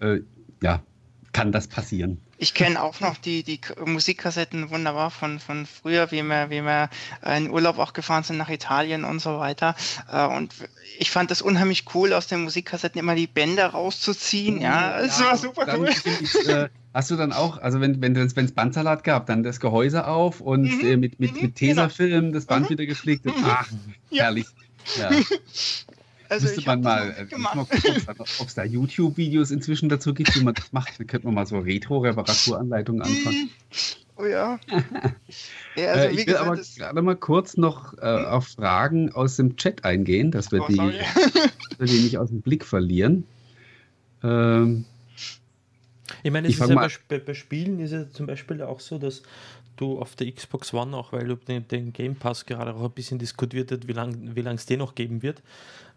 äh, 0.00 0.20
ja, 0.62 0.82
kann 1.32 1.52
das 1.52 1.68
passieren. 1.68 2.20
Ich 2.44 2.52
kenne 2.52 2.82
auch 2.82 3.00
noch 3.00 3.16
die, 3.16 3.42
die 3.42 3.58
Musikkassetten 3.86 4.68
wunderbar 4.68 5.10
von, 5.10 5.40
von 5.40 5.64
früher, 5.64 6.10
wie 6.10 6.22
wir, 6.22 6.50
wie 6.50 6.60
wir 6.62 6.90
äh, 7.24 7.38
in 7.38 7.48
Urlaub 7.50 7.78
auch 7.78 7.94
gefahren 7.94 8.22
sind 8.22 8.36
nach 8.36 8.50
Italien 8.50 9.04
und 9.04 9.20
so 9.20 9.38
weiter. 9.38 9.74
Äh, 10.12 10.26
Und 10.26 10.52
ich 10.98 11.10
fand 11.10 11.30
das 11.30 11.40
unheimlich 11.40 11.86
cool, 11.94 12.12
aus 12.12 12.26
den 12.26 12.42
Musikkassetten 12.42 12.98
immer 12.98 13.14
die 13.14 13.26
Bänder 13.26 13.68
rauszuziehen. 13.68 14.60
Ja, 14.60 15.00
es 15.00 15.18
war 15.20 15.38
super 15.38 15.66
cool. 15.78 15.88
Ich, 16.20 16.46
äh, 16.46 16.68
hast 16.92 17.10
du 17.10 17.16
dann 17.16 17.32
auch, 17.32 17.56
also 17.56 17.80
wenn 17.80 18.02
wenn 18.02 18.14
es 18.14 18.36
wenn's 18.36 18.52
Bandsalat 18.52 19.04
gab, 19.04 19.24
dann 19.24 19.42
das 19.42 19.58
Gehäuse 19.58 20.06
auf 20.06 20.42
und 20.42 20.64
Mhm, 20.64 20.86
äh, 20.86 20.96
mit, 20.98 21.18
mit, 21.18 21.34
mhm, 21.36 21.40
mit 21.40 21.56
Tesafilm 21.56 22.34
das 22.34 22.44
Band 22.44 22.66
Mhm. 22.66 22.70
wieder 22.74 22.84
gepflegt. 22.84 23.24
Mhm. 23.24 23.32
Ach, 23.42 23.66
Ja. 24.10 24.24
herrlich. 24.24 24.46
Ja. 24.98 25.08
Also 26.34 26.46
Müsste 26.46 26.60
ich 26.60 26.66
man 26.66 26.80
mal, 26.80 27.28
äh, 27.30 27.38
mal 27.38 27.64
gucken, 27.64 28.02
ob 28.38 28.48
es 28.48 28.54
da 28.54 28.64
YouTube-Videos 28.64 29.52
inzwischen 29.52 29.88
dazu 29.88 30.12
gibt, 30.12 30.34
wie 30.34 30.42
man 30.42 30.54
das 30.54 30.72
macht. 30.72 30.98
Da 30.98 31.04
könnte 31.04 31.28
man 31.28 31.34
mal 31.34 31.46
so 31.46 31.58
Retro-Reparaturanleitungen 31.60 33.02
anfangen. 33.02 33.42
Mhm. 33.42 33.50
Oh 34.16 34.24
ja. 34.26 34.58
ja 35.76 35.82
äh, 35.82 35.86
also, 35.86 36.08
ich 36.08 36.16
will 36.18 36.24
gesagt, 36.24 36.46
aber 36.46 36.56
gerade 36.56 37.02
mal 37.02 37.16
kurz 37.16 37.56
noch 37.56 37.96
äh, 37.98 38.00
auf 38.00 38.48
Fragen 38.48 39.12
aus 39.12 39.36
dem 39.36 39.56
Chat 39.56 39.84
eingehen, 39.84 40.32
dass 40.32 40.50
wir, 40.50 40.62
oh, 40.62 40.66
die, 40.68 40.76
wir 41.78 41.86
die 41.86 42.00
nicht 42.00 42.18
aus 42.18 42.30
dem 42.30 42.40
Blick 42.40 42.64
verlieren. 42.64 43.24
Ähm, 44.24 44.84
Ich 46.24 46.32
meine, 46.32 46.48
Ich 46.48 46.54
es 46.54 46.60
ist 46.60 46.66
fang 46.66 46.76
ja 46.76 46.88
bei, 47.08 47.18
bei 47.18 47.34
Spielen 47.34 47.78
ist 47.78 47.92
es 47.92 48.12
zum 48.12 48.26
Beispiel 48.26 48.60
auch 48.62 48.80
so, 48.80 48.98
dass 48.98 49.22
du 49.76 50.00
auf 50.00 50.14
der 50.16 50.30
Xbox 50.30 50.72
One, 50.72 50.96
auch 50.96 51.12
weil 51.12 51.36
den, 51.36 51.66
den 51.68 51.92
Game 51.92 52.16
Pass 52.16 52.46
gerade 52.46 52.74
auch 52.74 52.82
ein 52.82 52.90
bisschen 52.90 53.18
diskutiert 53.18 53.70
wird, 53.70 53.88
wie 53.88 53.92
lange 53.92 54.34
wie 54.34 54.40
lang 54.40 54.56
es 54.56 54.66
den 54.66 54.78
noch 54.78 54.94
geben 54.94 55.22
wird. 55.22 55.42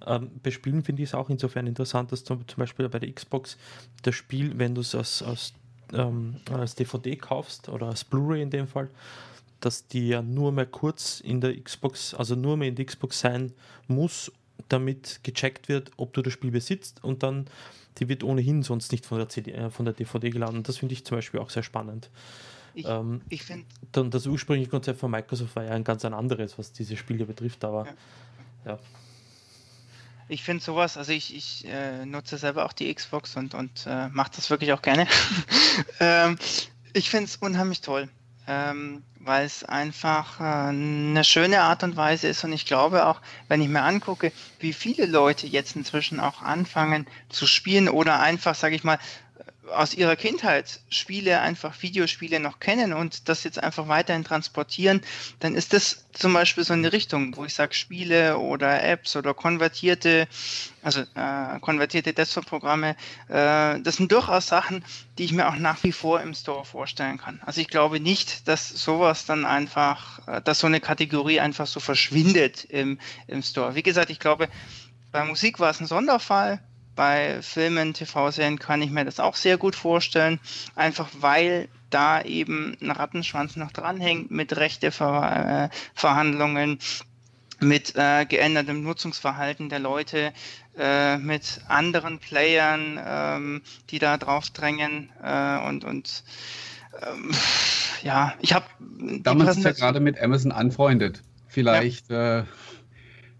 Ähm, 0.06 0.32
bei 0.44 0.52
Spielen 0.52 0.84
finde 0.84 1.04
ich 1.04 1.10
es 1.10 1.16
auch 1.16 1.30
insofern 1.30 1.68
interessant, 1.68 2.12
dass 2.12 2.24
zum, 2.24 2.48
zum 2.48 2.58
Beispiel 2.58 2.88
bei 2.90 3.00
der 3.00 3.12
Xbox 3.12 3.58
das 4.04 4.16
Spiel, 4.16 4.58
wenn 4.58 4.76
du 4.76 4.82
es 4.82 4.94
als, 4.96 5.22
als, 5.22 5.54
ähm, 5.94 6.38
als 6.52 6.76
DVD 6.76 7.16
kaufst 7.16 7.70
oder 7.70 7.88
als 7.88 8.04
Blu-ray 8.04 8.42
in 8.42 8.50
dem 8.50 8.68
Fall, 8.68 8.90
dass 9.60 9.88
die 9.88 10.10
ja 10.10 10.22
nur 10.22 10.52
mehr 10.52 10.68
kurz 10.68 11.20
in 11.20 11.42
der 11.42 11.60
Xbox, 11.60 12.13
also 12.13 12.36
nur 12.36 12.58
mehr 12.58 12.68
in 12.68 12.76
der 12.76 12.86
Xbox 12.86 13.20
sein 13.20 13.54
muss, 13.88 14.32
damit 14.70 15.22
gecheckt 15.24 15.70
wird, 15.70 15.92
ob 15.98 16.13
du 16.13 16.22
das 16.22 16.34
Spiel 16.34 16.52
besitzt 16.52 17.04
und 17.04 17.24
dann 17.24 17.50
die 18.00 18.10
wird 18.10 18.24
ohnehin 18.24 18.63
sonst 18.63 18.92
nicht 18.92 19.06
von 19.06 19.18
der, 19.18 19.30
CD, 19.30 19.52
äh, 19.52 19.70
von 19.70 19.86
der 19.86 19.94
DVD 19.94 20.30
geladen. 20.30 20.63
Das 20.63 20.78
finde 20.78 20.94
ich 20.94 21.06
zum 21.06 21.18
Beispiel 21.18 21.40
auch 21.40 21.50
sehr 21.50 21.63
spannend. 21.63 22.10
Ich, 22.78 22.86
ähm, 22.88 23.22
ich 23.30 23.42
finde. 23.42 23.66
Das 23.92 24.28
ursprüngliche 24.28 24.70
Konzept 24.70 25.00
von 25.00 25.10
Microsoft 25.10 25.56
war 25.56 25.63
ja 25.63 25.72
ein 25.72 25.84
ganz 25.84 26.06
ein 26.06 26.13
anderes, 26.13 26.60
was 26.60 26.72
diese 26.72 26.96
Spiele 26.96 27.26
betrifft, 27.26 27.66
aber 27.66 27.88
ja. 28.66 28.74
ja. 28.74 28.80
Ich 30.30 30.44
finde 30.44 30.63
sowas, 30.63 30.96
also 30.96 31.12
ich, 31.12 31.36
ich 31.36 31.66
äh, 31.68 32.06
nutze 32.06 32.38
selber 32.38 32.66
auch 32.66 32.74
die 32.74 32.94
Xbox 32.94 33.36
und, 33.36 33.56
und 33.56 33.88
äh, 33.88 34.10
mache 34.10 34.32
das 34.36 34.52
wirklich 34.52 34.74
auch 34.74 34.84
gerne. 34.84 35.08
ähm, 36.00 36.38
ich 36.94 37.10
finde 37.10 37.26
es 37.26 37.38
unheimlich 37.38 37.82
toll, 37.82 38.10
ähm, 38.46 39.02
weil 39.22 39.46
es 39.48 39.63
einfach 39.63 40.40
äh, 40.40 40.44
eine 40.44 41.24
schöne 41.24 41.62
Art 41.62 41.82
und 41.82 41.96
Weise 41.96 42.28
ist 42.28 42.44
und 42.44 42.54
ich 42.54 42.68
glaube 42.68 43.08
auch, 43.08 43.22
wenn 43.48 43.62
ich 43.62 43.70
mir 43.70 43.82
angucke, 43.82 44.32
wie 44.60 44.74
viele 44.74 45.08
Leute 45.08 45.48
jetzt 45.48 45.76
inzwischen 45.76 46.20
auch 46.20 46.44
anfangen 46.44 47.08
zu 47.30 47.48
spielen 47.48 47.90
oder 47.90 48.20
einfach, 48.20 48.54
sage 48.54 48.76
ich 48.76 48.84
mal, 48.84 49.00
aus 49.73 49.93
ihrer 49.93 50.15
Kindheit 50.15 50.80
Spiele, 50.89 51.41
einfach 51.41 51.82
Videospiele 51.82 52.39
noch 52.39 52.60
kennen 52.60 52.93
und 52.93 53.30
das 53.30 53.43
jetzt 53.43 53.62
einfach 53.62 53.88
weiterhin 53.88 54.23
transportieren, 54.23 55.01
dann 55.39 55.56
ist 55.56 55.73
das 55.73 56.06
zum 56.13 56.34
Beispiel 56.34 56.63
so 56.63 56.73
eine 56.73 56.91
Richtung, 56.91 57.36
wo 57.36 57.45
ich 57.45 57.53
sage, 57.53 57.73
Spiele 57.73 58.38
oder 58.38 58.84
Apps 58.84 59.15
oder 59.15 59.34
konvertierte, 59.34 60.27
also 60.82 61.01
äh, 61.01 61.60
konvertierte 61.62 62.13
Desktop-Programme, 62.13 62.95
äh, 63.30 63.80
das 63.82 63.97
sind 63.97 64.12
durchaus 64.12 64.47
Sachen, 64.47 64.84
die 65.17 65.25
ich 65.25 65.34
mir 65.34 65.47
auch 65.47 65.56
nach 65.56 65.84
wie 65.84 65.91
vor 65.91 66.21
im 66.21 66.34
Store 66.34 66.65
vorstellen 66.65 67.17
kann. 67.17 67.39
Also 67.45 67.62
ich 67.62 67.67
glaube 67.67 67.99
nicht, 67.99 68.47
dass 68.47 68.69
sowas 68.69 69.25
dann 69.25 69.45
einfach, 69.45 70.27
äh, 70.27 70.41
dass 70.41 70.60
so 70.60 70.67
eine 70.67 70.80
Kategorie 70.80 71.39
einfach 71.39 71.67
so 71.67 71.80
verschwindet 71.80 72.65
im, 72.65 72.99
im 73.27 73.41
Store. 73.43 73.75
Wie 73.75 73.84
gesagt, 73.84 74.10
ich 74.10 74.19
glaube, 74.19 74.49
bei 75.12 75.23
Musik 75.23 75.60
war 75.60 75.69
es 75.69 75.80
ein 75.80 75.88
Sonderfall 75.88 76.60
bei 76.97 77.41
Filmen, 77.41 77.93
TV-Serien 77.93 78.60
kann 78.60 78.81
ich 78.81 78.91
mir 78.91 79.05
das 79.05 79.21
auch 79.21 79.36
sehr 79.36 79.57
gut 79.57 79.77
vorstellen, 79.77 80.41
einfach 80.75 81.07
weil 81.21 81.69
da 81.89 82.21
eben 82.21 82.75
ein 82.81 82.91
Rattenschwanz 82.91 83.55
noch 83.55 83.71
dranhängt 83.71 84.31
mit 84.31 84.57
Rechteverhandlungen, 84.57 86.79
mit 87.60 87.95
äh, 87.95 88.25
geändertem 88.25 88.83
Nutzungsverhalten 88.83 89.69
der 89.69 89.79
Leute, 89.79 90.33
äh, 90.77 91.17
mit 91.17 91.62
anderen 91.67 92.19
Playern, 92.19 92.99
ähm, 93.03 93.62
die 93.89 93.97
da 93.99 94.17
drauf 94.17 94.49
drängen 94.49 95.10
äh, 95.23 95.60
und, 95.60 95.86
und 95.86 96.23
ähm, 97.01 97.31
ja, 98.03 98.33
ich 98.41 98.53
habe. 98.53 98.65
Damals 99.21 99.57
ist 99.57 99.63
ja 99.63 99.71
gerade 99.71 99.99
mit 99.99 100.19
Amazon 100.19 100.51
anfreundet. 100.51 101.23
Vielleicht 101.47 102.10
ja. 102.10 102.45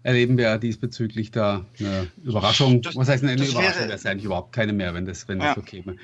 Erleben 0.02 0.38
wir 0.38 0.44
ja 0.44 0.58
diesbezüglich 0.58 1.30
da 1.30 1.66
eine 1.78 2.08
Überraschung. 2.24 2.82
Das, 2.82 2.96
Was 2.96 3.08
heißt 3.08 3.22
eine, 3.24 3.32
eine 3.32 3.44
Überraschung? 3.44 3.82
Wäre 3.82 3.92
es 3.92 4.06
eigentlich 4.06 4.24
überhaupt 4.24 4.52
keine 4.52 4.72
mehr, 4.72 4.94
wenn 4.94 5.06
das, 5.06 5.26
wenn 5.28 5.40
ja. 5.40 5.46
das 5.46 5.56
so 5.56 5.62
käme. 5.62 5.96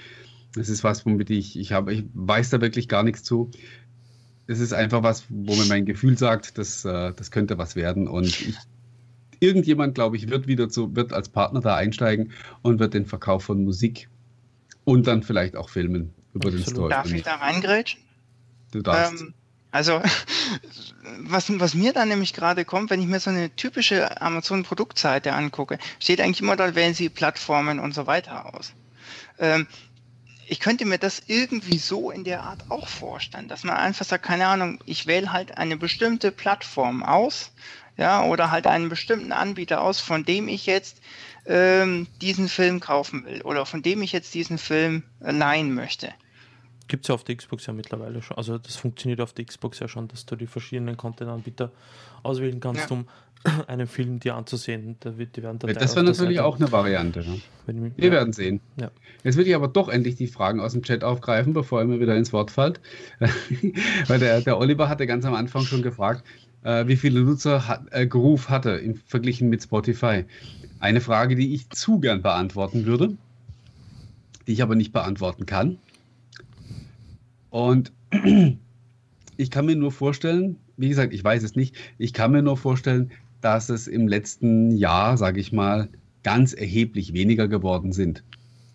Das 0.55 0.69
ist 0.69 0.85
was, 0.85 1.07
womit 1.07 1.31
ich, 1.31 1.59
ich 1.59 1.73
habe, 1.73 1.93
ich 1.93 2.05
weiß 2.15 2.51
da 2.51 2.61
wirklich 2.61 2.89
gar 2.89 3.03
nichts 3.03 3.23
zu. 3.23 3.51
Es 4.47 4.61
ist 4.61 4.73
einfach 4.73 5.03
was, 5.03 5.25
wo 5.29 5.55
mir 5.55 5.65
mein 5.67 5.87
Gefühl 5.87 6.19
sagt, 6.19 6.59
dass, 6.59 6.85
äh, 6.85 7.13
das 7.15 7.31
könnte 7.31 7.57
was 7.57 7.77
werden. 7.77 8.09
Und 8.09 8.27
ich, 8.27 8.57
irgendjemand, 9.41 9.95
glaube 9.95 10.17
ich, 10.17 10.29
wird 10.29 10.47
wieder 10.47 10.69
zu, 10.69 10.95
wird 10.95 11.13
als 11.13 11.29
Partner 11.29 11.61
da 11.61 11.77
einsteigen 11.77 12.33
und 12.63 12.79
wird 12.79 12.95
den 12.95 13.07
Verkauf 13.07 13.45
von 13.45 13.65
Musik 13.65 14.09
und 14.85 15.07
dann 15.07 15.23
vielleicht 15.23 15.57
auch 15.57 15.69
Filmen 15.69 16.13
über 16.35 16.49
Absolut. 16.49 16.67
den 16.67 16.71
Store. 16.71 16.89
Darf 16.91 17.13
ich 17.13 17.23
da 17.23 17.37
reingrätschen? 17.37 18.01
Du 18.73 18.83
darfst. 18.83 19.23
Ähm, 19.23 19.35
also, 19.75 20.01
was, 21.19 21.51
was 21.59 21.75
mir 21.75 21.93
dann 21.93 22.09
nämlich 22.09 22.33
gerade 22.33 22.65
kommt, 22.65 22.91
wenn 22.91 23.01
ich 23.01 23.09
mir 23.09 23.19
so 23.19 23.31
eine 23.31 23.55
typische 23.57 24.23
Amazon-Produktseite 24.23 25.33
angucke, 25.33 25.79
steht 25.99 26.21
eigentlich 26.21 26.41
immer, 26.41 26.55
da 26.55 26.77
wählen 26.77 26.95
sie 26.95 27.09
Plattformen 27.09 27.81
und 27.81 27.93
so 27.93 28.07
weiter 28.07 28.55
aus. 28.55 28.73
Ähm, 29.37 29.67
ich 30.47 30.61
könnte 30.61 30.85
mir 30.85 30.99
das 30.99 31.25
irgendwie 31.27 31.79
so 31.79 32.13
in 32.13 32.23
der 32.23 32.45
Art 32.45 32.71
auch 32.71 32.87
vorstellen, 32.87 33.49
dass 33.49 33.65
man 33.65 33.75
einfach 33.75 34.05
sagt, 34.05 34.25
keine 34.25 34.47
Ahnung, 34.47 34.79
ich 34.87 35.09
wähle 35.09 35.33
halt 35.33 35.59
eine 35.59 35.77
bestimmte 35.77 36.31
Plattform 36.31 37.03
aus, 37.03 37.51
ja, 37.97 38.23
oder 38.23 38.53
halt 38.53 38.69
einen 38.69 38.89
bestimmten 38.89 39.33
Anbieter 39.33 39.83
aus, 39.83 39.99
von 39.99 40.25
dem 40.25 40.47
ich 40.47 40.67
jetzt 40.67 41.01
ähm, 41.47 42.07
diesen 42.21 42.49
Film 42.49 42.79
kaufen 42.79 43.25
will 43.25 43.43
oder 43.43 43.67
von 43.67 43.83
dem 43.83 44.03
ich 44.03 44.13
jetzt 44.13 44.35
diesen 44.35 44.59
Film 44.59 45.03
leihen 45.19 45.75
möchte. 45.75 46.15
Gibt 46.87 47.05
es 47.05 47.09
ja 47.09 47.15
auf 47.15 47.25
der 47.25 47.37
Xbox 47.37 47.67
ja 47.67 47.73
mittlerweile 47.73 48.21
schon. 48.23 48.37
Also 48.37 48.59
das 48.59 48.77
funktioniert 48.77 49.21
auf 49.21 49.33
der 49.33 49.45
Xbox 49.45 49.79
ja 49.79 49.89
schon, 49.89 50.09
dass 50.09 50.27
du 50.27 50.37
die 50.37 50.47
verschiedenen 50.47 50.97
Content-Anbieter 50.97 51.73
auswählen 52.23 52.61
kannst, 52.61 52.91
ja. 52.91 52.97
um 52.97 53.07
einen 53.67 53.87
Film 53.87 54.21
dir 54.21 54.35
anzusehen. 54.35 54.97
Da 55.01 55.17
wird, 55.19 55.37
die 55.37 55.43
werden 55.43 55.59
da 55.59 55.69
das 55.69 55.95
wäre 55.95 56.05
natürlich 56.05 56.41
auch 56.41 56.59
eine 56.59 56.71
Variante. 56.73 57.21
Ne? 57.67 57.93
Wir 57.97 58.07
ja. 58.07 58.13
werden 58.13 58.33
sehen. 58.33 58.61
Ja. 58.81 58.91
Jetzt 59.23 59.37
würde 59.37 59.49
ich 59.49 59.57
aber 59.57 59.69
doch 59.69 59.89
endlich 59.89 60.17
die 60.17 60.27
Fragen 60.27 60.61
aus 60.61 60.73
dem 60.73 60.83
Chat 60.83 61.05
aufgreifen, 61.05 61.53
bevor 61.53 61.81
er 61.81 61.87
mir 61.87 62.01
wieder 62.01 62.17
ins 62.17 62.33
Wort 62.33 62.51
fällt. 62.51 62.81
Weil 64.07 64.19
der, 64.19 64.41
der 64.41 64.59
Oliver 64.59 64.89
hatte 64.89 65.07
ganz 65.07 65.25
am 65.25 65.35
Anfang 65.35 65.63
schon 65.63 65.83
gefragt, 65.83 66.25
äh, 66.63 66.87
wie 66.87 66.97
viele 66.97 67.21
Nutzer 67.21 67.69
hat, 67.69 67.87
äh, 67.91 68.07
Groove 68.07 68.49
hatte 68.49 68.71
im 68.71 68.97
Verglichen 69.07 69.49
mit 69.49 69.63
Spotify. 69.63 70.25
Eine 70.81 71.01
Frage, 71.01 71.37
die 71.37 71.55
ich 71.55 71.71
zu 71.71 72.01
gern 72.01 72.23
beantworten 72.23 72.85
würde, 72.85 73.17
die 74.47 74.53
ich 74.53 74.63
aber 74.63 74.75
nicht 74.75 74.93
beantworten 74.93 75.47
kann. 75.47 75.79
Und 77.55 77.93
ich 79.37 79.51
kann 79.53 79.67
mir 79.67 79.77
nur 79.77 79.93
vorstellen, 79.93 80.57
wie 80.77 80.89
gesagt, 80.89 81.15
ich 81.15 81.23
weiß 81.23 81.45
es 81.45 81.55
nicht, 81.55 81.77
ich 81.99 82.13
kann 82.13 82.33
mir 82.33 82.43
nur 82.43 82.57
vorstellen, 82.57 83.13
dass 83.43 83.69
es 83.69 83.87
im 83.87 84.09
letzten 84.09 84.77
Jahr, 84.77 85.17
sage 85.17 85.39
ich 85.39 85.53
mal, 85.53 85.89
ganz 86.25 86.53
erheblich 86.53 87.13
weniger 87.13 87.47
geworden 87.47 87.93
sind. 87.93 88.25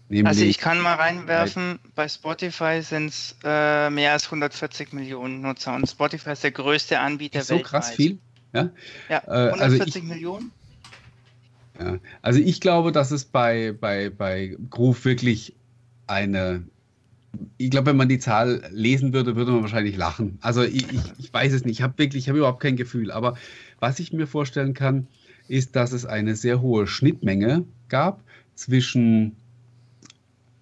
Nämlich 0.08 0.28
also 0.28 0.46
ich 0.46 0.60
kann 0.60 0.80
mal 0.80 0.94
reinwerfen, 0.94 1.80
bei 1.94 2.08
Spotify 2.08 2.82
sind 2.82 3.10
es 3.10 3.36
äh, 3.44 3.90
mehr 3.90 4.14
als 4.14 4.28
140 4.28 4.94
Millionen 4.94 5.42
Nutzer 5.42 5.76
und 5.76 5.86
Spotify 5.86 6.32
ist 6.32 6.46
der 6.46 6.52
größte 6.52 7.02
Anbieter 7.02 7.42
ist 7.42 7.48
so 7.48 7.56
weltweit. 7.56 7.70
krass 7.70 7.90
viel? 7.90 8.18
Ja, 8.54 8.70
ja 9.10 9.20
140 9.28 9.60
äh, 9.60 9.82
also 9.82 10.00
ich, 10.00 10.04
Millionen. 10.06 10.52
Ja, 11.82 11.98
also 12.22 12.40
ich 12.40 12.62
glaube, 12.62 12.94
dass 12.94 13.12
es 13.12 13.26
bei, 13.26 13.74
bei, 13.74 14.10
bei 14.10 14.56
Groove 14.70 15.04
wirklich 15.04 15.54
eine 16.08 16.64
ich 17.58 17.70
glaube, 17.70 17.88
wenn 17.88 17.98
man 17.98 18.10
die 18.10 18.20
Zahl 18.20 18.64
lesen 18.72 19.14
würde, 19.14 19.36
würde 19.36 19.52
man 19.52 19.62
wahrscheinlich 19.62 19.98
lachen. 19.98 20.38
Also 20.42 20.64
ich, 20.64 20.92
ich, 20.92 21.02
ich 21.20 21.34
weiß 21.34 21.54
es 21.54 21.66
nicht. 21.66 21.80
Ich 21.80 21.82
habe 21.82 21.98
wirklich, 21.98 22.24
ich 22.24 22.30
habe 22.30 22.40
überhaupt 22.40 22.62
kein 22.62 22.76
Gefühl. 22.76 23.12
Aber 23.12 23.36
was 23.80 24.00
ich 24.00 24.14
mir 24.14 24.28
vorstellen 24.28 24.74
kann, 24.74 25.08
ist, 25.48 25.76
dass 25.76 25.92
es 25.92 26.06
eine 26.06 26.36
sehr 26.36 26.62
hohe 26.62 26.88
Schnittmenge 26.88 27.66
gab 27.88 28.24
zwischen 28.56 29.36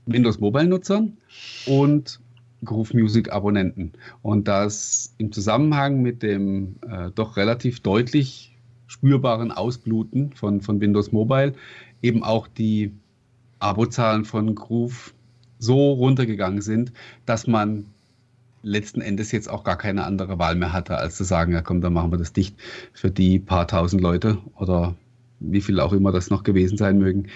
Windows 0.05 0.39
Mobile 0.39 0.67
Nutzern 0.67 1.17
und 1.65 2.19
Groove 2.63 2.93
Music 2.93 3.31
Abonnenten. 3.31 3.93
Und 4.21 4.47
dass 4.47 5.13
im 5.17 5.31
Zusammenhang 5.31 6.01
mit 6.01 6.23
dem 6.23 6.77
äh, 6.89 7.11
doch 7.13 7.37
relativ 7.37 7.81
deutlich 7.81 8.55
spürbaren 8.87 9.51
Ausbluten 9.51 10.31
von, 10.33 10.61
von 10.61 10.79
Windows 10.79 11.11
Mobile 11.11 11.53
eben 12.01 12.23
auch 12.23 12.47
die 12.47 12.91
Abozahlen 13.59 14.23
von 14.23 14.55
Groove 14.55 15.13
so 15.59 15.93
runtergegangen 15.93 16.61
sind, 16.61 16.91
dass 17.25 17.47
man 17.47 17.85
letzten 18.63 19.01
Endes 19.01 19.31
jetzt 19.31 19.49
auch 19.49 19.63
gar 19.63 19.77
keine 19.77 20.03
andere 20.03 20.39
Wahl 20.39 20.55
mehr 20.55 20.73
hatte, 20.73 20.97
als 20.97 21.15
zu 21.15 21.23
sagen, 21.23 21.53
ja 21.53 21.61
komm, 21.61 21.81
dann 21.81 21.93
machen 21.93 22.11
wir 22.11 22.17
das 22.17 22.33
dicht 22.33 22.55
für 22.93 23.09
die 23.09 23.39
paar 23.39 23.67
tausend 23.67 24.01
Leute 24.01 24.37
oder 24.55 24.95
wie 25.39 25.61
viel 25.61 25.79
auch 25.79 25.93
immer 25.93 26.11
das 26.11 26.29
noch 26.29 26.43
gewesen 26.43 26.77
sein 26.77 26.97
mögen, 26.97 27.29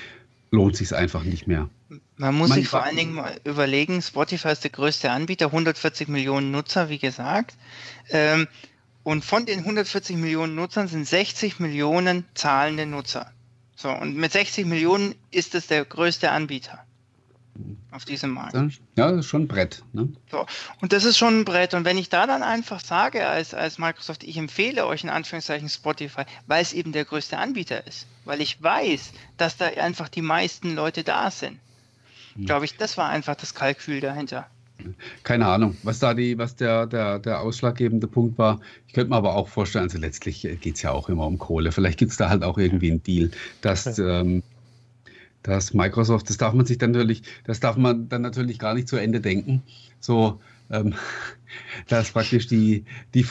lohnt 0.50 0.76
sich 0.76 0.94
einfach 0.94 1.24
nicht 1.24 1.48
mehr. 1.48 1.70
Man 2.18 2.36
muss 2.36 2.50
Man 2.50 2.60
sich 2.60 2.68
vor 2.68 2.84
allen 2.84 2.98
Dingen 2.98 3.14
mal 3.14 3.40
überlegen, 3.46 4.02
Spotify 4.02 4.50
ist 4.50 4.64
der 4.64 4.72
größte 4.72 5.12
Anbieter, 5.12 5.48
140 5.48 6.08
Millionen 6.08 6.52
Nutzer, 6.52 6.90
wie 6.90 7.00
gesagt. 7.00 7.56
Ähm, 8.10 8.48
und 9.04 9.24
von 9.24 9.46
den 9.46 9.60
140 9.60 10.18
Millionen 10.18 10.56
Nutzern 10.56 10.88
sind 10.88 11.08
60 11.08 11.60
Millionen 11.60 12.26
zahlende 12.36 12.86
Nutzer. 12.86 13.32
So, 13.76 13.90
und 13.90 14.16
mit 14.16 14.32
60 14.32 14.66
Millionen 14.66 15.16
ist 15.32 15.56
es 15.56 15.68
der 15.68 15.86
größte 15.86 16.32
Anbieter 16.32 16.84
auf 17.92 18.06
diesem 18.06 18.32
Markt. 18.32 18.54
Ja, 18.96 19.12
das 19.12 19.20
ist 19.22 19.28
schon 19.28 19.44
ein 19.44 19.48
Brett. 19.48 19.84
Ne? 19.94 20.10
So. 20.30 20.46
Und 20.82 20.94
das 20.94 21.04
ist 21.04 21.18
schon 21.18 21.42
ein 21.42 21.46
Brett. 21.46 21.74
Und 21.74 21.86
wenn 21.86 21.98
ich 21.98 22.10
da 22.10 22.28
dann 22.28 22.44
einfach 22.44 22.80
sage 22.80 23.28
als, 23.28 23.54
als 23.54 23.78
Microsoft, 23.78 24.24
ich 24.24 24.38
empfehle 24.38 24.86
euch 24.86 25.04
in 25.04 25.10
Anführungszeichen 25.10 25.70
Spotify, 25.70 26.24
weil 26.48 26.62
es 26.62 26.74
eben 26.74 26.92
der 26.92 27.06
größte 27.06 27.38
Anbieter 27.38 27.86
ist, 27.88 28.08
weil 28.26 28.42
ich 28.42 28.62
weiß, 28.62 29.12
dass 29.38 29.58
da 29.58 29.66
einfach 29.66 30.10
die 30.10 30.22
meisten 30.22 30.76
Leute 30.76 31.04
da 31.04 31.32
sind, 31.32 31.60
hm. 32.36 32.46
glaube 32.46 32.66
ich, 32.66 32.78
das 32.78 32.98
war 32.98 33.10
einfach 33.10 33.36
das 33.36 33.54
Kalkül 33.54 34.00
dahinter. 34.00 34.48
Keine 35.24 35.48
Ahnung, 35.48 35.78
was 35.84 36.00
da 36.00 36.14
die, 36.14 36.38
was 36.38 36.56
der, 36.56 36.88
der, 36.88 37.20
der 37.20 37.42
ausschlaggebende 37.42 38.08
Punkt 38.08 38.38
war. 38.38 38.60
Ich 38.88 38.94
könnte 38.94 39.12
mir 39.12 39.16
aber 39.16 39.36
auch 39.36 39.48
vorstellen, 39.48 39.84
also 39.84 40.00
letztlich 40.00 40.42
geht 40.60 40.76
es 40.76 40.82
ja 40.82 40.92
auch 40.92 41.10
immer 41.10 41.28
um 41.28 41.38
Kohle. 41.38 41.72
Vielleicht 41.72 42.00
gibt 42.00 42.12
es 42.12 42.18
da 42.18 42.30
halt 42.30 42.44
auch 42.44 42.58
irgendwie 42.58 42.90
einen 42.90 43.04
Deal, 43.04 43.32
dass 43.62 44.00
ähm, 44.00 44.44
dass 45.44 45.74
Microsoft, 45.74 46.30
das 46.30 46.38
darf 46.38 46.54
man 46.54 46.66
sich 46.66 46.78
dann 46.78 46.92
natürlich, 46.92 47.24
das 47.46 47.60
darf 47.60 47.78
man 47.78 48.10
dann 48.10 48.22
natürlich 48.22 48.60
gar 48.60 48.74
nicht 48.74 48.88
zu 48.88 48.98
Ende 48.98 49.22
denken. 49.22 49.64
So, 50.00 50.40
ähm, 50.70 50.94
dass 51.88 52.12
praktisch 52.12 52.48
die, 52.48 52.86
die, 53.14 53.26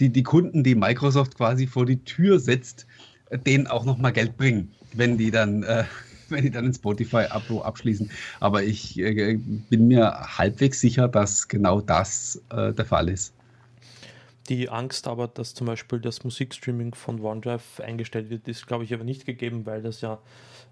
die, 0.00 0.08
die 0.10 0.22
Kunden, 0.22 0.64
die 0.64 0.74
Microsoft 0.74 1.36
quasi 1.36 1.66
vor 1.66 1.86
die 1.86 2.02
Tür 2.04 2.38
setzt, 2.38 2.86
denen 3.46 3.66
auch 3.66 3.84
nochmal 3.84 4.12
Geld 4.12 4.36
bringen, 4.36 4.72
wenn 4.94 5.16
die 5.18 5.30
dann 5.30 5.62
äh, 5.62 5.84
wenn 6.30 6.44
die 6.44 6.50
dann 6.50 6.66
ein 6.66 6.74
Spotify-Abo 6.74 7.62
abschließen. 7.62 8.10
Aber 8.38 8.62
ich 8.62 8.98
äh, 8.98 9.36
bin 9.36 9.88
mir 9.88 10.12
halbwegs 10.38 10.80
sicher, 10.80 11.08
dass 11.08 11.48
genau 11.48 11.80
das 11.80 12.40
äh, 12.50 12.72
der 12.72 12.84
Fall 12.84 13.08
ist. 13.08 13.34
Die 14.50 14.68
Angst 14.68 15.06
aber, 15.06 15.28
dass 15.28 15.54
zum 15.54 15.68
Beispiel 15.68 16.00
das 16.00 16.24
Musikstreaming 16.24 16.94
von 16.94 17.20
OneDrive 17.20 17.80
eingestellt 17.80 18.30
wird, 18.30 18.48
ist, 18.48 18.66
glaube 18.66 18.82
ich, 18.82 18.92
aber 18.92 19.04
nicht 19.04 19.24
gegeben, 19.24 19.64
weil 19.64 19.80
das 19.80 20.00
ja 20.00 20.18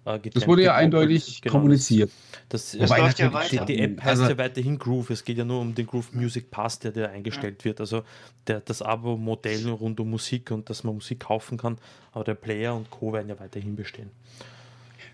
äh, 0.05 0.19
Das 0.19 0.49
wurde 0.49 0.65
ja 0.65 0.75
eindeutig 0.75 1.41
genau, 1.41 1.53
kommuniziert. 1.53 2.11
Das, 2.49 2.73
das, 2.73 2.81
das 2.89 2.99
läuft 2.99 3.19
ja 3.21 3.33
weiter. 3.33 3.65
Die, 3.65 3.77
die 3.77 3.81
App 3.81 4.01
heißt 4.01 4.21
also, 4.21 4.33
ja 4.33 4.37
weiterhin 4.37 4.79
Groove. 4.79 5.11
Es 5.11 5.25
geht 5.25 5.39
ja 5.39 5.45
nur 5.45 5.61
um 5.61 5.77
den 5.77 5.87
Groove 5.87 6.13
Music 6.13 6.51
Pass, 6.51 6.81
der, 6.81 6.91
der 6.91 7.11
eingestellt 7.11 7.61
ja. 7.61 7.67
wird. 7.67 7.81
Also 7.81 8.03
der, 8.49 8.61
das 8.61 8.83
Abo-Modell 8.83 9.69
rund 9.69 10.01
um 10.01 10.11
Musik 10.11 10.51
und 10.51 10.69
dass 10.69 10.83
man 10.83 10.95
Musik 10.95 11.21
kaufen 11.21 11.57
kann. 11.57 11.77
Aber 12.11 12.25
der 12.25 12.35
Player 12.35 12.75
und 12.75 12.91
Co. 12.91 13.13
werden 13.13 13.29
ja 13.29 13.39
weiterhin 13.39 13.77
bestehen. 13.77 14.11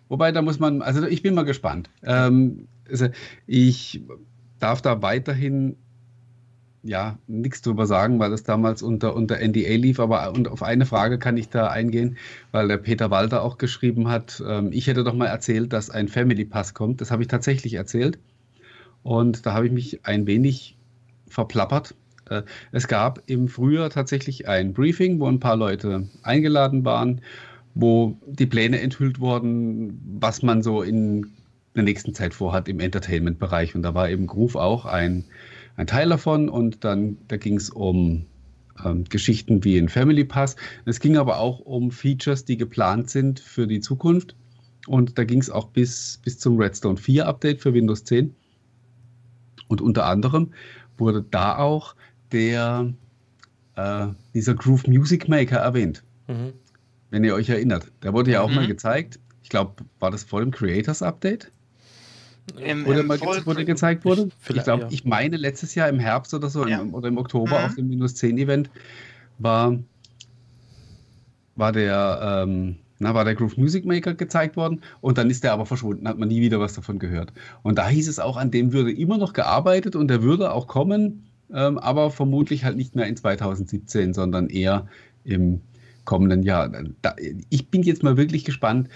Wobei, 0.09 0.33
da 0.33 0.40
muss 0.40 0.59
man, 0.59 0.81
also 0.81 1.07
ich 1.07 1.22
bin 1.22 1.35
mal 1.35 1.44
gespannt. 1.44 1.90
Ähm, 2.03 2.66
also 2.88 3.09
ich 3.46 4.03
darf 4.59 4.81
da 4.81 5.03
weiterhin 5.03 5.77
ja, 6.85 7.18
nichts 7.27 7.62
drüber 7.62 7.87
sagen, 7.87 8.18
weil 8.18 8.31
das 8.31 8.42
damals 8.42 8.83
unter, 8.83 9.16
unter 9.16 9.37
NDA 9.37 9.75
lief. 9.77 9.99
Aber 9.99 10.31
und 10.33 10.49
auf 10.49 10.62
eine 10.62 10.85
Frage 10.85 11.18
kann 11.18 11.37
ich 11.37 11.49
da 11.49 11.68
eingehen, 11.68 12.18
weil 12.53 12.68
der 12.68 12.77
Peter 12.77 13.11
Walter 13.11 13.42
auch 13.42 13.57
geschrieben 13.59 14.09
hat, 14.09 14.42
ähm, 14.47 14.70
ich 14.70 14.87
hätte 14.87 15.03
doch 15.03 15.14
mal 15.14 15.27
erzählt, 15.27 15.73
dass 15.73 15.90
ein 15.90 16.09
Family 16.09 16.44
Pass 16.44 16.75
kommt. 16.75 17.01
Das 17.01 17.11
habe 17.11 17.23
ich 17.23 17.29
tatsächlich 17.29 17.75
erzählt. 17.75 18.18
Und 19.03 19.47
da 19.47 19.55
habe 19.55 19.66
ich 19.66 19.73
mich 19.73 20.01
ein 20.05 20.27
wenig 20.27 20.77
verplappert. 21.27 21.94
Äh, 22.29 22.42
es 22.70 22.87
gab 22.87 23.23
im 23.27 23.49
Frühjahr 23.49 23.88
tatsächlich 23.88 24.47
ein 24.47 24.75
Briefing, 24.75 25.20
wo 25.20 25.27
ein 25.27 25.40
paar 25.40 25.57
Leute 25.57 26.09
eingeladen 26.23 26.85
waren, 26.85 27.23
wo 27.75 28.18
die 28.27 28.47
Pläne 28.47 28.81
enthüllt 28.81 29.20
wurden, 29.20 30.01
was 30.20 30.42
man 30.42 30.62
so 30.62 30.83
in 30.83 31.33
der 31.75 31.83
nächsten 31.83 32.14
Zeit 32.14 32.35
vorhat 32.35 32.68
im 32.68 32.79
Entertainment-Bereich. 32.79 33.75
Und 33.75 33.83
da 33.83 33.94
war 33.94 34.11
eben 34.11 34.27
Groove 34.27 34.57
auch 34.57 34.85
ein 34.85 35.25
ein 35.77 35.87
Teil 35.87 36.09
davon 36.09 36.49
und 36.49 36.85
dann 36.85 37.19
da 37.29 37.37
ging 37.37 37.57
es 37.57 37.71
um 37.71 38.27
ähm, 38.85 39.05
Geschichten 39.05 39.65
wie 39.65 39.77
in 39.77 39.89
Family 39.89 40.25
Pass. 40.25 40.57
Es 40.85 41.01
ging 41.01 41.17
aber 41.17 41.39
auch 41.39 41.61
um 41.61 41.91
Features, 41.91 42.45
die 42.45 42.57
geplant 42.57 43.11
sind 43.11 43.41
für 43.41 43.67
die 43.67 43.81
Zukunft. 43.81 44.35
Und 44.87 45.19
da 45.19 45.25
ging 45.25 45.41
es 45.41 45.51
auch 45.51 45.69
bis, 45.69 46.21
bis 46.23 46.39
zum 46.39 46.59
Redstone 46.59 46.97
4 46.97 47.27
Update 47.27 47.61
für 47.61 47.73
Windows 47.73 48.05
10. 48.05 48.35
Und 49.69 49.81
unter 49.81 50.07
anderem 50.07 50.53
wurde 50.99 51.25
da 51.31 51.57
auch 51.57 51.95
der, 52.33 52.93
äh, 53.77 54.07
dieser 54.35 54.55
Groove 54.55 54.87
Music 54.87 55.29
Maker 55.29 55.59
erwähnt. 55.59 56.05
Mhm. 56.29 56.53
Wenn 57.11 57.25
ihr 57.25 57.35
euch 57.35 57.49
erinnert. 57.49 57.91
Der 58.03 58.13
wurde 58.13 58.33
ja 58.33 58.43
auch 58.43 58.51
mhm. 58.51 58.57
mal 58.57 58.67
gezeigt. 58.67 59.19
Ich 59.43 59.49
glaube, 59.49 59.85
war 60.01 60.11
das 60.11 60.25
vor 60.25 60.41
dem 60.41 60.51
Creators 60.51 61.03
Update? 61.03 61.53
Im, 62.59 62.87
oder 62.87 63.01
im 63.01 63.07
mal 63.07 63.19
ge 63.19 63.47
wurde 63.47 63.65
gezeigt 63.65 64.05
wurde. 64.05 64.29
Ich, 64.49 64.57
ich 64.57 64.65
glaube, 64.65 64.85
ja. 64.85 64.89
ich 64.91 65.05
meine 65.05 65.37
letztes 65.37 65.75
Jahr 65.75 65.89
im 65.89 65.99
Herbst 65.99 66.35
oder 66.35 66.51
so 66.51 66.67
ja. 66.67 66.81
im, 66.81 66.95
oder 66.95 67.09
im 67.09 67.19
Oktober 67.19 67.59
mhm. 67.59 67.65
auf 67.65 67.75
dem 67.75 67.89
Minus 67.89 68.15
10 68.17 68.39
Event 68.39 68.71
war, 69.39 69.79
war 71.57 71.73
der 71.73 72.45
ähm, 72.47 72.77
na, 72.99 73.15
war 73.15 73.25
der 73.25 73.35
Groove 73.35 73.57
Music 73.57 73.85
Maker 73.85 74.15
gezeigt 74.15 74.57
worden 74.57 74.81
und 75.01 75.19
dann 75.19 75.31
ist 75.31 75.45
der 75.45 75.53
aber 75.53 75.67
verschwunden, 75.67 76.09
hat 76.09 76.19
man 76.19 76.29
nie 76.29 76.41
wieder 76.41 76.61
was 76.61 76.75
davon 76.75 76.99
gehört. 76.99 77.33
Und 77.63 77.79
da 77.79 77.89
hieß 77.89 78.09
es 78.09 78.19
auch, 78.19 78.37
an 78.37 78.51
dem 78.51 78.73
würde 78.73 78.93
immer 78.93 79.19
noch 79.19 79.33
gearbeitet 79.33 79.97
und 79.97 80.09
der 80.09 80.23
würde 80.23 80.53
auch 80.53 80.69
kommen, 80.69 81.27
ähm, 81.53 81.79
aber 81.79 82.11
vermutlich 82.11 82.65
halt 82.65 82.77
nicht 82.77 82.95
mehr 82.95 83.07
in 83.07 83.17
2017, 83.17 84.15
sondern 84.15 84.49
eher 84.49 84.87
im 85.25 85.61
kommenden 86.05 86.43
Jahr. 86.43 86.71
Da, 87.03 87.17
ich 87.51 87.69
bin 87.69 87.83
jetzt 87.83 88.03
mal 88.03 88.17
wirklich 88.17 88.45
gespannt, 88.45 88.89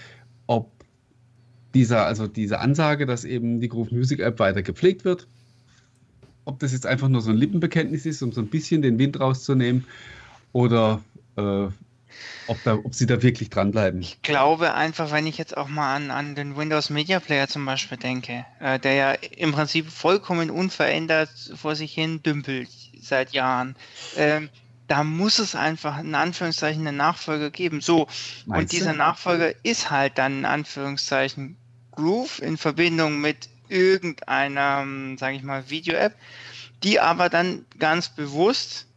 dieser, 1.73 2.05
also 2.05 2.27
diese 2.27 2.59
Ansage, 2.59 3.05
dass 3.05 3.25
eben 3.25 3.59
die 3.59 3.69
Groove 3.69 3.91
Music 3.91 4.19
App 4.19 4.39
weiter 4.39 4.61
gepflegt 4.61 5.05
wird. 5.05 5.27
Ob 6.45 6.59
das 6.59 6.71
jetzt 6.71 6.85
einfach 6.85 7.09
nur 7.09 7.21
so 7.21 7.29
ein 7.29 7.37
Lippenbekenntnis 7.37 8.05
ist, 8.05 8.21
um 8.21 8.31
so 8.31 8.41
ein 8.41 8.47
bisschen 8.47 8.81
den 8.81 8.97
Wind 8.97 9.19
rauszunehmen, 9.19 9.85
oder 10.51 11.01
äh, 11.37 11.41
ob, 12.47 12.63
da, 12.63 12.75
ob 12.75 12.95
sie 12.95 13.05
da 13.05 13.21
wirklich 13.21 13.49
dranbleiben. 13.49 14.01
Ich 14.01 14.21
glaube 14.21 14.73
einfach, 14.73 15.11
wenn 15.11 15.27
ich 15.27 15.37
jetzt 15.37 15.55
auch 15.55 15.67
mal 15.67 15.95
an, 15.95 16.11
an 16.11 16.35
den 16.35 16.57
Windows 16.57 16.89
Media 16.89 17.19
Player 17.19 17.47
zum 17.47 17.65
Beispiel 17.65 17.97
denke, 17.97 18.45
äh, 18.59 18.79
der 18.79 18.93
ja 18.93 19.11
im 19.11 19.51
Prinzip 19.51 19.89
vollkommen 19.89 20.49
unverändert 20.49 21.29
vor 21.55 21.75
sich 21.75 21.93
hin 21.93 22.23
dümpelt 22.23 22.69
seit 22.99 23.31
Jahren. 23.31 23.75
Ähm, 24.17 24.49
da 24.89 25.03
muss 25.03 25.37
es 25.37 25.55
einfach 25.55 25.99
in 25.99 26.15
Anführungszeichen 26.15 26.85
eine 26.85 26.97
Nachfolger 26.97 27.51
geben. 27.51 27.79
So, 27.79 28.07
Meinst 28.45 28.49
und 28.49 28.71
dieser? 28.71 28.93
Nachfolger 28.93 29.53
ist 29.63 29.91
halt 29.91 30.17
dann 30.17 30.39
in 30.39 30.45
Anführungszeichen 30.45 31.57
Groove 31.91 32.41
in 32.41 32.57
Verbindung 32.57 33.21
mit 33.21 33.49
irgendeiner, 33.67 34.85
sage 35.17 35.35
ich 35.35 35.43
mal, 35.43 35.69
Video-App, 35.69 36.15
die 36.81 36.99
aber 36.99 37.29
dann 37.29 37.65
ganz 37.77 38.09
bewusst 38.09 38.87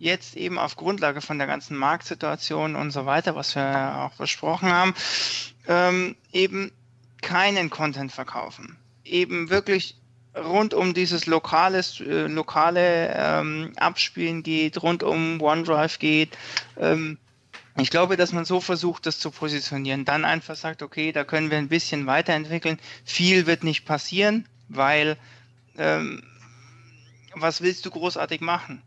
jetzt 0.00 0.36
eben 0.36 0.58
auf 0.58 0.74
Grundlage 0.74 1.20
von 1.20 1.38
der 1.38 1.46
ganzen 1.46 1.76
Marktsituation 1.76 2.74
und 2.74 2.90
so 2.90 3.06
weiter, 3.06 3.36
was 3.36 3.54
wir 3.54 3.98
auch 3.98 4.16
besprochen 4.16 4.70
haben, 4.70 4.94
ähm, 5.68 6.16
eben 6.32 6.72
keinen 7.22 7.70
Content 7.70 8.10
verkaufen. 8.10 8.78
Eben 9.04 9.48
wirklich 9.50 9.99
rund 10.36 10.74
um 10.74 10.94
dieses 10.94 11.26
lokales, 11.26 12.00
äh, 12.00 12.26
lokale 12.26 13.12
ähm, 13.14 13.72
Abspielen 13.76 14.42
geht, 14.42 14.82
rund 14.82 15.02
um 15.02 15.40
OneDrive 15.40 15.98
geht. 15.98 16.36
Ähm, 16.78 17.18
ich 17.76 17.90
glaube, 17.90 18.16
dass 18.16 18.32
man 18.32 18.44
so 18.44 18.60
versucht, 18.60 19.06
das 19.06 19.18
zu 19.18 19.30
positionieren. 19.30 20.04
Dann 20.04 20.24
einfach 20.24 20.56
sagt, 20.56 20.82
okay, 20.82 21.12
da 21.12 21.24
können 21.24 21.50
wir 21.50 21.58
ein 21.58 21.68
bisschen 21.68 22.06
weiterentwickeln. 22.06 22.78
Viel 23.04 23.46
wird 23.46 23.64
nicht 23.64 23.84
passieren, 23.84 24.46
weil 24.68 25.16
ähm, 25.78 26.22
was 27.34 27.62
willst 27.62 27.86
du 27.86 27.90
großartig 27.90 28.40
machen? 28.40 28.82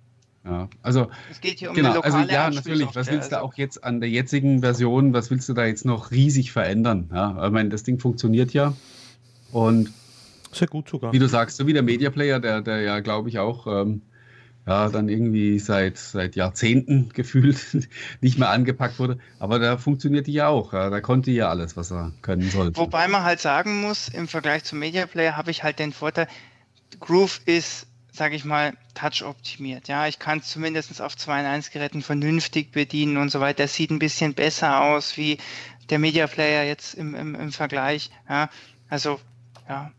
Ja, 0.45 0.67
also 0.81 1.09
es 1.31 1.39
geht 1.39 1.59
hier 1.59 1.69
um 1.69 1.75
genau, 1.75 2.01
also 2.01 2.17
ja, 2.19 2.49
natürlich. 2.49 2.93
Was 2.93 3.09
willst 3.09 3.31
du 3.31 3.37
also 3.37 3.47
auch 3.47 3.53
jetzt 3.53 3.83
an 3.83 4.01
der 4.01 4.09
jetzigen 4.09 4.59
Version? 4.59 5.13
Was 5.13 5.31
willst 5.31 5.47
du 5.47 5.53
da 5.53 5.65
jetzt 5.65 5.85
noch 5.85 6.11
riesig 6.11 6.51
verändern? 6.51 7.09
Ja, 7.13 7.45
ich 7.45 7.51
meine, 7.51 7.69
das 7.69 7.83
Ding 7.83 7.97
funktioniert 7.97 8.51
ja 8.51 8.73
und 9.53 9.93
sehr 10.53 10.67
gut 10.67 10.89
sogar. 10.89 11.13
Wie 11.13 11.19
du 11.19 11.27
sagst, 11.27 11.57
so 11.57 11.67
wie 11.67 11.73
der 11.73 11.83
Media 11.83 12.09
Player, 12.09 12.39
der, 12.39 12.61
der 12.61 12.81
ja, 12.81 12.99
glaube 12.99 13.29
ich, 13.29 13.39
auch 13.39 13.67
ähm, 13.67 14.01
ja, 14.65 14.87
dann 14.89 15.09
irgendwie 15.09 15.59
seit, 15.59 15.97
seit 15.97 16.35
Jahrzehnten 16.35 17.09
gefühlt 17.13 17.89
nicht 18.21 18.39
mehr 18.39 18.49
angepackt 18.49 18.99
wurde. 18.99 19.19
Aber 19.39 19.59
da 19.59 19.77
funktioniert 19.77 20.27
die 20.27 20.33
ja 20.33 20.47
auch. 20.47 20.73
Ja. 20.73 20.89
Da 20.89 21.01
konnte 21.01 21.31
ja 21.31 21.49
alles, 21.49 21.75
was 21.75 21.91
er 21.91 22.13
können 22.21 22.49
sollte. 22.49 22.77
Wobei 22.77 23.07
man 23.07 23.23
halt 23.23 23.41
sagen 23.41 23.81
muss, 23.81 24.07
im 24.07 24.27
Vergleich 24.27 24.63
zum 24.63 24.79
Media 24.79 25.05
Player 25.05 25.35
habe 25.35 25.51
ich 25.51 25.63
halt 25.63 25.79
den 25.79 25.91
Vorteil, 25.91 26.27
Groove 26.99 27.41
ist, 27.45 27.87
sage 28.11 28.35
ich 28.35 28.45
mal, 28.45 28.73
touch-optimiert. 28.93 29.87
Ja, 29.87 30.07
ich 30.07 30.19
kann 30.19 30.39
es 30.39 30.47
zumindest 30.47 31.01
auf 31.01 31.17
2 31.17 31.41
in 31.41 31.45
1 31.45 31.71
Geräten 31.71 32.01
vernünftig 32.01 32.71
bedienen 32.71 33.17
und 33.17 33.29
so 33.29 33.41
weiter. 33.41 33.63
Das 33.63 33.73
sieht 33.73 33.89
ein 33.89 33.99
bisschen 33.99 34.33
besser 34.33 34.81
aus 34.81 35.17
wie 35.17 35.39
der 35.89 35.99
Media 35.99 36.27
Player 36.27 36.63
jetzt 36.63 36.93
im, 36.93 37.15
im, 37.15 37.35
im 37.35 37.51
Vergleich. 37.51 38.11
Ja, 38.29 38.49
also, 38.87 39.19
ja. 39.67 39.91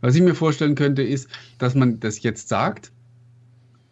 Was 0.00 0.14
ich 0.14 0.22
mir 0.22 0.34
vorstellen 0.34 0.74
könnte, 0.74 1.02
ist, 1.02 1.28
dass 1.58 1.74
man 1.74 2.00
das 2.00 2.22
jetzt 2.22 2.48
sagt, 2.48 2.92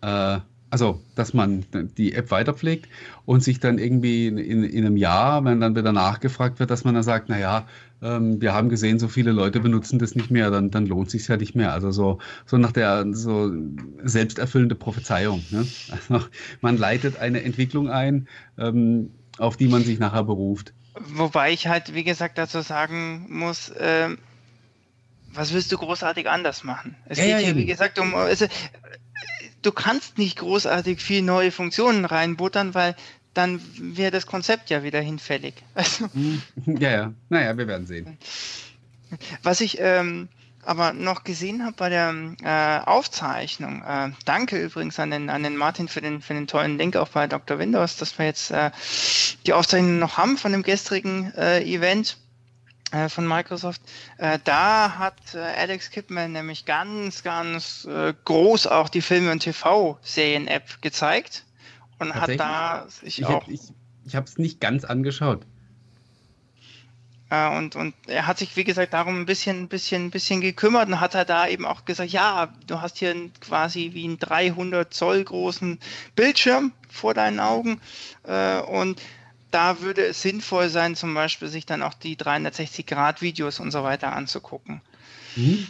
äh, 0.00 0.38
also 0.70 1.02
dass 1.16 1.34
man 1.34 1.66
die 1.98 2.14
App 2.14 2.30
weiterpflegt 2.30 2.88
und 3.26 3.42
sich 3.42 3.58
dann 3.58 3.78
irgendwie 3.78 4.28
in, 4.28 4.38
in, 4.38 4.62
in, 4.62 4.86
einem 4.86 4.96
Jahr, 4.96 5.44
wenn 5.44 5.60
dann 5.60 5.74
wieder 5.74 5.92
nachgefragt 5.92 6.60
wird, 6.60 6.70
dass 6.70 6.84
man 6.84 6.94
dann 6.94 7.02
sagt, 7.02 7.28
naja, 7.28 7.66
ähm, 8.02 8.40
wir 8.40 8.54
haben 8.54 8.68
gesehen, 8.68 9.00
so 9.00 9.08
viele 9.08 9.32
Leute 9.32 9.58
benutzen 9.58 9.98
das 9.98 10.14
nicht 10.14 10.30
mehr, 10.30 10.50
dann, 10.50 10.70
dann 10.70 10.86
lohnt 10.86 11.10
sich 11.10 11.26
ja 11.26 11.36
nicht 11.36 11.56
mehr. 11.56 11.72
Also 11.72 11.90
so, 11.90 12.18
so 12.46 12.56
nach 12.56 12.72
der 12.72 13.04
so 13.12 13.52
selbsterfüllende 14.04 14.76
Prophezeiung. 14.76 15.44
Ne? 15.50 15.66
Also 15.90 16.24
man 16.60 16.78
leitet 16.78 17.18
eine 17.18 17.42
Entwicklung 17.42 17.90
ein, 17.90 18.28
ähm, 18.56 19.10
auf 19.38 19.56
die 19.56 19.68
man 19.68 19.82
sich 19.82 19.98
nachher 19.98 20.24
beruft. 20.24 20.72
Wobei 21.14 21.52
ich 21.52 21.66
halt, 21.66 21.94
wie 21.94 22.04
gesagt, 22.04 22.38
dazu 22.38 22.60
sagen 22.60 23.26
muss, 23.28 23.70
äh, 23.70 24.10
was 25.33 25.53
willst 25.53 25.71
du 25.73 25.79
großartig 25.79 26.29
anders 26.29 26.64
machen? 26.64 26.97
Es 27.07 27.19
ja, 27.19 27.25
geht 27.25 27.33
ja, 27.33 27.38
hier, 27.38 27.57
wie 27.57 27.66
gesagt, 27.66 27.99
um. 27.99 28.14
Also, 28.14 28.47
du 29.62 29.73
kannst 29.73 30.19
nicht 30.19 30.38
großartig 30.38 31.01
viel 31.01 31.23
neue 31.23 31.53
Funktionen 31.53 32.05
reinbuttern, 32.05 32.75
weil 32.75 32.97
dann 33.35 33.61
wäre 33.79 34.11
das 34.11 34.27
Konzept 34.27 34.71
ja 34.71 34.83
wieder 34.83 35.01
hinfällig. 35.01 35.55
Also, 35.75 36.09
ja, 36.66 36.90
ja. 36.90 37.12
Naja, 37.29 37.57
wir 37.57 37.69
werden 37.69 37.87
sehen. 37.87 38.19
Was 39.43 39.61
ich 39.61 39.79
ähm, 39.81 40.29
aber 40.62 40.93
noch 40.93 41.25
gesehen 41.25 41.64
habe 41.64 41.75
bei 41.77 41.88
der 41.88 42.14
äh, 42.43 42.88
Aufzeichnung, 42.88 43.83
äh, 43.83 44.11
danke 44.25 44.61
übrigens 44.61 44.99
an 44.99 45.11
den, 45.11 45.31
an 45.31 45.43
den 45.43 45.57
Martin 45.57 45.88
für 45.88 46.01
den, 46.01 46.21
für 46.21 46.35
den 46.35 46.47
tollen 46.47 46.79
Link 46.79 46.97
auch 46.97 47.09
bei 47.09 47.27
Dr. 47.27 47.59
Windows, 47.59 47.97
dass 47.97 48.19
wir 48.19 48.27
jetzt 48.27 48.51
äh, 48.51 48.71
die 49.47 49.53
Aufzeichnung 49.53 49.99
noch 49.99 50.19
haben 50.19 50.37
von 50.37 50.53
dem 50.53 50.62
gestrigen 50.62 51.33
äh, 51.35 51.62
Event. 51.62 52.19
Äh, 52.92 53.09
von 53.09 53.26
Microsoft. 53.26 53.81
Äh, 54.18 54.40
da 54.42 54.98
hat 54.98 55.35
äh, 55.35 55.38
Alex 55.38 55.90
Kipman 55.90 56.33
nämlich 56.33 56.64
ganz, 56.64 57.22
ganz 57.22 57.88
groß 58.24 58.66
auch 58.66 58.88
die 58.88 59.00
Filme- 59.00 59.31
und 59.31 59.40
TV-Serien-App 59.40 60.83
gezeigt 60.83 61.44
und 61.98 62.14
hat 62.14 62.31
da 62.38 62.87
sich 62.88 63.20
ich 63.20 63.26
auch. 63.26 63.42
Hab, 63.42 63.48
ich 63.48 63.61
ich 64.07 64.16
habe 64.16 64.26
es 64.26 64.38
nicht 64.38 64.61
ganz 64.61 64.85
angeschaut. 64.85 65.42
Und, 67.31 67.76
und 67.76 67.94
er 68.09 68.26
hat 68.26 68.38
sich, 68.38 68.57
wie 68.57 68.64
gesagt, 68.64 68.92
darum 68.92 69.20
ein 69.20 69.26
bisschen, 69.26 69.62
ein 69.62 69.68
bisschen, 69.68 70.07
ein 70.07 70.11
bisschen 70.11 70.40
gekümmert 70.40 70.88
und 70.88 70.98
hat 70.98 71.14
er 71.14 71.24
da 71.24 71.46
eben 71.46 71.64
auch 71.64 71.85
gesagt, 71.85 72.11
ja, 72.11 72.53
du 72.66 72.81
hast 72.81 72.98
hier 72.98 73.14
quasi 73.40 73.90
wie 73.92 74.03
einen 74.03 74.18
300 74.18 74.92
Zoll 74.92 75.22
großen 75.22 75.79
Bildschirm 76.16 76.72
vor 76.88 77.14
deinen 77.14 77.38
Augen 77.38 77.81
und 78.66 79.00
da 79.50 79.80
würde 79.80 80.04
es 80.06 80.22
sinnvoll 80.22 80.68
sein, 80.68 80.96
zum 80.96 81.14
Beispiel 81.14 81.48
sich 81.48 81.66
dann 81.66 81.82
auch 81.82 81.94
die 81.94 82.16
360-Grad-Videos 82.16 83.60
und 83.60 83.70
so 83.70 83.82
weiter 83.82 84.12
anzugucken. 84.12 84.80
Mhm. 85.36 85.66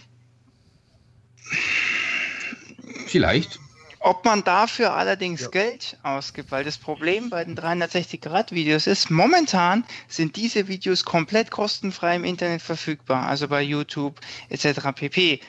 Vielleicht. 3.06 3.58
Ob 4.02 4.24
man 4.24 4.44
dafür 4.44 4.94
allerdings 4.94 5.42
ja. 5.42 5.48
Geld 5.48 5.98
ausgibt, 6.02 6.50
weil 6.50 6.64
das 6.64 6.78
Problem 6.78 7.28
bei 7.28 7.44
den 7.44 7.54
360-Grad-Videos 7.54 8.86
ist, 8.86 9.10
momentan 9.10 9.84
sind 10.08 10.36
diese 10.36 10.68
Videos 10.68 11.04
komplett 11.04 11.50
kostenfrei 11.50 12.16
im 12.16 12.24
Internet 12.24 12.62
verfügbar, 12.62 13.26
also 13.26 13.48
bei 13.48 13.60
YouTube 13.60 14.18
etc. 14.48 14.92
pp. 14.94 15.40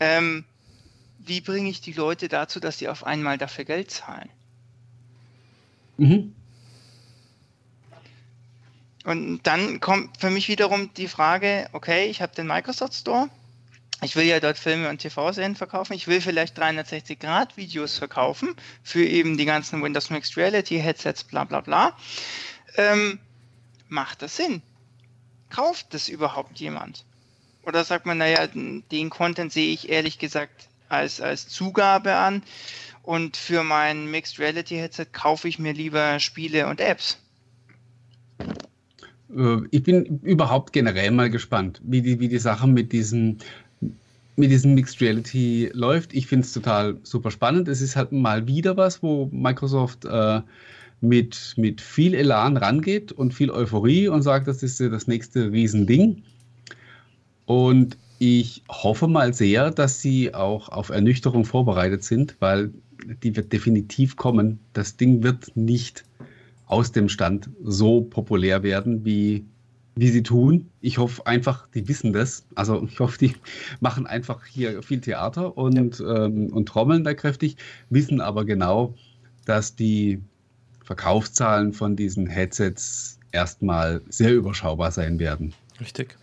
Ähm, 0.00 0.44
wie 1.18 1.42
bringe 1.42 1.68
ich 1.68 1.82
die 1.82 1.92
Leute 1.92 2.28
dazu, 2.28 2.58
dass 2.58 2.78
sie 2.78 2.88
auf 2.88 3.04
einmal 3.04 3.36
dafür 3.36 3.64
Geld 3.64 3.90
zahlen? 3.90 4.30
Mhm. 5.98 6.34
Und 9.08 9.40
dann 9.44 9.80
kommt 9.80 10.18
für 10.18 10.28
mich 10.28 10.48
wiederum 10.48 10.92
die 10.92 11.08
Frage, 11.08 11.66
okay, 11.72 12.10
ich 12.10 12.20
habe 12.20 12.34
den 12.34 12.46
Microsoft 12.46 12.92
Store, 12.92 13.30
ich 14.02 14.16
will 14.16 14.26
ja 14.26 14.38
dort 14.38 14.58
Filme 14.58 14.90
und 14.90 14.98
TV-Serien 14.98 15.56
verkaufen. 15.56 15.94
Ich 15.94 16.08
will 16.08 16.20
vielleicht 16.20 16.60
360-Grad-Videos 16.60 17.96
verkaufen 17.96 18.54
für 18.82 19.02
eben 19.02 19.38
die 19.38 19.46
ganzen 19.46 19.82
Windows 19.82 20.10
Mixed 20.10 20.36
Reality 20.36 20.78
Headsets, 20.78 21.24
bla 21.24 21.44
bla 21.44 21.62
bla. 21.62 21.96
Ähm, 22.76 23.18
macht 23.88 24.20
das 24.20 24.36
Sinn? 24.36 24.60
Kauft 25.48 25.94
das 25.94 26.10
überhaupt 26.10 26.60
jemand? 26.60 27.06
Oder 27.62 27.84
sagt 27.84 28.04
man, 28.04 28.18
naja, 28.18 28.46
den 28.46 29.08
Content 29.08 29.54
sehe 29.54 29.72
ich 29.72 29.88
ehrlich 29.88 30.18
gesagt 30.18 30.68
als, 30.90 31.22
als 31.22 31.48
Zugabe 31.48 32.14
an 32.14 32.42
und 33.04 33.38
für 33.38 33.62
mein 33.64 34.10
Mixed 34.10 34.38
Reality 34.38 34.76
Headset 34.76 35.06
kaufe 35.12 35.48
ich 35.48 35.58
mir 35.58 35.72
lieber 35.72 36.20
Spiele 36.20 36.66
und 36.66 36.78
Apps? 36.78 37.16
Äh, 39.36 39.58
ich 39.70 39.82
bin 39.82 40.20
überhaupt 40.22 40.72
generell 40.72 41.10
mal 41.10 41.30
gespannt, 41.30 41.80
wie 41.84 42.02
die, 42.02 42.20
wie 42.20 42.28
die 42.28 42.38
Sache 42.38 42.66
mit 42.66 42.92
diesen 42.92 43.38
mit 44.36 44.52
diesem 44.52 44.74
Mixed 44.74 45.00
Reality 45.00 45.68
läuft. 45.74 46.14
Ich 46.14 46.28
finde 46.28 46.46
es 46.46 46.52
total 46.52 46.96
super 47.02 47.32
spannend. 47.32 47.66
Es 47.66 47.80
ist 47.80 47.96
halt 47.96 48.12
mal 48.12 48.46
wieder 48.46 48.76
was, 48.76 49.02
wo 49.02 49.28
Microsoft 49.32 50.04
äh, 50.04 50.40
mit, 51.00 51.54
mit 51.56 51.80
viel 51.80 52.14
Elan 52.14 52.56
rangeht 52.56 53.10
und 53.10 53.34
viel 53.34 53.50
Euphorie 53.50 54.06
und 54.06 54.22
sagt, 54.22 54.46
das 54.46 54.62
ist 54.62 54.80
das 54.80 55.08
nächste 55.08 55.50
Riesending. 55.50 56.22
Und 57.46 57.96
ich 58.20 58.62
hoffe 58.68 59.08
mal 59.08 59.34
sehr, 59.34 59.72
dass 59.72 60.00
sie 60.00 60.34
auch 60.34 60.68
auf 60.68 60.90
Ernüchterung 60.90 61.44
vorbereitet 61.44 62.04
sind, 62.04 62.36
weil 62.38 62.72
die 63.22 63.34
wird 63.34 63.52
definitiv 63.52 64.16
kommen. 64.16 64.60
Das 64.72 64.96
Ding 64.96 65.22
wird 65.22 65.56
nicht 65.56 66.04
aus 66.68 66.92
dem 66.92 67.08
Stand 67.08 67.50
so 67.62 68.02
populär 68.02 68.62
werden, 68.62 69.04
wie 69.04 69.44
wie 69.98 70.10
sie 70.10 70.22
tun. 70.22 70.70
Ich 70.80 70.98
hoffe 70.98 71.26
einfach, 71.26 71.66
die 71.74 71.88
wissen 71.88 72.12
das. 72.12 72.44
Also 72.54 72.86
ich 72.88 73.00
hoffe, 73.00 73.18
die 73.18 73.34
machen 73.80 74.06
einfach 74.06 74.46
hier 74.46 74.80
viel 74.84 75.00
Theater 75.00 75.58
und, 75.58 75.98
ja. 75.98 76.26
ähm, 76.26 76.52
und 76.52 76.66
trommeln 76.66 77.02
da 77.02 77.14
kräftig, 77.14 77.56
wissen 77.90 78.20
aber 78.20 78.44
genau, 78.44 78.94
dass 79.44 79.74
die 79.74 80.22
Verkaufszahlen 80.84 81.72
von 81.72 81.96
diesen 81.96 82.28
Headsets 82.28 83.18
erstmal 83.32 84.00
sehr 84.08 84.34
überschaubar 84.34 84.92
sein 84.92 85.18
werden. 85.18 85.52
Richtig. 85.80 86.16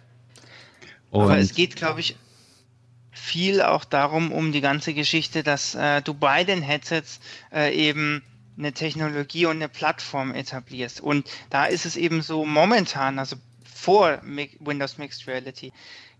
Und 1.11 1.23
aber 1.23 1.37
es 1.37 1.53
geht, 1.53 1.75
glaube 1.75 1.99
ich, 1.99 2.15
viel 3.11 3.61
auch 3.61 3.83
darum, 3.83 4.31
um 4.31 4.51
die 4.53 4.61
ganze 4.61 4.93
Geschichte, 4.93 5.43
dass 5.43 5.75
äh, 5.75 6.01
du 6.01 6.13
bei 6.13 6.45
den 6.45 6.61
Headsets 6.61 7.19
äh, 7.53 7.75
eben 7.75 8.23
eine 8.57 8.73
Technologie 8.73 9.45
und 9.45 9.57
eine 9.57 9.69
Plattform 9.69 10.33
etablierst. 10.33 11.01
Und 11.01 11.29
da 11.49 11.65
ist 11.65 11.85
es 11.85 11.95
eben 11.95 12.21
so 12.21 12.45
momentan, 12.45 13.19
also 13.19 13.35
vor 13.63 14.21
Windows 14.59 14.97
Mixed 14.97 15.27
Reality 15.27 15.71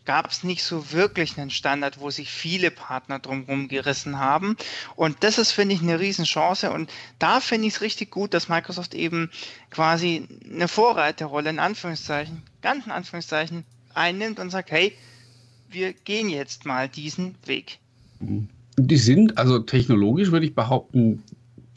gab 0.05 0.29
es 0.31 0.43
nicht 0.43 0.63
so 0.63 0.91
wirklich 0.91 1.37
einen 1.37 1.49
Standard, 1.49 1.99
wo 1.99 2.09
sich 2.09 2.29
viele 2.29 2.71
Partner 2.71 3.19
drumherum 3.19 3.67
gerissen 3.67 4.19
haben. 4.19 4.55
Und 4.95 5.17
das 5.21 5.37
ist, 5.37 5.51
finde 5.51 5.75
ich, 5.75 5.81
eine 5.81 5.99
Riesenchance. 5.99 6.71
Und 6.71 6.91
da 7.19 7.39
finde 7.39 7.67
ich 7.67 7.75
es 7.75 7.81
richtig 7.81 8.11
gut, 8.11 8.33
dass 8.33 8.47
Microsoft 8.47 8.93
eben 8.93 9.31
quasi 9.71 10.27
eine 10.51 10.67
Vorreiterrolle 10.67 11.49
in 11.49 11.59
Anführungszeichen, 11.59 12.43
ganz 12.61 12.85
in 12.85 12.91
Anführungszeichen, 12.91 13.65
einnimmt 13.93 14.39
und 14.39 14.51
sagt, 14.51 14.71
hey, 14.71 14.95
wir 15.69 15.93
gehen 15.93 16.29
jetzt 16.29 16.65
mal 16.65 16.87
diesen 16.87 17.35
Weg. 17.45 17.79
Die 18.19 18.97
sind, 18.97 19.37
also 19.37 19.59
technologisch 19.59 20.31
würde 20.31 20.45
ich 20.45 20.53
behaupten, 20.53 21.23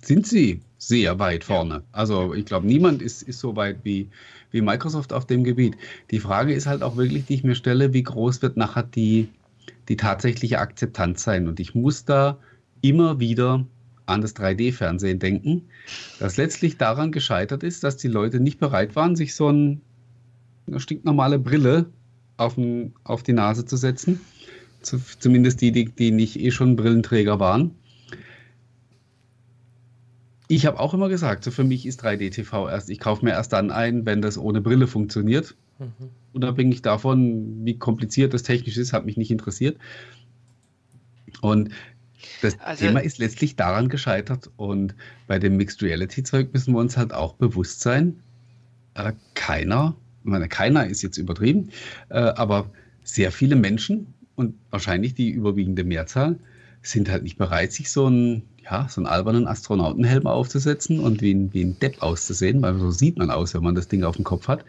sind 0.02 0.26
sie 0.26 0.60
sehr 0.78 1.18
weit 1.18 1.44
vorne. 1.44 1.82
Also 1.92 2.34
ich 2.34 2.46
glaube, 2.46 2.66
niemand 2.66 3.02
ist, 3.02 3.22
ist 3.22 3.40
so 3.40 3.56
weit 3.56 3.78
wie, 3.82 4.08
wie 4.50 4.60
Microsoft 4.60 5.12
auf 5.12 5.26
dem 5.26 5.44
Gebiet. 5.44 5.76
Die 6.10 6.20
Frage 6.20 6.54
ist 6.54 6.66
halt 6.66 6.82
auch 6.82 6.96
wirklich, 6.96 7.26
die 7.26 7.34
ich 7.34 7.44
mir 7.44 7.54
stelle, 7.54 7.92
wie 7.92 8.02
groß 8.02 8.42
wird 8.42 8.56
nachher 8.56 8.84
die, 8.84 9.28
die 9.88 9.96
tatsächliche 9.96 10.60
Akzeptanz 10.60 11.24
sein? 11.24 11.48
Und 11.48 11.60
ich 11.60 11.74
muss 11.74 12.04
da 12.04 12.38
immer 12.80 13.18
wieder 13.18 13.66
an 14.06 14.22
das 14.22 14.34
3D-Fernsehen 14.36 15.18
denken, 15.18 15.64
das 16.18 16.38
letztlich 16.38 16.78
daran 16.78 17.12
gescheitert 17.12 17.62
ist, 17.62 17.84
dass 17.84 17.98
die 17.98 18.08
Leute 18.08 18.40
nicht 18.40 18.58
bereit 18.58 18.96
waren, 18.96 19.16
sich 19.16 19.34
so 19.34 19.50
ein, 19.50 19.82
eine 20.66 20.80
stinknormale 20.80 21.38
Brille 21.38 21.86
auf, 22.38 22.56
ein, 22.56 22.94
auf 23.04 23.22
die 23.22 23.34
Nase 23.34 23.66
zu 23.66 23.76
setzen. 23.76 24.20
Zumindest 24.80 25.60
die, 25.60 25.72
die, 25.72 25.86
die 25.86 26.12
nicht 26.12 26.38
eh 26.38 26.52
schon 26.52 26.76
Brillenträger 26.76 27.40
waren 27.40 27.72
ich 30.48 30.66
habe 30.66 30.80
auch 30.80 30.94
immer 30.94 31.08
gesagt, 31.08 31.44
so 31.44 31.50
für 31.50 31.64
mich 31.64 31.86
ist 31.86 32.02
3D-TV 32.02 32.68
erst, 32.68 32.88
ich 32.90 32.98
kaufe 32.98 33.24
mir 33.24 33.32
erst 33.32 33.52
dann 33.52 33.70
ein, 33.70 34.06
wenn 34.06 34.22
das 34.22 34.38
ohne 34.38 34.60
Brille 34.62 34.86
funktioniert. 34.86 35.54
Mhm. 35.78 36.08
Unabhängig 36.32 36.82
davon, 36.82 37.64
wie 37.64 37.78
kompliziert 37.78 38.32
das 38.32 38.42
technisch 38.42 38.78
ist, 38.78 38.92
hat 38.92 39.04
mich 39.04 39.18
nicht 39.18 39.30
interessiert. 39.30 39.76
Und 41.42 41.70
das 42.40 42.58
also, 42.60 42.86
Thema 42.86 43.00
ist 43.00 43.18
letztlich 43.18 43.56
daran 43.56 43.88
gescheitert. 43.88 44.50
Und 44.56 44.94
bei 45.26 45.38
dem 45.38 45.56
Mixed 45.56 45.82
Reality-Zeug 45.82 46.52
müssen 46.52 46.72
wir 46.74 46.80
uns 46.80 46.96
halt 46.96 47.12
auch 47.12 47.34
bewusst 47.34 47.80
sein, 47.80 48.18
äh, 48.94 49.12
keiner, 49.34 49.96
ich 50.24 50.30
meine, 50.30 50.48
keiner 50.48 50.86
ist 50.86 51.02
jetzt 51.02 51.18
übertrieben, 51.18 51.70
äh, 52.08 52.18
aber 52.18 52.70
sehr 53.04 53.32
viele 53.32 53.56
Menschen 53.56 54.14
und 54.34 54.54
wahrscheinlich 54.70 55.14
die 55.14 55.30
überwiegende 55.30 55.84
Mehrzahl 55.84 56.38
sind 56.90 57.10
halt 57.10 57.22
nicht 57.22 57.38
bereit, 57.38 57.72
sich 57.72 57.90
so 57.90 58.08
ein 58.08 58.42
ja, 58.70 58.86
so 58.88 59.00
einen 59.00 59.06
albernen 59.06 59.46
Astronautenhelm 59.46 60.26
aufzusetzen 60.26 61.00
und 61.00 61.22
wie 61.22 61.32
ein, 61.32 61.52
wie 61.54 61.62
ein 61.62 61.78
Depp 61.78 62.02
auszusehen, 62.02 62.60
weil 62.60 62.78
so 62.78 62.90
sieht 62.90 63.16
man 63.16 63.30
aus, 63.30 63.54
wenn 63.54 63.62
man 63.62 63.74
das 63.74 63.88
Ding 63.88 64.04
auf 64.04 64.16
dem 64.16 64.24
Kopf 64.24 64.48
hat. 64.48 64.64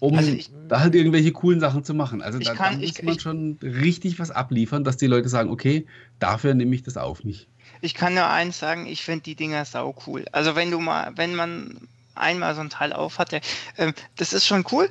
Um 0.00 0.16
also 0.16 0.32
ich, 0.32 0.50
da 0.68 0.80
halt 0.80 0.94
irgendwelche 0.94 1.30
coolen 1.30 1.60
Sachen 1.60 1.84
zu 1.84 1.92
machen. 1.92 2.22
Also 2.22 2.38
da, 2.38 2.54
kann, 2.54 2.74
da 2.74 2.78
muss 2.80 2.98
ich, 2.98 3.02
man 3.02 3.14
ich, 3.14 3.22
schon 3.22 3.58
richtig 3.62 4.18
was 4.18 4.30
abliefern, 4.30 4.82
dass 4.82 4.96
die 4.96 5.06
Leute 5.06 5.28
sagen, 5.28 5.50
okay, 5.50 5.86
dafür 6.18 6.54
nehme 6.54 6.74
ich 6.74 6.82
das 6.82 6.96
auf 6.96 7.22
mich. 7.22 7.48
Ich 7.82 7.94
kann 7.94 8.14
nur 8.14 8.26
eins 8.26 8.58
sagen, 8.58 8.86
ich 8.86 9.02
finde 9.02 9.22
die 9.22 9.34
Dinger 9.34 9.64
sau 9.64 9.94
cool. 10.06 10.24
Also 10.32 10.56
wenn 10.56 10.70
du 10.70 10.80
mal, 10.80 11.12
wenn 11.16 11.34
man 11.34 11.88
einmal 12.14 12.54
so 12.54 12.62
ein 12.62 12.70
Teil 12.70 12.92
auf 12.92 13.18
hatte, 13.18 13.40
äh, 13.76 13.92
das 14.16 14.32
ist 14.32 14.46
schon 14.46 14.64
cool. 14.72 14.90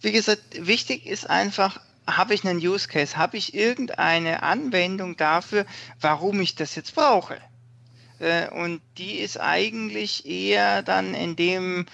Wie 0.00 0.12
gesagt, 0.12 0.42
wichtig 0.66 1.06
ist 1.06 1.28
einfach, 1.30 1.80
habe 2.16 2.34
ich 2.34 2.46
einen 2.46 2.58
Use 2.58 2.88
Case? 2.88 3.16
Habe 3.16 3.36
ich 3.36 3.54
irgendeine 3.54 4.42
Anwendung 4.42 5.16
dafür, 5.16 5.66
warum 6.00 6.40
ich 6.40 6.54
das 6.54 6.74
jetzt 6.74 6.94
brauche? 6.94 7.38
Äh, 8.18 8.48
und 8.48 8.80
die 8.96 9.18
ist 9.18 9.38
eigentlich 9.38 10.26
eher 10.26 10.82
dann 10.82 11.14
in 11.14 11.36
dem, 11.36 11.86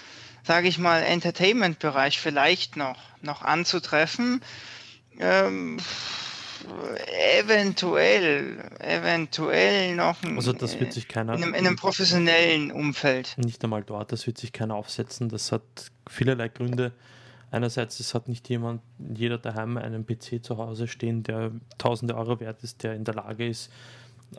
sage 0.43 0.67
ich 0.67 0.79
mal, 0.79 1.03
Entertainment-Bereich 1.03 2.19
vielleicht 2.19 2.77
noch, 2.77 2.97
noch 3.21 3.41
anzutreffen. 3.41 4.41
Ähm, 5.19 5.77
eventuell, 7.37 8.71
eventuell 8.79 9.95
noch 9.95 10.23
also 10.23 10.51
das 10.51 10.79
wird 10.79 10.93
sich 10.93 11.07
keiner 11.07 11.35
in 11.35 11.43
einem, 11.43 11.53
in 11.53 11.67
einem, 11.67 11.75
professionellen 11.75 12.71
Umfeld. 12.71 13.35
Nicht 13.37 13.63
einmal 13.63 13.83
dort, 13.83 14.11
das 14.11 14.25
wird 14.25 14.37
sich 14.37 14.51
keiner 14.51 14.75
aufsetzen. 14.75 15.29
Das 15.29 15.51
hat 15.51 15.61
vielerlei 16.09 16.49
Gründe 16.49 16.91
einerseits, 17.51 17.99
es 17.99 18.13
hat 18.13 18.27
nicht 18.27 18.49
jemand, 18.49 18.81
jeder 18.97 19.37
daheim 19.37 19.77
einen 19.77 20.05
PC 20.05 20.43
zu 20.43 20.57
Hause 20.57 20.87
stehen, 20.87 21.23
der 21.23 21.51
tausende 21.77 22.15
Euro 22.15 22.39
wert 22.39 22.63
ist, 22.63 22.83
der 22.83 22.95
in 22.95 23.03
der 23.03 23.15
Lage 23.15 23.47
ist, 23.47 23.71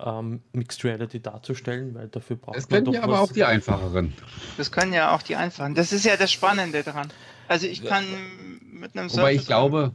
ähm, 0.05 0.43
Mixed 0.53 0.85
Reality 0.85 1.21
darzustellen, 1.21 1.95
weil 1.95 2.09
dafür 2.09 2.37
braucht 2.37 2.57
das 2.57 2.69
man 2.69 2.85
doch 2.85 2.93
ja 2.93 3.03
aber 3.03 3.21
auch 3.21 3.33
die 3.33 3.45
einfacheren. 3.45 4.13
Das 4.57 4.71
können 4.73 4.93
ja 4.93 5.15
auch 5.15 5.23
die 5.23 5.37
einfachen. 5.37 5.75
Das 5.75 5.93
ist 5.93 6.05
ja 6.05 6.17
das 6.17 6.33
Spannende 6.33 6.83
daran. 6.83 7.09
Also 7.49 7.67
ich 7.67 7.85
kann 7.85 8.05
mit 8.73 8.97
einem 8.97 9.11
Wobei 9.13 9.35
ich 9.35 9.47
glaube, 9.47 9.93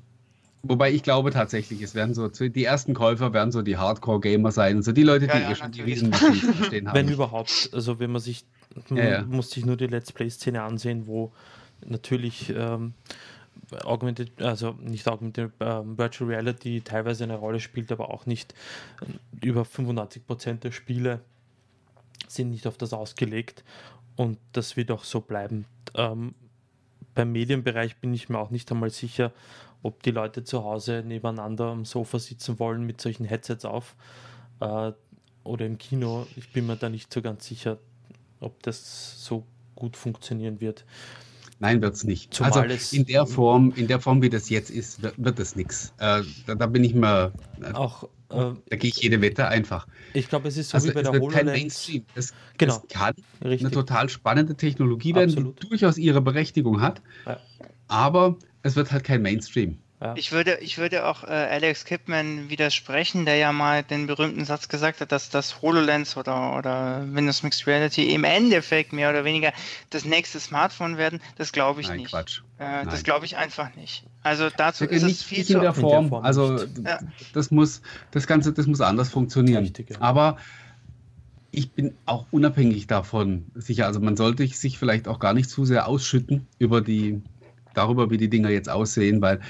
Wobei 0.63 0.91
ich 0.91 1.01
glaube 1.01 1.31
tatsächlich, 1.31 1.81
es 1.81 1.95
werden 1.95 2.13
so, 2.13 2.27
die 2.27 2.63
ersten 2.63 2.93
Käufer 2.93 3.33
werden 3.33 3.51
so 3.51 3.63
die 3.63 3.77
Hardcore-Gamer 3.77 4.51
sein, 4.51 4.77
und 4.77 4.83
so 4.83 4.91
die 4.91 5.01
Leute, 5.01 5.25
die 5.25 5.35
ja, 5.35 5.51
eh 5.51 5.55
schon 5.55 5.71
die 5.71 5.81
Riesenmaschinen 5.81 6.63
stehen 6.65 6.87
haben. 6.87 6.95
Wenn 6.95 7.09
überhaupt, 7.09 7.71
also 7.73 7.99
wenn 7.99 8.11
man 8.11 8.21
sich, 8.21 8.45
man 8.89 8.97
ja, 8.97 9.23
muss 9.23 9.49
sich 9.49 9.65
nur 9.65 9.75
die 9.75 9.87
Let's 9.87 10.11
Play-Szene 10.11 10.61
ansehen, 10.61 11.07
wo 11.07 11.33
natürlich 11.85 12.53
ähm, 12.55 12.93
Augmented, 13.83 14.41
also 14.41 14.75
nicht 14.81 15.07
Augmented 15.07 15.51
ähm, 15.59 15.97
Virtual 15.97 16.29
Reality 16.29 16.81
teilweise 16.81 17.23
eine 17.23 17.35
Rolle 17.35 17.59
spielt, 17.59 17.91
aber 17.91 18.11
auch 18.11 18.25
nicht 18.25 18.53
äh, 19.01 19.45
über 19.45 19.63
95% 19.63 20.55
der 20.55 20.71
Spiele 20.71 21.21
sind 22.27 22.51
nicht 22.51 22.67
auf 22.67 22.77
das 22.77 22.93
ausgelegt 22.93 23.63
und 24.15 24.37
das 24.53 24.77
wird 24.77 24.91
auch 24.91 25.03
so 25.03 25.21
bleiben. 25.21 25.65
Ähm, 25.95 26.35
beim 27.13 27.31
Medienbereich 27.31 27.97
bin 27.97 28.13
ich 28.13 28.29
mir 28.29 28.39
auch 28.39 28.51
nicht 28.51 28.71
einmal 28.71 28.89
sicher, 28.89 29.31
ob 29.83 30.03
die 30.03 30.11
Leute 30.11 30.43
zu 30.43 30.63
Hause 30.63 31.03
nebeneinander 31.05 31.67
am 31.67 31.85
Sofa 31.85 32.19
sitzen 32.19 32.59
wollen 32.59 32.85
mit 32.85 33.01
solchen 33.01 33.25
Headsets 33.25 33.65
auf 33.65 33.95
äh, 34.59 34.91
oder 35.43 35.65
im 35.65 35.77
Kino. 35.77 36.27
Ich 36.35 36.51
bin 36.51 36.67
mir 36.67 36.75
da 36.75 36.89
nicht 36.89 37.11
so 37.11 37.21
ganz 37.21 37.47
sicher, 37.47 37.79
ob 38.39 38.61
das 38.63 39.25
so 39.25 39.43
gut 39.75 39.97
funktionieren 39.97 40.61
wird. 40.61 40.85
Nein, 41.61 41.79
wird 41.83 41.93
es 41.93 42.03
nicht. 42.03 42.33
Zumal 42.33 42.51
also 42.53 42.95
in 42.95 43.05
der 43.05 43.27
Form, 43.27 43.71
in 43.75 43.85
der 43.85 43.99
Form, 43.99 44.23
wie 44.23 44.29
das 44.29 44.49
jetzt 44.49 44.71
ist, 44.71 45.03
wird, 45.03 45.39
es 45.39 45.55
nichts. 45.55 45.93
Äh, 45.99 46.23
da, 46.47 46.55
da, 46.55 46.65
bin 46.65 46.83
ich 46.83 46.95
mir. 46.95 47.31
Äh, 47.61 47.73
auch. 47.73 48.05
Äh, 48.31 48.53
da 48.67 48.75
gehe 48.77 48.89
ich 48.89 48.97
jede 48.97 49.21
Wette 49.21 49.47
einfach. 49.47 49.85
Ich 50.13 50.27
glaube, 50.27 50.47
es 50.47 50.57
ist 50.57 50.71
so 50.71 50.77
also 50.77 50.89
wie 50.89 50.93
bei 50.93 51.03
der 51.03 51.11
HoloLens. 51.11 51.35
Kein 51.35 51.45
Mainstream. 51.45 52.03
Es, 52.15 52.33
genau. 52.57 52.77
es 52.77 52.87
kann 52.89 53.13
Richtig. 53.43 53.67
eine 53.67 53.71
total 53.71 54.09
spannende 54.09 54.55
Technologie 54.55 55.13
werden, 55.13 55.29
Absolut. 55.29 55.61
die 55.61 55.69
durchaus 55.69 55.99
ihre 55.99 56.19
Berechtigung 56.19 56.81
hat. 56.81 57.03
Ja. 57.27 57.39
Aber 57.87 58.37
es 58.63 58.75
wird 58.75 58.91
halt 58.91 59.03
kein 59.03 59.21
Mainstream. 59.21 59.77
Ja. 60.01 60.15
Ich, 60.17 60.31
würde, 60.31 60.57
ich 60.61 60.79
würde 60.79 61.05
auch 61.05 61.23
äh, 61.23 61.27
Alex 61.27 61.85
Kipman 61.85 62.49
widersprechen, 62.49 63.25
der 63.25 63.35
ja 63.35 63.51
mal 63.51 63.83
den 63.83 64.07
berühmten 64.07 64.45
Satz 64.45 64.67
gesagt 64.67 64.99
hat, 64.99 65.11
dass 65.11 65.29
das 65.29 65.61
HoloLens 65.61 66.17
oder, 66.17 66.57
oder 66.57 67.05
Windows 67.07 67.43
Mixed 67.43 67.67
Reality 67.67 68.11
im 68.11 68.23
Endeffekt 68.23 68.93
mehr 68.93 69.11
oder 69.11 69.25
weniger 69.25 69.53
das 69.91 70.03
nächste 70.03 70.39
Smartphone 70.39 70.97
werden. 70.97 71.21
Das 71.37 71.51
glaube 71.51 71.81
ich 71.81 71.87
Nein, 71.87 71.97
nicht. 71.97 72.09
Quatsch. 72.09 72.41
Äh, 72.57 72.85
das 72.85 73.03
glaube 73.03 73.25
ich 73.25 73.37
einfach 73.37 73.75
nicht. 73.75 74.03
Also 74.23 74.49
dazu 74.49 74.85
ist 74.85 75.03
nicht, 75.03 75.17
es 75.17 75.23
viel 75.23 75.37
nicht 75.39 75.47
zu 75.47 75.57
in 75.57 75.61
der 75.61 75.73
Form. 75.75 76.05
In 76.05 76.09
der 76.09 76.09
Form 76.09 76.25
also 76.25 76.65
ja. 76.83 76.99
das 77.33 77.51
muss 77.51 77.83
das 78.09 78.25
Ganze, 78.25 78.53
das 78.53 78.65
muss 78.65 78.81
anders 78.81 79.09
funktionieren. 79.09 79.65
Richtig, 79.65 79.91
ja. 79.91 79.97
Aber 79.99 80.37
ich 81.51 81.73
bin 81.73 81.93
auch 82.07 82.25
unabhängig 82.31 82.87
davon 82.87 83.45
sicher. 83.53 83.85
Also 83.85 83.99
man 83.99 84.17
sollte 84.17 84.47
sich 84.47 84.79
vielleicht 84.79 85.07
auch 85.07 85.19
gar 85.19 85.35
nicht 85.35 85.47
zu 85.47 85.63
sehr 85.63 85.87
ausschütten 85.87 86.47
über 86.57 86.81
die 86.81 87.21
darüber, 87.75 88.09
wie 88.09 88.17
die 88.17 88.29
Dinger 88.29 88.49
jetzt 88.49 88.69
aussehen, 88.69 89.21
weil 89.21 89.41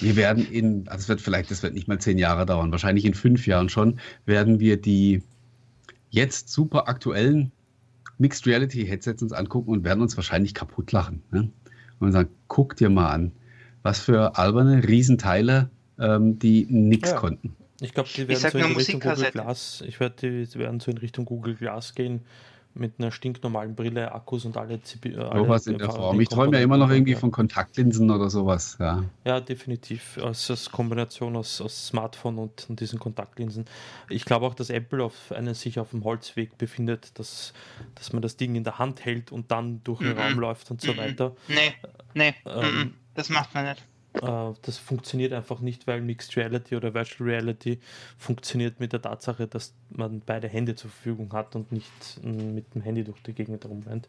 wir 0.00 0.16
werden 0.16 0.50
in, 0.50 0.88
also 0.88 1.02
es 1.02 1.08
wird 1.08 1.20
vielleicht, 1.20 1.50
das 1.50 1.62
wird 1.62 1.74
nicht 1.74 1.88
mal 1.88 1.98
zehn 1.98 2.18
Jahre 2.18 2.46
dauern, 2.46 2.72
wahrscheinlich 2.72 3.04
in 3.04 3.14
fünf 3.14 3.46
Jahren 3.46 3.68
schon, 3.68 3.98
werden 4.24 4.60
wir 4.60 4.80
die 4.80 5.22
jetzt 6.10 6.50
super 6.50 6.88
aktuellen 6.88 7.52
Mixed 8.18 8.46
Reality 8.46 8.86
Headsets 8.86 9.22
uns 9.22 9.32
angucken 9.32 9.70
und 9.70 9.84
werden 9.84 10.02
uns 10.02 10.16
wahrscheinlich 10.16 10.54
kaputt 10.54 10.92
lachen. 10.92 11.22
Ne? 11.30 11.50
Und 11.98 12.12
sagen, 12.12 12.30
guck 12.48 12.76
dir 12.76 12.90
mal 12.90 13.10
an, 13.10 13.32
was 13.82 14.00
für 14.00 14.36
alberne 14.36 14.86
Riesenteile, 14.86 15.70
ähm, 15.98 16.38
die 16.38 16.66
nichts 16.68 17.10
ja. 17.10 17.16
konnten. 17.16 17.54
Ich 17.80 17.94
glaube, 17.94 18.08
die 18.14 18.28
werden 18.28 18.50
so 18.50 18.58
in 18.58 18.76
Richtung 18.76 19.00
Google 19.00 19.30
Glass, 19.32 19.82
ich 19.86 19.98
werde, 19.98 20.46
die 20.46 20.54
werden 20.58 20.80
so 20.80 20.90
in 20.90 20.98
Richtung 20.98 21.24
Google 21.24 21.54
Glass 21.56 21.94
gehen 21.94 22.20
mit 22.74 22.94
einer 22.98 23.10
stinknormalen 23.12 23.74
Brille, 23.74 24.12
Akkus 24.12 24.44
und 24.44 24.56
alle 24.56 24.82
CPU. 24.82 25.08
Äh, 25.10 25.38
sowas 25.38 25.66
in 25.66 25.78
der 25.78 25.90
Form. 25.90 26.20
Ich 26.20 26.28
träume 26.28 26.56
ja 26.56 26.62
immer 26.62 26.76
noch 26.76 26.90
irgendwie 26.90 27.14
von 27.14 27.30
Kontaktlinsen 27.30 28.10
oder 28.10 28.30
sowas. 28.30 28.76
Ja, 28.80 29.04
ja 29.24 29.40
definitiv. 29.40 30.18
Als, 30.22 30.50
als 30.50 30.70
Kombination 30.70 31.36
aus, 31.36 31.60
aus 31.60 31.88
Smartphone 31.88 32.38
und, 32.38 32.68
und, 32.68 32.80
diesen 32.80 32.98
Kontaktlinsen. 32.98 33.66
Ich 34.08 34.24
glaube 34.24 34.46
auch, 34.46 34.54
dass 34.54 34.70
Apple 34.70 35.04
auf 35.04 35.32
einen, 35.32 35.54
sich 35.54 35.78
auf 35.78 35.90
dem 35.90 36.04
Holzweg 36.04 36.56
befindet, 36.58 37.18
dass, 37.18 37.52
dass 37.94 38.12
man 38.12 38.22
das 38.22 38.36
Ding 38.36 38.54
in 38.54 38.64
der 38.64 38.78
Hand 38.78 39.04
hält 39.04 39.32
und 39.32 39.50
dann 39.50 39.82
durch 39.84 39.98
den 39.98 40.14
mm 40.14 40.18
-mm. 40.18 40.30
Raum 40.30 40.38
läuft 40.38 40.70
und 40.70 40.80
so 40.80 40.96
weiter. 40.96 41.36
Nee, 41.48 41.74
nee, 42.14 42.34
ähm, 42.46 42.94
das 43.14 43.28
macht 43.28 43.54
man 43.54 43.66
nicht. 43.66 43.82
Äh, 44.14 44.52
das 44.62 44.78
funktioniert 44.78 45.32
einfach 45.32 45.60
nicht, 45.60 45.86
weil 45.86 46.00
Mixed 46.00 46.36
Reality 46.36 46.76
oder 46.76 46.94
Virtual 46.94 47.28
Reality 47.28 47.80
funktioniert 48.18 48.80
mit 48.80 48.92
der 48.92 49.02
Tatsache, 49.02 49.46
dass 49.46 49.74
man 49.90 50.20
beide 50.24 50.48
Hände 50.48 50.74
zur 50.74 50.90
Verfügung 50.90 51.32
hat 51.32 51.56
und 51.56 51.72
nicht 51.72 51.90
mit 52.22 52.74
dem 52.74 52.82
Handy 52.82 53.04
durch 53.04 53.22
die 53.22 53.32
Gegend 53.32 53.64
rumrennt. 53.64 54.08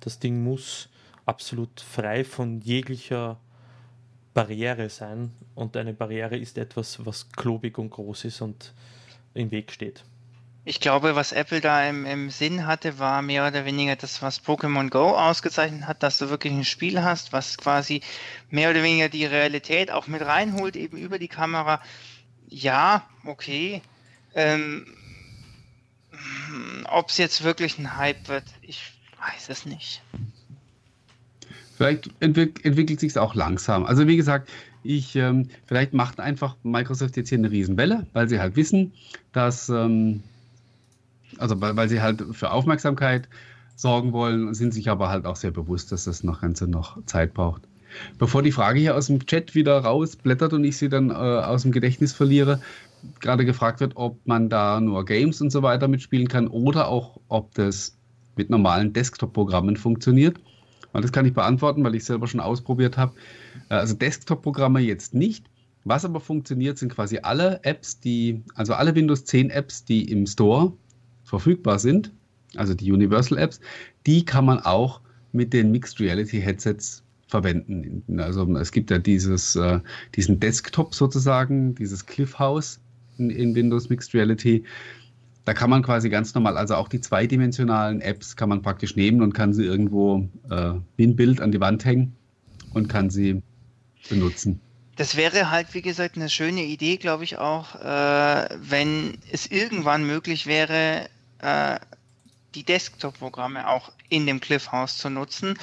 Das 0.00 0.18
Ding 0.18 0.42
muss 0.42 0.88
absolut 1.26 1.80
frei 1.80 2.24
von 2.24 2.60
jeglicher 2.60 3.38
Barriere 4.34 4.88
sein 4.88 5.32
und 5.54 5.76
eine 5.76 5.94
Barriere 5.94 6.36
ist 6.36 6.58
etwas, 6.58 7.04
was 7.06 7.30
klobig 7.30 7.78
und 7.78 7.90
groß 7.90 8.24
ist 8.24 8.40
und 8.40 8.74
im 9.32 9.50
Weg 9.50 9.70
steht. 9.70 10.04
Ich 10.66 10.80
glaube, 10.80 11.14
was 11.14 11.32
Apple 11.32 11.60
da 11.60 11.86
im, 11.86 12.06
im 12.06 12.30
Sinn 12.30 12.66
hatte, 12.66 12.98
war 12.98 13.20
mehr 13.20 13.46
oder 13.46 13.66
weniger 13.66 13.96
das, 13.96 14.22
was 14.22 14.42
Pokémon 14.42 14.88
Go 14.88 15.10
ausgezeichnet 15.10 15.86
hat, 15.86 16.02
dass 16.02 16.16
du 16.16 16.30
wirklich 16.30 16.54
ein 16.54 16.64
Spiel 16.64 17.02
hast, 17.02 17.34
was 17.34 17.58
quasi 17.58 18.00
mehr 18.50 18.70
oder 18.70 18.82
weniger 18.82 19.10
die 19.10 19.26
Realität 19.26 19.90
auch 19.90 20.06
mit 20.06 20.22
reinholt, 20.22 20.76
eben 20.76 20.96
über 20.96 21.18
die 21.18 21.28
Kamera. 21.28 21.82
Ja, 22.48 23.06
okay. 23.26 23.82
Ähm, 24.34 24.86
Ob 26.84 27.10
es 27.10 27.18
jetzt 27.18 27.44
wirklich 27.44 27.78
ein 27.78 27.98
Hype 27.98 28.28
wird, 28.28 28.44
ich 28.62 28.80
weiß 29.20 29.50
es 29.50 29.66
nicht. 29.66 30.00
Vielleicht 31.76 32.08
entwick 32.20 32.64
entwickelt 32.64 33.00
sich 33.00 33.10
es 33.10 33.16
auch 33.18 33.34
langsam. 33.34 33.84
Also 33.84 34.06
wie 34.06 34.16
gesagt, 34.16 34.48
ich, 34.82 35.16
ähm, 35.16 35.50
vielleicht 35.66 35.92
macht 35.92 36.20
einfach 36.20 36.56
Microsoft 36.62 37.16
jetzt 37.16 37.28
hier 37.28 37.38
eine 37.38 37.50
Riesenwelle, 37.50 38.06
weil 38.12 38.28
sie 38.28 38.38
halt 38.38 38.56
wissen, 38.56 38.92
dass 39.32 39.68
ähm, 39.68 40.22
also 41.38 41.60
weil, 41.60 41.76
weil 41.76 41.88
sie 41.88 42.00
halt 42.00 42.24
für 42.32 42.50
Aufmerksamkeit 42.50 43.28
sorgen 43.76 44.12
wollen, 44.12 44.54
sind 44.54 44.72
sich 44.72 44.88
aber 44.88 45.08
halt 45.08 45.26
auch 45.26 45.36
sehr 45.36 45.50
bewusst, 45.50 45.92
dass 45.92 46.04
das 46.04 46.22
noch 46.22 46.40
Ganze 46.40 46.68
noch 46.68 47.04
Zeit 47.06 47.34
braucht. 47.34 47.62
Bevor 48.18 48.42
die 48.42 48.52
Frage 48.52 48.80
hier 48.80 48.96
aus 48.96 49.06
dem 49.06 49.24
Chat 49.26 49.54
wieder 49.54 49.78
rausblättert 49.78 50.52
und 50.52 50.64
ich 50.64 50.76
sie 50.76 50.88
dann 50.88 51.10
äh, 51.10 51.14
aus 51.14 51.62
dem 51.62 51.72
Gedächtnis 51.72 52.12
verliere, 52.12 52.60
gerade 53.20 53.44
gefragt 53.44 53.80
wird, 53.80 53.92
ob 53.96 54.18
man 54.26 54.48
da 54.48 54.80
nur 54.80 55.04
Games 55.04 55.40
und 55.40 55.50
so 55.50 55.62
weiter 55.62 55.88
mitspielen 55.88 56.28
kann 56.28 56.48
oder 56.48 56.88
auch, 56.88 57.20
ob 57.28 57.54
das 57.54 57.96
mit 58.36 58.50
normalen 58.50 58.92
Desktop-Programmen 58.92 59.76
funktioniert. 59.76 60.38
Weil 60.92 61.02
das 61.02 61.12
kann 61.12 61.26
ich 61.26 61.34
beantworten, 61.34 61.84
weil 61.84 61.94
ich 61.94 62.04
selber 62.04 62.26
schon 62.26 62.40
ausprobiert 62.40 62.96
habe. 62.96 63.12
Äh, 63.68 63.74
also 63.74 63.94
Desktop-Programme 63.94 64.80
jetzt 64.80 65.14
nicht. 65.14 65.46
Was 65.84 66.04
aber 66.04 66.20
funktioniert, 66.20 66.78
sind 66.78 66.94
quasi 66.94 67.18
alle 67.22 67.60
Apps, 67.62 68.00
die, 68.00 68.42
also 68.54 68.72
alle 68.72 68.94
Windows 68.94 69.24
10 69.26 69.50
Apps, 69.50 69.84
die 69.84 70.10
im 70.10 70.26
Store 70.26 70.72
verfügbar 71.34 71.78
sind, 71.78 72.12
also 72.54 72.74
die 72.74 72.92
Universal 72.92 73.38
Apps, 73.38 73.60
die 74.06 74.24
kann 74.24 74.44
man 74.44 74.60
auch 74.60 75.00
mit 75.32 75.52
den 75.52 75.72
Mixed 75.72 75.98
Reality 75.98 76.40
Headsets 76.40 77.02
verwenden. 77.26 78.20
Also 78.20 78.56
es 78.56 78.70
gibt 78.70 78.90
ja 78.90 78.98
dieses, 78.98 79.56
äh, 79.56 79.80
diesen 80.14 80.38
Desktop 80.38 80.94
sozusagen, 80.94 81.74
dieses 81.74 82.06
Cliffhouse 82.06 82.78
in, 83.18 83.30
in 83.30 83.54
Windows 83.56 83.88
Mixed 83.88 84.14
Reality. 84.14 84.62
Da 85.44 85.54
kann 85.54 85.70
man 85.70 85.82
quasi 85.82 86.08
ganz 86.08 86.34
normal, 86.34 86.56
also 86.56 86.76
auch 86.76 86.88
die 86.88 87.00
zweidimensionalen 87.00 88.00
Apps 88.00 88.36
kann 88.36 88.48
man 88.48 88.62
praktisch 88.62 88.94
nehmen 88.94 89.20
und 89.20 89.34
kann 89.34 89.52
sie 89.52 89.64
irgendwo 89.64 90.28
äh, 90.48 90.74
wie 90.96 91.06
ein 91.06 91.16
Bild 91.16 91.40
an 91.40 91.50
die 91.50 91.60
Wand 91.60 91.84
hängen 91.84 92.14
und 92.72 92.88
kann 92.88 93.10
sie 93.10 93.42
benutzen. 94.08 94.60
Das 94.96 95.16
wäre 95.16 95.50
halt, 95.50 95.74
wie 95.74 95.82
gesagt, 95.82 96.16
eine 96.16 96.30
schöne 96.30 96.62
Idee, 96.62 96.98
glaube 96.98 97.24
ich 97.24 97.38
auch, 97.38 97.74
äh, 97.74 98.48
wenn 98.60 99.18
es 99.32 99.50
irgendwann 99.50 100.06
möglich 100.06 100.46
wäre, 100.46 101.08
äh, 101.44 101.78
die 102.54 102.64
Desktop-Programme 102.64 103.68
auch 103.68 103.92
in 104.08 104.26
dem 104.26 104.40
Cliffhouse 104.40 104.96
zu 104.98 105.10
nutzen. 105.10 105.58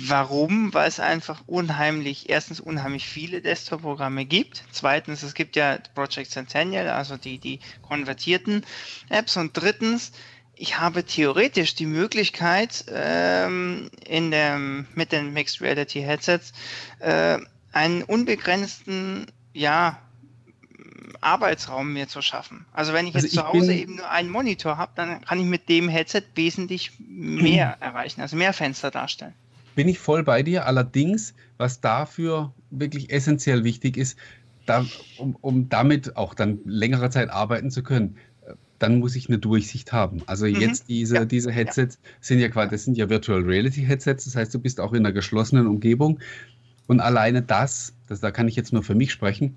Warum? 0.00 0.72
Weil 0.72 0.88
es 0.88 0.98
einfach 0.98 1.42
unheimlich, 1.46 2.30
erstens 2.30 2.58
unheimlich 2.60 3.06
viele 3.06 3.40
Desktop-Programme 3.42 4.24
gibt. 4.24 4.64
Zweitens, 4.70 5.22
es 5.22 5.34
gibt 5.34 5.56
ja 5.56 5.78
Project 5.94 6.30
Centennial, 6.30 6.88
also 6.88 7.16
die, 7.16 7.38
die 7.38 7.60
konvertierten 7.82 8.64
Apps. 9.08 9.36
Und 9.36 9.52
drittens, 9.54 10.12
ich 10.56 10.78
habe 10.78 11.04
theoretisch 11.04 11.74
die 11.74 11.86
Möglichkeit, 11.86 12.86
ähm, 12.88 13.90
in 14.06 14.30
dem, 14.30 14.86
mit 14.94 15.12
den 15.12 15.32
Mixed 15.32 15.60
Reality 15.60 16.00
Headsets 16.00 16.52
äh, 17.00 17.38
einen 17.72 18.02
unbegrenzten, 18.02 19.26
ja, 19.52 20.00
Arbeitsraum 21.24 21.92
mir 21.92 22.08
zu 22.08 22.22
schaffen. 22.22 22.66
Also 22.72 22.92
wenn 22.92 23.06
ich 23.06 23.14
also 23.14 23.26
jetzt 23.26 23.34
ich 23.34 23.40
zu 23.40 23.48
Hause 23.48 23.74
eben 23.74 23.96
nur 23.96 24.10
einen 24.10 24.30
Monitor 24.30 24.76
habe, 24.76 24.92
dann 24.94 25.22
kann 25.22 25.40
ich 25.40 25.46
mit 25.46 25.68
dem 25.68 25.88
Headset 25.88 26.22
wesentlich 26.34 26.92
mehr 26.98 27.76
erreichen, 27.80 28.20
also 28.20 28.36
mehr 28.36 28.52
Fenster 28.52 28.90
darstellen. 28.90 29.34
Bin 29.74 29.88
ich 29.88 29.98
voll 29.98 30.22
bei 30.22 30.42
dir. 30.42 30.66
Allerdings, 30.66 31.34
was 31.56 31.80
dafür 31.80 32.52
wirklich 32.70 33.10
essentiell 33.10 33.64
wichtig 33.64 33.96
ist, 33.96 34.16
da, 34.66 34.84
um, 35.18 35.36
um 35.40 35.68
damit 35.68 36.16
auch 36.16 36.34
dann 36.34 36.60
längere 36.64 37.10
Zeit 37.10 37.30
arbeiten 37.30 37.70
zu 37.70 37.82
können, 37.82 38.16
dann 38.78 38.98
muss 38.98 39.16
ich 39.16 39.28
eine 39.28 39.38
Durchsicht 39.38 39.92
haben. 39.92 40.22
Also 40.26 40.46
mhm. 40.46 40.56
jetzt 40.56 40.88
diese, 40.88 41.16
ja. 41.16 41.24
diese 41.24 41.50
Headsets 41.50 41.98
ja. 42.02 42.10
sind 42.20 42.38
ja 42.38 42.48
quasi, 42.48 42.70
das 42.70 42.84
sind 42.84 42.96
ja 42.96 43.08
Virtual 43.08 43.40
Reality 43.40 43.82
Headsets, 43.82 44.24
das 44.24 44.36
heißt, 44.36 44.54
du 44.54 44.58
bist 44.58 44.80
auch 44.80 44.92
in 44.92 44.98
einer 44.98 45.12
geschlossenen 45.12 45.66
Umgebung. 45.66 46.20
Und 46.86 47.00
alleine 47.00 47.40
das, 47.40 47.94
das 48.08 48.20
da 48.20 48.30
kann 48.30 48.46
ich 48.46 48.56
jetzt 48.56 48.72
nur 48.72 48.82
für 48.82 48.94
mich 48.94 49.10
sprechen, 49.10 49.56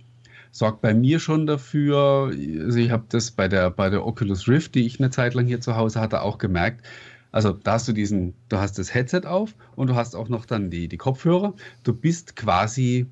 sorgt 0.51 0.81
bei 0.81 0.93
mir 0.93 1.19
schon 1.19 1.45
dafür, 1.45 2.31
also 2.63 2.79
ich 2.79 2.91
habe 2.91 3.05
das 3.09 3.31
bei 3.31 3.47
der, 3.47 3.69
bei 3.71 3.89
der 3.89 4.05
Oculus 4.05 4.47
Rift, 4.47 4.75
die 4.75 4.85
ich 4.85 4.99
eine 4.99 5.09
Zeit 5.11 5.33
lang 5.33 5.45
hier 5.47 5.61
zu 5.61 5.75
Hause 5.75 5.99
hatte, 6.01 6.21
auch 6.21 6.37
gemerkt, 6.37 6.83
Also 7.31 7.51
da 7.53 7.73
hast 7.73 7.87
du 7.87 7.93
diesen, 7.93 8.33
du 8.49 8.57
hast 8.57 8.79
das 8.79 8.93
Headset 8.93 9.21
auf 9.25 9.53
und 9.75 9.87
du 9.87 9.95
hast 9.95 10.15
auch 10.15 10.29
noch 10.29 10.45
dann 10.45 10.69
die, 10.69 10.87
die 10.87 10.97
Kopfhörer. 10.97 11.53
Du 11.83 11.93
bist 11.93 12.35
quasi 12.35 13.05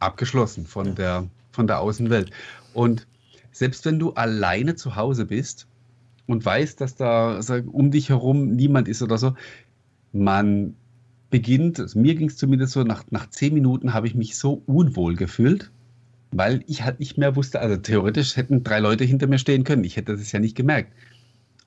abgeschlossen 0.00 0.66
von 0.66 0.94
der, 0.94 1.28
von 1.52 1.66
der 1.66 1.80
Außenwelt. 1.80 2.30
Und 2.72 3.06
selbst 3.52 3.84
wenn 3.84 3.98
du 3.98 4.12
alleine 4.14 4.74
zu 4.74 4.96
Hause 4.96 5.26
bist 5.26 5.66
und 6.26 6.44
weißt, 6.44 6.80
dass 6.80 6.96
da 6.96 7.40
um 7.70 7.90
dich 7.90 8.08
herum 8.08 8.56
niemand 8.56 8.88
ist 8.88 9.02
oder 9.02 9.18
so, 9.18 9.34
man 10.12 10.74
beginnt, 11.30 11.80
also 11.80 11.98
mir 11.98 12.14
ging 12.14 12.28
es 12.28 12.36
zumindest 12.36 12.72
so, 12.72 12.82
nach, 12.82 13.04
nach 13.10 13.28
zehn 13.30 13.54
Minuten 13.54 13.94
habe 13.94 14.06
ich 14.06 14.14
mich 14.14 14.36
so 14.36 14.62
unwohl 14.66 15.16
gefühlt, 15.16 15.70
weil 16.36 16.64
ich 16.66 16.82
halt 16.82 17.00
nicht 17.00 17.16
mehr 17.16 17.36
wusste, 17.36 17.60
also 17.60 17.76
theoretisch 17.76 18.36
hätten 18.36 18.64
drei 18.64 18.80
Leute 18.80 19.04
hinter 19.04 19.26
mir 19.26 19.38
stehen 19.38 19.64
können, 19.64 19.84
ich 19.84 19.96
hätte 19.96 20.16
das 20.16 20.32
ja 20.32 20.40
nicht 20.40 20.56
gemerkt. 20.56 20.92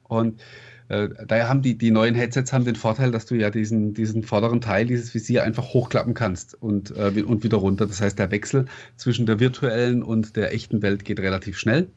Und 0.03 0.41
äh, 0.89 1.09
daher 1.27 1.49
haben 1.49 1.61
die, 1.61 1.77
die 1.77 1.91
neuen 1.91 2.15
Headsets 2.15 2.53
haben 2.53 2.65
den 2.65 2.75
Vorteil, 2.75 3.11
dass 3.11 3.25
du 3.25 3.35
ja 3.35 3.49
diesen, 3.49 3.93
diesen 3.93 4.23
vorderen 4.23 4.61
Teil, 4.61 4.85
dieses 4.85 5.13
Visier 5.13 5.43
einfach 5.43 5.73
hochklappen 5.73 6.13
kannst 6.13 6.61
und, 6.61 6.91
äh, 6.95 7.23
und 7.23 7.43
wieder 7.43 7.57
runter. 7.57 7.87
Das 7.87 8.01
heißt, 8.01 8.17
der 8.19 8.31
Wechsel 8.31 8.65
zwischen 8.95 9.25
der 9.25 9.39
virtuellen 9.39 10.03
und 10.03 10.35
der 10.35 10.53
echten 10.53 10.81
Welt 10.81 11.03
geht 11.03 11.19
relativ 11.19 11.57
schnell. 11.57 11.87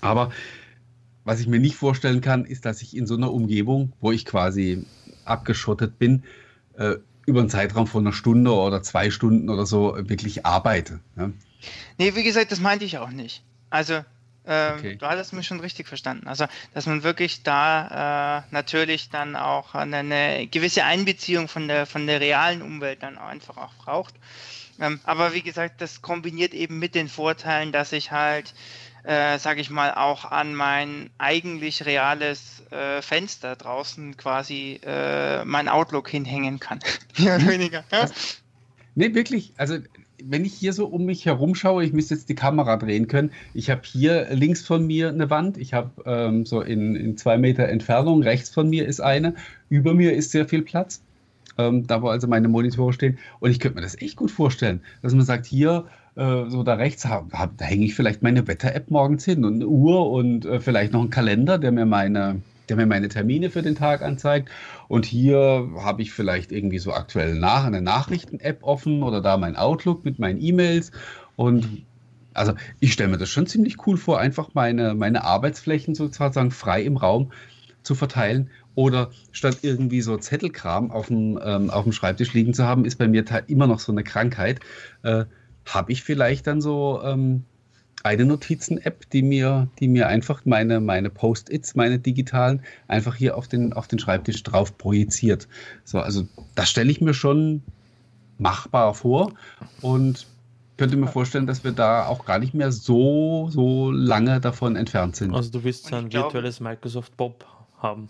Aber 0.00 0.30
was 1.24 1.40
ich 1.40 1.46
mir 1.46 1.60
nicht 1.60 1.76
vorstellen 1.76 2.20
kann, 2.20 2.44
ist, 2.44 2.64
dass 2.64 2.82
ich 2.82 2.96
in 2.96 3.06
so 3.06 3.14
einer 3.14 3.32
Umgebung, 3.32 3.92
wo 4.00 4.10
ich 4.10 4.24
quasi 4.24 4.84
abgeschottet 5.24 5.98
bin, 5.98 6.24
äh, 6.76 6.96
über 7.30 7.40
einen 7.40 7.48
Zeitraum 7.48 7.86
von 7.86 8.06
einer 8.06 8.12
Stunde 8.12 8.52
oder 8.52 8.82
zwei 8.82 9.10
Stunden 9.10 9.48
oder 9.48 9.66
so 9.66 9.96
wirklich 9.96 10.44
arbeite. 10.44 11.00
Ja? 11.16 11.30
Nee, 11.98 12.14
wie 12.14 12.24
gesagt, 12.24 12.52
das 12.52 12.60
meinte 12.60 12.84
ich 12.84 12.98
auch 12.98 13.10
nicht. 13.10 13.42
Also 13.70 14.02
ähm, 14.46 14.78
okay. 14.78 14.96
Du 14.96 15.06
hattest 15.06 15.32
mich 15.32 15.46
schon 15.46 15.60
richtig 15.60 15.86
verstanden. 15.86 16.26
Also, 16.26 16.46
dass 16.74 16.86
man 16.86 17.02
wirklich 17.02 17.42
da 17.42 18.40
äh, 18.40 18.42
natürlich 18.50 19.10
dann 19.10 19.36
auch 19.36 19.74
eine, 19.74 19.98
eine, 19.98 20.46
gewisse 20.46 20.84
Einbeziehung 20.84 21.46
von 21.46 21.68
der, 21.68 21.86
von 21.86 22.06
der 22.06 22.20
realen 22.20 22.62
Umwelt 22.62 23.02
dann 23.02 23.18
einfach 23.18 23.58
auch 23.58 23.74
braucht. 23.74 24.14
Ähm, 24.80 24.98
aber 25.04 25.34
wie 25.34 25.42
gesagt, 25.42 25.80
das 25.80 26.00
kombiniert 26.00 26.54
eben 26.54 26.78
mit 26.78 26.94
den 26.94 27.08
Vorteilen, 27.08 27.70
dass 27.70 27.92
ich 27.92 28.12
halt, 28.12 28.54
äh, 29.04 29.38
sage 29.38 29.60
ich 29.60 29.70
mal, 29.70 29.94
auch 29.94 30.24
an 30.30 30.54
mein 30.54 31.10
eigentlich 31.18 31.86
reales 31.86 32.62
äh, 32.70 33.02
Fenster 33.02 33.56
draußen 33.56 34.16
quasi 34.16 34.80
äh, 34.84 35.44
mein 35.44 35.68
Outlook 35.68 36.08
hinhängen 36.08 36.60
kann. 36.60 36.80
Mehr 37.18 37.36
oder 37.36 37.48
weniger. 37.48 37.84
Ja? 37.90 38.06
Nee, 38.94 39.14
wirklich. 39.14 39.52
Also 39.56 39.78
wenn 40.24 40.44
ich 40.44 40.54
hier 40.54 40.72
so 40.72 40.86
um 40.86 41.04
mich 41.04 41.26
herum 41.26 41.54
schaue, 41.54 41.84
ich 41.84 41.92
müsste 41.92 42.14
jetzt 42.14 42.28
die 42.28 42.34
Kamera 42.34 42.76
drehen 42.76 43.08
können. 43.08 43.30
Ich 43.54 43.70
habe 43.70 43.82
hier 43.84 44.28
links 44.30 44.62
von 44.62 44.86
mir 44.86 45.08
eine 45.08 45.30
Wand, 45.30 45.56
ich 45.56 45.74
habe 45.74 45.90
ähm, 46.04 46.44
so 46.46 46.60
in, 46.60 46.94
in, 46.94 47.16
zwei 47.16 47.38
Meter 47.38 47.68
Entfernung, 47.68 48.22
rechts 48.22 48.50
von 48.50 48.68
mir 48.68 48.86
ist 48.86 49.00
eine, 49.00 49.34
über 49.68 49.94
mir 49.94 50.12
ist 50.12 50.30
sehr 50.30 50.46
viel 50.46 50.62
Platz, 50.62 51.02
ähm, 51.58 51.86
da 51.86 52.02
wo 52.02 52.08
also 52.08 52.26
meine 52.26 52.48
Monitore 52.48 52.92
stehen. 52.92 53.18
Und 53.40 53.50
ich 53.50 53.60
könnte 53.60 53.76
mir 53.76 53.82
das 53.82 54.00
echt 54.00 54.16
gut 54.16 54.30
vorstellen, 54.30 54.82
dass 55.02 55.14
man 55.14 55.24
sagt, 55.24 55.46
hier 55.46 55.86
äh, 56.20 56.50
so 56.50 56.62
da 56.62 56.74
rechts, 56.74 57.06
hab, 57.06 57.32
hab, 57.32 57.56
da 57.56 57.64
hänge 57.64 57.86
ich 57.86 57.94
vielleicht 57.94 58.22
meine 58.22 58.46
Wetter-App 58.46 58.90
morgens 58.90 59.24
hin 59.24 59.44
und 59.44 59.54
eine 59.54 59.66
Uhr 59.66 60.10
und 60.10 60.44
äh, 60.44 60.60
vielleicht 60.60 60.92
noch 60.92 61.00
einen 61.00 61.10
Kalender, 61.10 61.56
der 61.58 61.72
mir 61.72 61.86
meine 61.86 62.42
der 62.68 62.76
mir 62.76 62.86
meine 62.86 63.08
Termine 63.08 63.50
für 63.50 63.62
den 63.62 63.74
Tag 63.74 64.00
anzeigt. 64.00 64.48
Und 64.86 65.04
hier 65.04 65.68
habe 65.80 66.02
ich 66.02 66.12
vielleicht 66.12 66.52
irgendwie 66.52 66.78
so 66.78 66.92
aktuell 66.92 67.34
nach 67.34 67.64
eine 67.64 67.82
Nachrichten-App 67.82 68.62
offen 68.62 69.02
oder 69.02 69.20
da 69.20 69.36
mein 69.38 69.56
Outlook 69.56 70.04
mit 70.04 70.20
meinen 70.20 70.40
E-Mails. 70.40 70.92
Und 71.34 71.82
also 72.32 72.52
ich 72.78 72.92
stelle 72.92 73.10
mir 73.10 73.18
das 73.18 73.28
schon 73.28 73.48
ziemlich 73.48 73.84
cool 73.88 73.96
vor, 73.96 74.20
einfach 74.20 74.50
meine, 74.54 74.94
meine 74.94 75.24
Arbeitsflächen 75.24 75.96
sozusagen 75.96 76.52
frei 76.52 76.82
im 76.82 76.96
Raum 76.96 77.32
zu 77.82 77.96
verteilen. 77.96 78.50
Oder 78.76 79.10
statt 79.32 79.58
irgendwie 79.62 80.00
so 80.00 80.16
Zettelkram 80.16 80.92
auf 80.92 81.08
dem, 81.08 81.40
ähm, 81.44 81.70
auf 81.70 81.82
dem 81.82 81.92
Schreibtisch 81.92 82.34
liegen 82.34 82.54
zu 82.54 82.64
haben, 82.64 82.84
ist 82.84 82.98
bei 82.98 83.08
mir 83.08 83.24
immer 83.48 83.66
noch 83.66 83.80
so 83.80 83.90
eine 83.90 84.04
Krankheit. 84.04 84.60
Äh, 85.02 85.24
habe 85.66 85.92
ich 85.92 86.02
vielleicht 86.02 86.46
dann 86.46 86.60
so 86.60 87.00
ähm, 87.04 87.44
eine 88.02 88.24
Notizen-App, 88.24 89.10
die 89.10 89.22
mir, 89.22 89.68
die 89.78 89.88
mir 89.88 90.08
einfach 90.08 90.44
meine, 90.44 90.80
meine 90.80 91.10
Post-its, 91.10 91.74
meine 91.74 91.98
digitalen, 91.98 92.62
einfach 92.88 93.14
hier 93.14 93.36
auf 93.36 93.46
den, 93.46 93.72
auf 93.72 93.88
den 93.88 93.98
Schreibtisch 93.98 94.42
drauf 94.42 94.76
projiziert. 94.78 95.48
So, 95.84 96.00
also 96.00 96.26
das 96.54 96.70
stelle 96.70 96.90
ich 96.90 97.00
mir 97.00 97.14
schon 97.14 97.62
machbar 98.38 98.94
vor 98.94 99.32
und 99.82 100.26
könnte 100.78 100.96
mir 100.96 101.08
vorstellen, 101.08 101.46
dass 101.46 101.62
wir 101.62 101.72
da 101.72 102.06
auch 102.06 102.24
gar 102.24 102.38
nicht 102.38 102.54
mehr 102.54 102.72
so, 102.72 103.50
so 103.50 103.90
lange 103.90 104.40
davon 104.40 104.76
entfernt 104.76 105.14
sind. 105.14 105.34
Also 105.34 105.50
du 105.50 105.62
willst 105.62 105.92
ein 105.92 106.10
virtuelles 106.10 106.58
Microsoft 106.60 107.18
Bob 107.18 107.44
haben. 107.76 108.08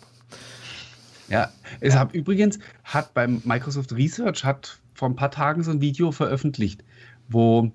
Ja, 1.28 1.50
es 1.80 1.94
ja. 1.94 2.00
hat 2.00 2.14
übrigens, 2.14 2.60
hat 2.84 3.12
beim 3.12 3.42
Microsoft 3.44 3.92
Research 3.92 4.44
hat 4.44 4.78
vor 4.94 5.08
ein 5.08 5.16
paar 5.16 5.32
Tagen 5.32 5.64
so 5.64 5.72
ein 5.72 5.80
Video 5.80 6.12
veröffentlicht, 6.12 6.84
wo 7.30 7.72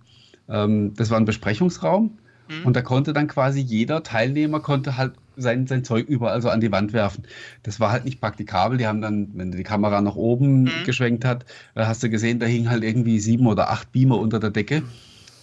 ähm, 0.47 0.93
das 0.95 1.09
war 1.09 1.17
ein 1.17 1.25
Besprechungsraum 1.25 2.17
mhm. 2.49 2.65
und 2.65 2.75
da 2.75 2.81
konnte 2.81 3.13
dann 3.13 3.27
quasi 3.27 3.59
jeder 3.59 4.03
Teilnehmer 4.03 4.59
konnte 4.59 4.97
halt 4.97 5.13
sein, 5.37 5.67
sein 5.67 5.83
Zeug 5.83 6.07
überall 6.07 6.41
so 6.41 6.49
an 6.49 6.61
die 6.61 6.71
Wand 6.71 6.93
werfen. 6.93 7.23
Das 7.63 7.79
war 7.79 7.91
halt 7.91 8.05
nicht 8.05 8.21
praktikabel. 8.21 8.77
Die 8.77 8.87
haben 8.87 9.01
dann, 9.01 9.31
wenn 9.33 9.51
die 9.51 9.63
Kamera 9.63 9.99
nach 10.01 10.15
oben 10.15 10.63
mhm. 10.63 10.71
geschwenkt 10.85 11.25
hat, 11.25 11.45
äh, 11.75 11.85
hast 11.85 12.03
du 12.03 12.09
gesehen, 12.09 12.39
da 12.39 12.45
hingen 12.45 12.69
halt 12.69 12.83
irgendwie 12.83 13.19
sieben 13.19 13.47
oder 13.47 13.69
acht 13.69 13.91
Beamer 13.91 14.17
unter 14.19 14.39
der 14.39 14.51
Decke, 14.51 14.83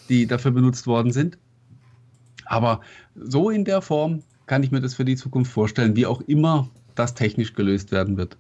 die 0.08 0.26
dafür 0.26 0.52
benutzt 0.52 0.86
worden 0.86 1.12
sind. 1.12 1.36
Aber 2.46 2.80
so 3.14 3.50
in 3.50 3.64
der 3.64 3.82
Form 3.82 4.22
kann 4.46 4.62
ich 4.62 4.70
mir 4.70 4.80
das 4.80 4.94
für 4.94 5.04
die 5.04 5.16
Zukunft 5.16 5.52
vorstellen, 5.52 5.96
wie 5.96 6.06
auch 6.06 6.20
immer 6.22 6.68
das 6.94 7.14
technisch 7.14 7.54
gelöst 7.54 7.92
werden 7.92 8.16
wird 8.16 8.36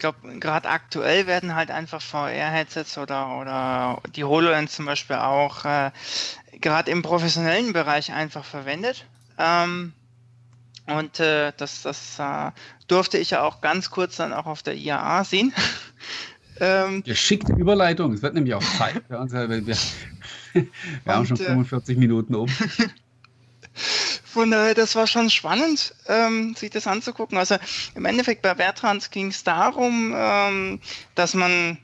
glaube, 0.00 0.38
gerade 0.40 0.68
aktuell 0.68 1.26
werden 1.26 1.54
halt 1.54 1.70
einfach 1.70 2.02
VR-Headsets 2.02 2.98
oder, 2.98 3.38
oder 3.38 4.02
die 4.16 4.24
HoloLens 4.24 4.72
zum 4.72 4.86
Beispiel 4.86 5.16
auch 5.16 5.64
äh, 5.64 5.90
gerade 6.60 6.90
im 6.90 7.02
professionellen 7.02 7.72
Bereich 7.72 8.12
einfach 8.12 8.44
verwendet. 8.44 9.06
Ähm, 9.38 9.92
und 10.86 11.20
äh, 11.20 11.52
das, 11.56 11.82
das 11.82 12.18
äh, 12.18 12.50
durfte 12.88 13.18
ich 13.18 13.30
ja 13.30 13.42
auch 13.42 13.60
ganz 13.60 13.90
kurz 13.90 14.16
dann 14.16 14.32
auch 14.32 14.46
auf 14.46 14.62
der 14.62 14.74
IAA 14.74 15.24
sehen. 15.24 15.52
ähm, 16.60 17.02
Geschickte 17.04 17.52
Überleitung, 17.52 18.12
es 18.12 18.22
wird 18.22 18.34
nämlich 18.34 18.54
auch 18.54 18.62
Zeit. 18.78 19.02
wir, 19.08 19.66
wir, 19.66 19.76
wir 21.04 21.14
haben 21.14 21.26
schon 21.26 21.36
45 21.36 21.96
äh, 21.96 22.00
Minuten 22.00 22.34
um. 22.34 22.48
Von 24.32 24.52
daher, 24.52 24.74
das 24.74 24.94
war 24.94 25.08
schon 25.08 25.28
spannend, 25.28 25.92
ähm, 26.06 26.54
sich 26.54 26.70
das 26.70 26.86
anzugucken. 26.86 27.36
Also 27.36 27.56
im 27.96 28.04
Endeffekt 28.04 28.42
bei 28.42 28.54
Bertrands 28.54 29.10
ging 29.10 29.28
es 29.28 29.42
darum, 29.42 30.14
ähm, 30.16 30.80
dass 31.16 31.34
man 31.34 31.78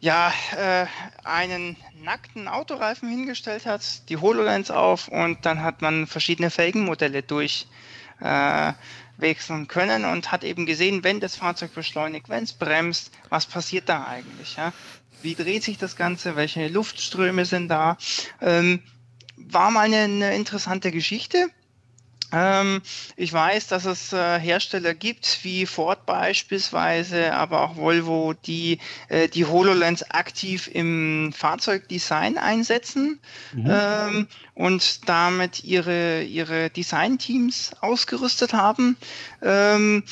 ja 0.00 0.32
äh, 0.54 0.84
einen 1.24 1.76
nackten 2.02 2.46
Autoreifen 2.46 3.08
hingestellt 3.08 3.64
hat, 3.64 4.08
die 4.10 4.18
HoloLens 4.18 4.70
auf 4.70 5.08
und 5.08 5.46
dann 5.46 5.62
hat 5.62 5.80
man 5.80 6.06
verschiedene 6.06 6.50
Felgenmodelle 6.50 7.22
durchwechseln 7.22 8.74
äh, 9.62 9.66
können 9.66 10.04
und 10.04 10.32
hat 10.32 10.44
eben 10.44 10.66
gesehen, 10.66 11.04
wenn 11.04 11.20
das 11.20 11.36
Fahrzeug 11.36 11.74
beschleunigt, 11.74 12.28
wenn 12.28 12.44
es 12.44 12.52
bremst, 12.52 13.12
was 13.30 13.46
passiert 13.46 13.88
da 13.88 14.04
eigentlich? 14.04 14.56
Ja? 14.56 14.74
Wie 15.22 15.34
dreht 15.34 15.62
sich 15.62 15.78
das 15.78 15.96
Ganze? 15.96 16.36
Welche 16.36 16.68
Luftströme 16.68 17.46
sind 17.46 17.68
da? 17.68 17.96
Ähm, 18.42 18.82
war 19.48 19.70
mal 19.70 19.86
eine, 19.86 19.98
eine 19.98 20.34
interessante 20.34 20.90
Geschichte. 20.90 21.48
Ähm, 22.32 22.80
ich 23.16 23.32
weiß, 23.32 23.66
dass 23.68 23.84
es 23.84 24.12
äh, 24.12 24.38
Hersteller 24.38 24.94
gibt, 24.94 25.40
wie 25.42 25.66
Ford 25.66 26.06
beispielsweise, 26.06 27.34
aber 27.34 27.62
auch 27.62 27.76
Volvo, 27.76 28.34
die 28.34 28.78
äh, 29.08 29.28
die 29.28 29.46
HoloLens 29.46 30.10
aktiv 30.10 30.70
im 30.72 31.32
Fahrzeugdesign 31.36 32.38
einsetzen 32.38 33.18
mhm. 33.52 33.66
ähm, 33.68 34.28
und 34.54 35.08
damit 35.08 35.64
ihre, 35.64 36.22
ihre 36.22 36.70
Designteams 36.70 37.72
ausgerüstet 37.80 38.52
haben, 38.52 38.96
ähm, 39.42 40.04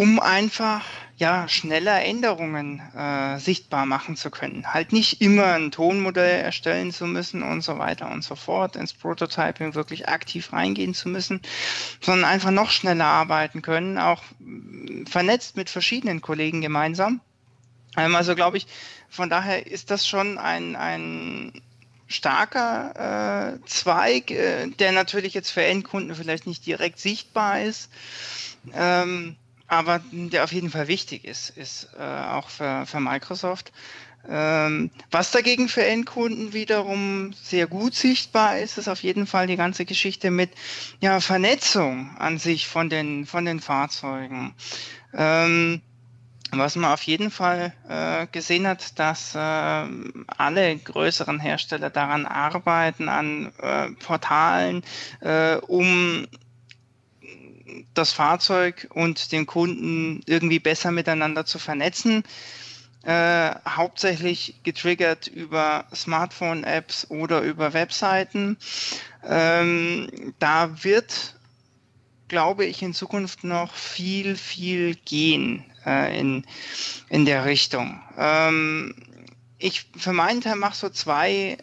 um 0.00 0.18
einfach 0.18 0.82
ja, 1.18 1.46
schneller 1.46 2.02
Änderungen 2.02 2.80
äh, 2.96 3.38
sichtbar 3.38 3.84
machen 3.84 4.16
zu 4.16 4.30
können. 4.30 4.72
Halt 4.72 4.94
nicht 4.94 5.20
immer 5.20 5.52
ein 5.52 5.70
Tonmodell 5.70 6.40
erstellen 6.40 6.90
zu 6.90 7.04
müssen 7.04 7.42
und 7.42 7.60
so 7.60 7.76
weiter 7.76 8.10
und 8.10 8.24
so 8.24 8.34
fort, 8.34 8.76
ins 8.76 8.94
Prototyping 8.94 9.74
wirklich 9.74 10.08
aktiv 10.08 10.54
reingehen 10.54 10.94
zu 10.94 11.10
müssen, 11.10 11.42
sondern 12.00 12.24
einfach 12.30 12.50
noch 12.50 12.70
schneller 12.70 13.04
arbeiten 13.04 13.60
können, 13.60 13.98
auch 13.98 14.22
vernetzt 15.06 15.58
mit 15.58 15.68
verschiedenen 15.68 16.22
Kollegen 16.22 16.62
gemeinsam. 16.62 17.20
Also 17.94 18.34
glaube 18.34 18.56
ich, 18.56 18.66
von 19.10 19.28
daher 19.28 19.66
ist 19.66 19.90
das 19.90 20.08
schon 20.08 20.38
ein, 20.38 20.76
ein 20.76 21.52
starker 22.08 23.58
äh, 23.58 23.66
Zweig, 23.66 24.30
äh, 24.30 24.68
der 24.68 24.92
natürlich 24.92 25.34
jetzt 25.34 25.50
für 25.50 25.62
Endkunden 25.62 26.14
vielleicht 26.14 26.46
nicht 26.46 26.64
direkt 26.64 26.98
sichtbar 26.98 27.60
ist. 27.60 27.90
Ähm, 28.72 29.36
aber 29.70 30.00
der 30.10 30.42
auf 30.44 30.52
jeden 30.52 30.68
Fall 30.68 30.88
wichtig 30.88 31.24
ist, 31.24 31.50
ist 31.50 31.88
äh, 31.96 32.02
auch 32.02 32.48
für, 32.48 32.84
für 32.86 32.98
Microsoft. 32.98 33.72
Ähm, 34.28 34.90
was 35.10 35.30
dagegen 35.30 35.68
für 35.68 35.84
Endkunden 35.84 36.52
wiederum 36.52 37.32
sehr 37.40 37.68
gut 37.68 37.94
sichtbar 37.94 38.58
ist, 38.58 38.78
ist 38.78 38.88
auf 38.88 39.02
jeden 39.02 39.26
Fall 39.26 39.46
die 39.46 39.56
ganze 39.56 39.84
Geschichte 39.84 40.30
mit 40.30 40.50
ja, 41.00 41.20
Vernetzung 41.20 42.16
an 42.18 42.38
sich 42.38 42.66
von 42.66 42.90
den, 42.90 43.26
von 43.26 43.44
den 43.44 43.60
Fahrzeugen. 43.60 44.54
Ähm, 45.14 45.80
was 46.52 46.74
man 46.74 46.92
auf 46.92 47.02
jeden 47.04 47.30
Fall 47.30 47.72
äh, 47.88 48.26
gesehen 48.26 48.66
hat, 48.66 48.98
dass 48.98 49.36
äh, 49.36 49.38
alle 49.38 50.76
größeren 50.84 51.38
Hersteller 51.38 51.90
daran 51.90 52.26
arbeiten, 52.26 53.08
an 53.08 53.52
äh, 53.62 53.90
Portalen, 53.92 54.82
äh, 55.20 55.56
um 55.58 56.26
das 57.94 58.12
Fahrzeug 58.12 58.88
und 58.90 59.32
den 59.32 59.46
Kunden 59.46 60.22
irgendwie 60.26 60.58
besser 60.58 60.90
miteinander 60.90 61.44
zu 61.44 61.58
vernetzen. 61.58 62.24
Äh, 63.02 63.54
hauptsächlich 63.66 64.56
getriggert 64.62 65.26
über 65.26 65.86
Smartphone-Apps 65.94 67.10
oder 67.10 67.40
über 67.40 67.72
Webseiten. 67.72 68.58
Ähm, 69.24 70.34
da 70.38 70.84
wird, 70.84 71.34
glaube 72.28 72.66
ich, 72.66 72.82
in 72.82 72.92
Zukunft 72.92 73.42
noch 73.42 73.74
viel, 73.74 74.36
viel 74.36 74.96
gehen 74.96 75.64
äh, 75.86 76.18
in, 76.20 76.44
in 77.08 77.24
der 77.24 77.46
Richtung. 77.46 78.02
Ähm, 78.18 78.94
ich 79.58 79.86
für 79.96 80.12
meinen 80.12 80.42
Teil 80.42 80.56
mache 80.56 80.76
so 80.76 80.90
zwei 80.90 81.56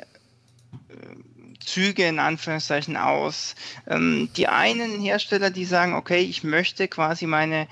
Züge 1.68 2.08
in 2.08 2.20
Anführungszeichen 2.20 2.98
aus. 2.98 3.56
Ähm, 3.88 4.30
die 4.36 4.48
einen 4.48 5.00
Hersteller, 5.02 5.50
die 5.52 5.66
sagen, 5.66 5.94
okay, 5.94 6.22
ich 6.22 6.44
möchte 6.44 6.88
quasi 6.88 7.28
meine 7.28 7.68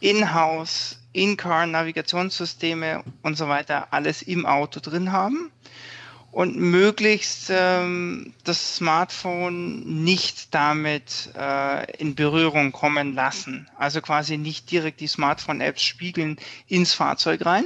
In-house 0.00 0.98
In-Car-Navigationssysteme 1.12 3.02
und 3.22 3.36
so 3.36 3.48
weiter 3.48 3.88
alles 3.92 4.22
im 4.22 4.44
Auto 4.44 4.80
drin 4.80 5.12
haben 5.12 5.50
und 6.30 6.56
möglichst 6.56 7.50
ähm, 7.50 8.34
das 8.44 8.76
Smartphone 8.76 10.04
nicht 10.04 10.54
damit 10.54 11.30
äh, 11.36 11.90
in 11.96 12.14
Berührung 12.14 12.72
kommen 12.72 13.14
lassen. 13.14 13.68
Also 13.76 14.00
quasi 14.02 14.36
nicht 14.36 14.70
direkt 14.70 15.00
die 15.00 15.06
Smartphone-Apps 15.06 15.82
spiegeln 15.82 16.38
ins 16.66 16.92
Fahrzeug 16.92 17.46
rein, 17.46 17.64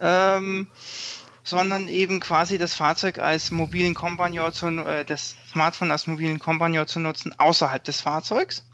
ähm, 0.00 0.68
sondern 1.48 1.88
eben 1.88 2.20
quasi 2.20 2.58
das 2.58 2.74
Fahrzeug 2.74 3.18
als 3.18 3.50
mobilen 3.50 3.94
Kompagnon 3.94 4.52
zu, 4.52 4.66
äh, 4.66 5.04
das 5.04 5.36
Smartphone 5.50 5.90
als 5.90 6.06
mobilen 6.06 6.38
Kompagnon 6.38 6.86
zu 6.86 7.00
nutzen 7.00 7.34
außerhalb 7.38 7.82
des 7.82 8.00
Fahrzeugs. 8.00 8.66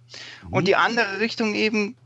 Und 0.50 0.62
mhm. 0.62 0.66
die 0.66 0.76
andere 0.76 1.20
Richtung 1.20 1.54
eben 1.54 1.96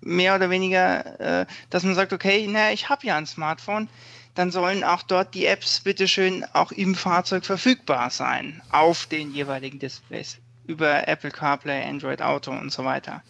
mehr 0.00 0.36
oder 0.36 0.48
weniger, 0.48 1.20
äh, 1.42 1.46
dass 1.70 1.82
man 1.82 1.94
sagt, 1.94 2.12
okay, 2.12 2.46
naja, 2.46 2.72
ich 2.72 2.88
habe 2.88 3.06
ja 3.06 3.16
ein 3.16 3.26
Smartphone, 3.26 3.88
dann 4.36 4.50
sollen 4.50 4.84
auch 4.84 5.02
dort 5.02 5.34
die 5.34 5.46
Apps 5.46 5.80
bitteschön 5.80 6.44
auch 6.52 6.70
im 6.70 6.94
Fahrzeug 6.94 7.44
verfügbar 7.44 8.10
sein, 8.10 8.62
auf 8.70 9.06
den 9.06 9.32
jeweiligen 9.32 9.78
Displays, 9.78 10.38
über 10.66 11.08
Apple 11.08 11.30
CarPlay, 11.30 11.82
Android 11.82 12.22
Auto 12.22 12.52
und 12.52 12.70
so 12.70 12.84
weiter. 12.84 13.22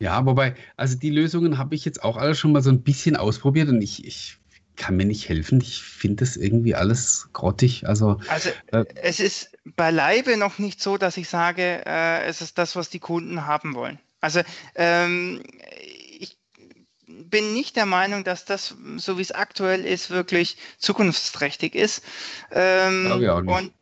Ja, 0.00 0.24
wobei, 0.24 0.54
also 0.76 0.98
die 0.98 1.10
Lösungen 1.10 1.58
habe 1.58 1.74
ich 1.74 1.84
jetzt 1.84 2.02
auch 2.02 2.16
alle 2.16 2.34
schon 2.34 2.52
mal 2.52 2.62
so 2.62 2.70
ein 2.70 2.82
bisschen 2.82 3.16
ausprobiert 3.16 3.68
und 3.68 3.82
ich, 3.82 4.04
ich 4.06 4.39
kann 4.80 4.96
mir 4.96 5.04
nicht 5.04 5.28
helfen. 5.28 5.60
Ich 5.60 5.82
finde 5.82 6.24
das 6.24 6.36
irgendwie 6.36 6.74
alles 6.74 7.28
grottig. 7.34 7.86
Also, 7.86 8.18
also 8.28 8.48
äh, 8.72 8.86
es 8.94 9.20
ist 9.20 9.52
beileibe 9.76 10.38
noch 10.38 10.58
nicht 10.58 10.82
so, 10.82 10.96
dass 10.96 11.18
ich 11.18 11.28
sage, 11.28 11.82
äh, 11.84 12.24
es 12.24 12.40
ist 12.40 12.56
das, 12.56 12.76
was 12.76 12.88
die 12.88 12.98
Kunden 12.98 13.46
haben 13.46 13.74
wollen. 13.74 13.98
Also 14.22 14.40
ähm, 14.74 15.42
ich 16.18 16.38
bin 17.06 17.52
nicht 17.52 17.76
der 17.76 17.84
Meinung, 17.84 18.24
dass 18.24 18.46
das, 18.46 18.74
so 18.96 19.18
wie 19.18 19.22
es 19.22 19.32
aktuell 19.32 19.84
ist, 19.84 20.08
wirklich 20.08 20.56
zukunftsträchtig 20.78 21.74
ist. 21.74 22.02
Ähm, 22.50 23.12
und 23.46 23.72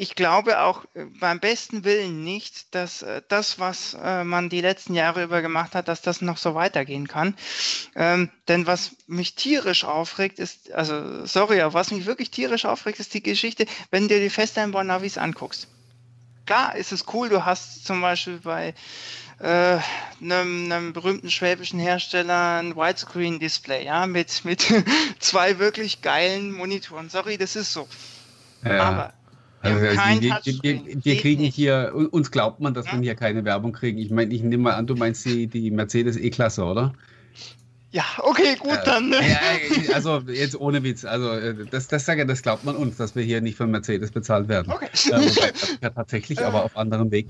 ich 0.00 0.14
glaube 0.14 0.60
auch 0.60 0.84
äh, 0.94 1.06
beim 1.18 1.40
besten 1.40 1.82
Willen 1.82 2.22
nicht, 2.22 2.72
dass 2.74 3.02
äh, 3.02 3.20
das, 3.28 3.58
was 3.58 3.96
äh, 4.00 4.22
man 4.22 4.48
die 4.48 4.60
letzten 4.60 4.94
Jahre 4.94 5.24
über 5.24 5.42
gemacht 5.42 5.74
hat, 5.74 5.88
dass 5.88 6.00
das 6.02 6.22
noch 6.22 6.36
so 6.38 6.54
weitergehen 6.54 7.08
kann. 7.08 7.34
Ähm, 7.96 8.30
denn 8.46 8.68
was 8.68 8.92
mich 9.08 9.34
tierisch 9.34 9.84
aufregt, 9.84 10.38
ist, 10.38 10.72
also 10.72 11.26
sorry, 11.26 11.60
aber 11.60 11.74
was 11.74 11.90
mich 11.90 12.06
wirklich 12.06 12.30
tierisch 12.30 12.64
aufregt, 12.64 13.00
ist 13.00 13.12
die 13.12 13.24
Geschichte, 13.24 13.66
wenn 13.90 14.04
du 14.04 14.14
dir 14.14 14.20
die 14.20 14.30
Festeinbau-Navis 14.30 15.18
anguckst. 15.18 15.66
Klar 16.46 16.76
ist 16.76 16.92
es 16.92 17.04
cool, 17.12 17.28
du 17.28 17.44
hast 17.44 17.84
zum 17.84 18.00
Beispiel 18.00 18.38
bei 18.38 18.74
äh, 19.40 19.78
einem, 20.22 20.70
einem 20.70 20.92
berühmten 20.92 21.28
schwäbischen 21.28 21.80
Hersteller 21.80 22.60
ein 22.60 22.76
Widescreen-Display, 22.76 23.84
ja, 23.84 24.06
mit, 24.06 24.44
mit 24.44 24.64
zwei 25.18 25.58
wirklich 25.58 26.02
geilen 26.02 26.52
Monitoren. 26.52 27.10
Sorry, 27.10 27.36
das 27.36 27.56
ist 27.56 27.72
so. 27.72 27.88
Ja. 28.64 28.82
Aber 28.84 29.17
also, 29.60 29.86
also 29.86 30.22
wir, 30.22 30.40
wir, 30.62 31.04
wir, 31.04 31.16
kriegen 31.16 31.42
nicht. 31.42 31.54
hier, 31.54 31.92
uns 32.12 32.30
glaubt 32.30 32.60
man, 32.60 32.74
dass 32.74 32.86
ja? 32.86 32.92
wir 32.92 33.00
hier 33.00 33.14
keine 33.14 33.44
Werbung 33.44 33.72
kriegen. 33.72 33.98
Ich 33.98 34.10
meine, 34.10 34.32
ich 34.32 34.42
nehme 34.42 34.64
mal 34.64 34.74
an, 34.74 34.86
du 34.86 34.94
meinst 34.94 35.24
die, 35.24 35.46
die 35.46 35.70
Mercedes 35.70 36.16
E-Klasse, 36.16 36.64
oder? 36.64 36.94
Ja, 37.90 38.04
okay, 38.18 38.54
gut, 38.58 38.72
äh, 38.72 38.84
dann. 38.84 39.12
Ja, 39.12 39.94
also 39.94 40.18
jetzt 40.26 40.60
ohne 40.60 40.82
Witz. 40.82 41.06
Also 41.06 41.32
äh, 41.32 41.54
das, 41.70 41.88
das 41.88 42.04
sage 42.04 42.26
das 42.26 42.42
glaubt 42.42 42.64
man 42.64 42.76
uns, 42.76 42.98
dass 42.98 43.16
wir 43.16 43.22
hier 43.22 43.40
nicht 43.40 43.56
von 43.56 43.70
Mercedes 43.70 44.10
bezahlt 44.10 44.46
werden. 44.48 44.70
Okay. 44.70 44.90
Äh, 45.06 45.12
wobei, 45.12 45.52
ja, 45.82 45.90
tatsächlich, 45.90 46.44
aber 46.44 46.64
auf 46.64 46.76
anderem 46.76 47.10
Weg. 47.10 47.28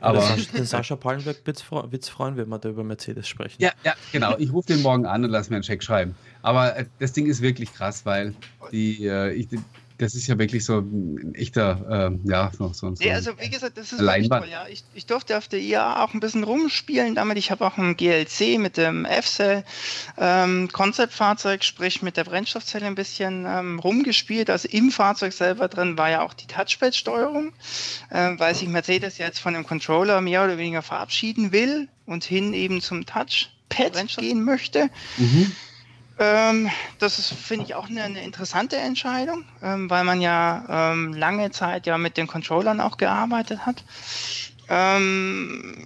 Aber 0.00 0.22
den 0.54 0.64
Sascha 0.64 0.94
Pallenberg 0.94 1.38
wird 1.44 1.58
es 1.58 2.08
freuen, 2.08 2.36
wenn 2.36 2.48
wir 2.48 2.58
da 2.60 2.68
über 2.68 2.84
Mercedes 2.84 3.26
sprechen. 3.26 3.60
Ja, 3.60 3.72
ja, 3.82 3.94
genau. 4.12 4.36
Ich 4.38 4.52
rufe 4.52 4.68
den 4.68 4.82
morgen 4.82 5.06
an 5.06 5.24
und 5.24 5.30
lasse 5.30 5.50
mir 5.50 5.56
einen 5.56 5.64
Check 5.64 5.82
schreiben. 5.82 6.14
Aber 6.42 6.76
äh, 6.76 6.84
das 7.00 7.12
Ding 7.12 7.26
ist 7.26 7.42
wirklich 7.42 7.74
krass, 7.74 8.06
weil 8.06 8.32
die, 8.70 9.06
äh, 9.06 9.32
ich, 9.32 9.48
das 9.98 10.14
ist 10.14 10.26
ja 10.26 10.38
wirklich 10.38 10.64
so 10.64 10.78
ein 10.78 11.34
echter, 11.34 12.10
äh, 12.24 12.28
ja, 12.28 12.50
noch 12.58 12.74
so, 12.74 12.94
so 12.94 13.02
nee, 13.02 13.12
also 13.12 13.32
wie 13.38 13.48
gesagt, 13.48 13.78
das 13.78 13.92
ist 13.92 14.00
Leinwand. 14.00 14.44
Toll, 14.44 14.52
ja. 14.52 14.66
Ich, 14.68 14.84
ich, 14.94 15.06
durfte 15.06 15.38
auf 15.38 15.48
der 15.48 15.60
IA 15.60 16.04
auch 16.04 16.14
ein 16.14 16.20
bisschen 16.20 16.44
rumspielen 16.44 17.14
damit. 17.14 17.38
Ich 17.38 17.50
habe 17.50 17.66
auch 17.66 17.78
ein 17.78 17.96
GLC 17.96 18.58
mit 18.58 18.76
dem 18.76 19.04
F-Cell 19.04 19.64
ähm, 20.18 20.68
Konzeptfahrzeug, 20.72 21.64
sprich 21.64 22.02
mit 22.02 22.16
der 22.16 22.24
Brennstoffzelle 22.24 22.86
ein 22.86 22.94
bisschen 22.94 23.46
ähm, 23.46 23.78
rumgespielt. 23.78 24.50
Also 24.50 24.68
im 24.68 24.90
Fahrzeug 24.90 25.32
selber 25.32 25.68
drin 25.68 25.96
war 25.96 26.10
ja 26.10 26.22
auch 26.22 26.34
die 26.34 26.46
Touchpad-Steuerung, 26.46 27.52
äh, 28.10 28.32
weil 28.38 28.54
sich 28.54 28.68
Mercedes 28.68 29.18
jetzt 29.18 29.38
von 29.38 29.54
dem 29.54 29.66
Controller 29.66 30.20
mehr 30.20 30.44
oder 30.44 30.58
weniger 30.58 30.82
verabschieden 30.82 31.52
will 31.52 31.88
und 32.04 32.24
hin 32.24 32.52
eben 32.52 32.80
zum 32.80 33.06
Touchpad 33.06 34.16
gehen 34.16 34.44
möchte. 34.44 34.90
Mhm. 35.16 35.52
Ähm, 36.18 36.70
das 36.98 37.18
ist, 37.18 37.32
finde 37.32 37.66
ich, 37.66 37.74
auch 37.74 37.88
eine, 37.88 38.02
eine 38.02 38.22
interessante 38.22 38.76
Entscheidung, 38.76 39.44
ähm, 39.62 39.90
weil 39.90 40.04
man 40.04 40.20
ja 40.20 40.92
ähm, 40.92 41.12
lange 41.12 41.50
Zeit 41.50 41.86
ja 41.86 41.98
mit 41.98 42.16
den 42.16 42.26
Controllern 42.26 42.80
auch 42.80 42.96
gearbeitet 42.96 43.66
hat. 43.66 43.84
Ähm, 44.68 45.76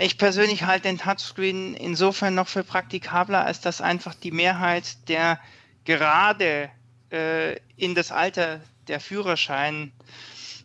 ich 0.00 0.18
persönlich 0.18 0.64
halte 0.64 0.88
den 0.88 0.98
Touchscreen 0.98 1.74
insofern 1.74 2.34
noch 2.34 2.48
für 2.48 2.62
praktikabler, 2.62 3.44
als 3.44 3.60
dass 3.60 3.80
einfach 3.80 4.14
die 4.14 4.30
Mehrheit 4.30 5.08
der 5.08 5.40
gerade 5.84 6.70
äh, 7.10 7.56
in 7.76 7.94
das 7.94 8.12
Alter 8.12 8.60
der 8.88 9.00
Führerschein, 9.00 9.92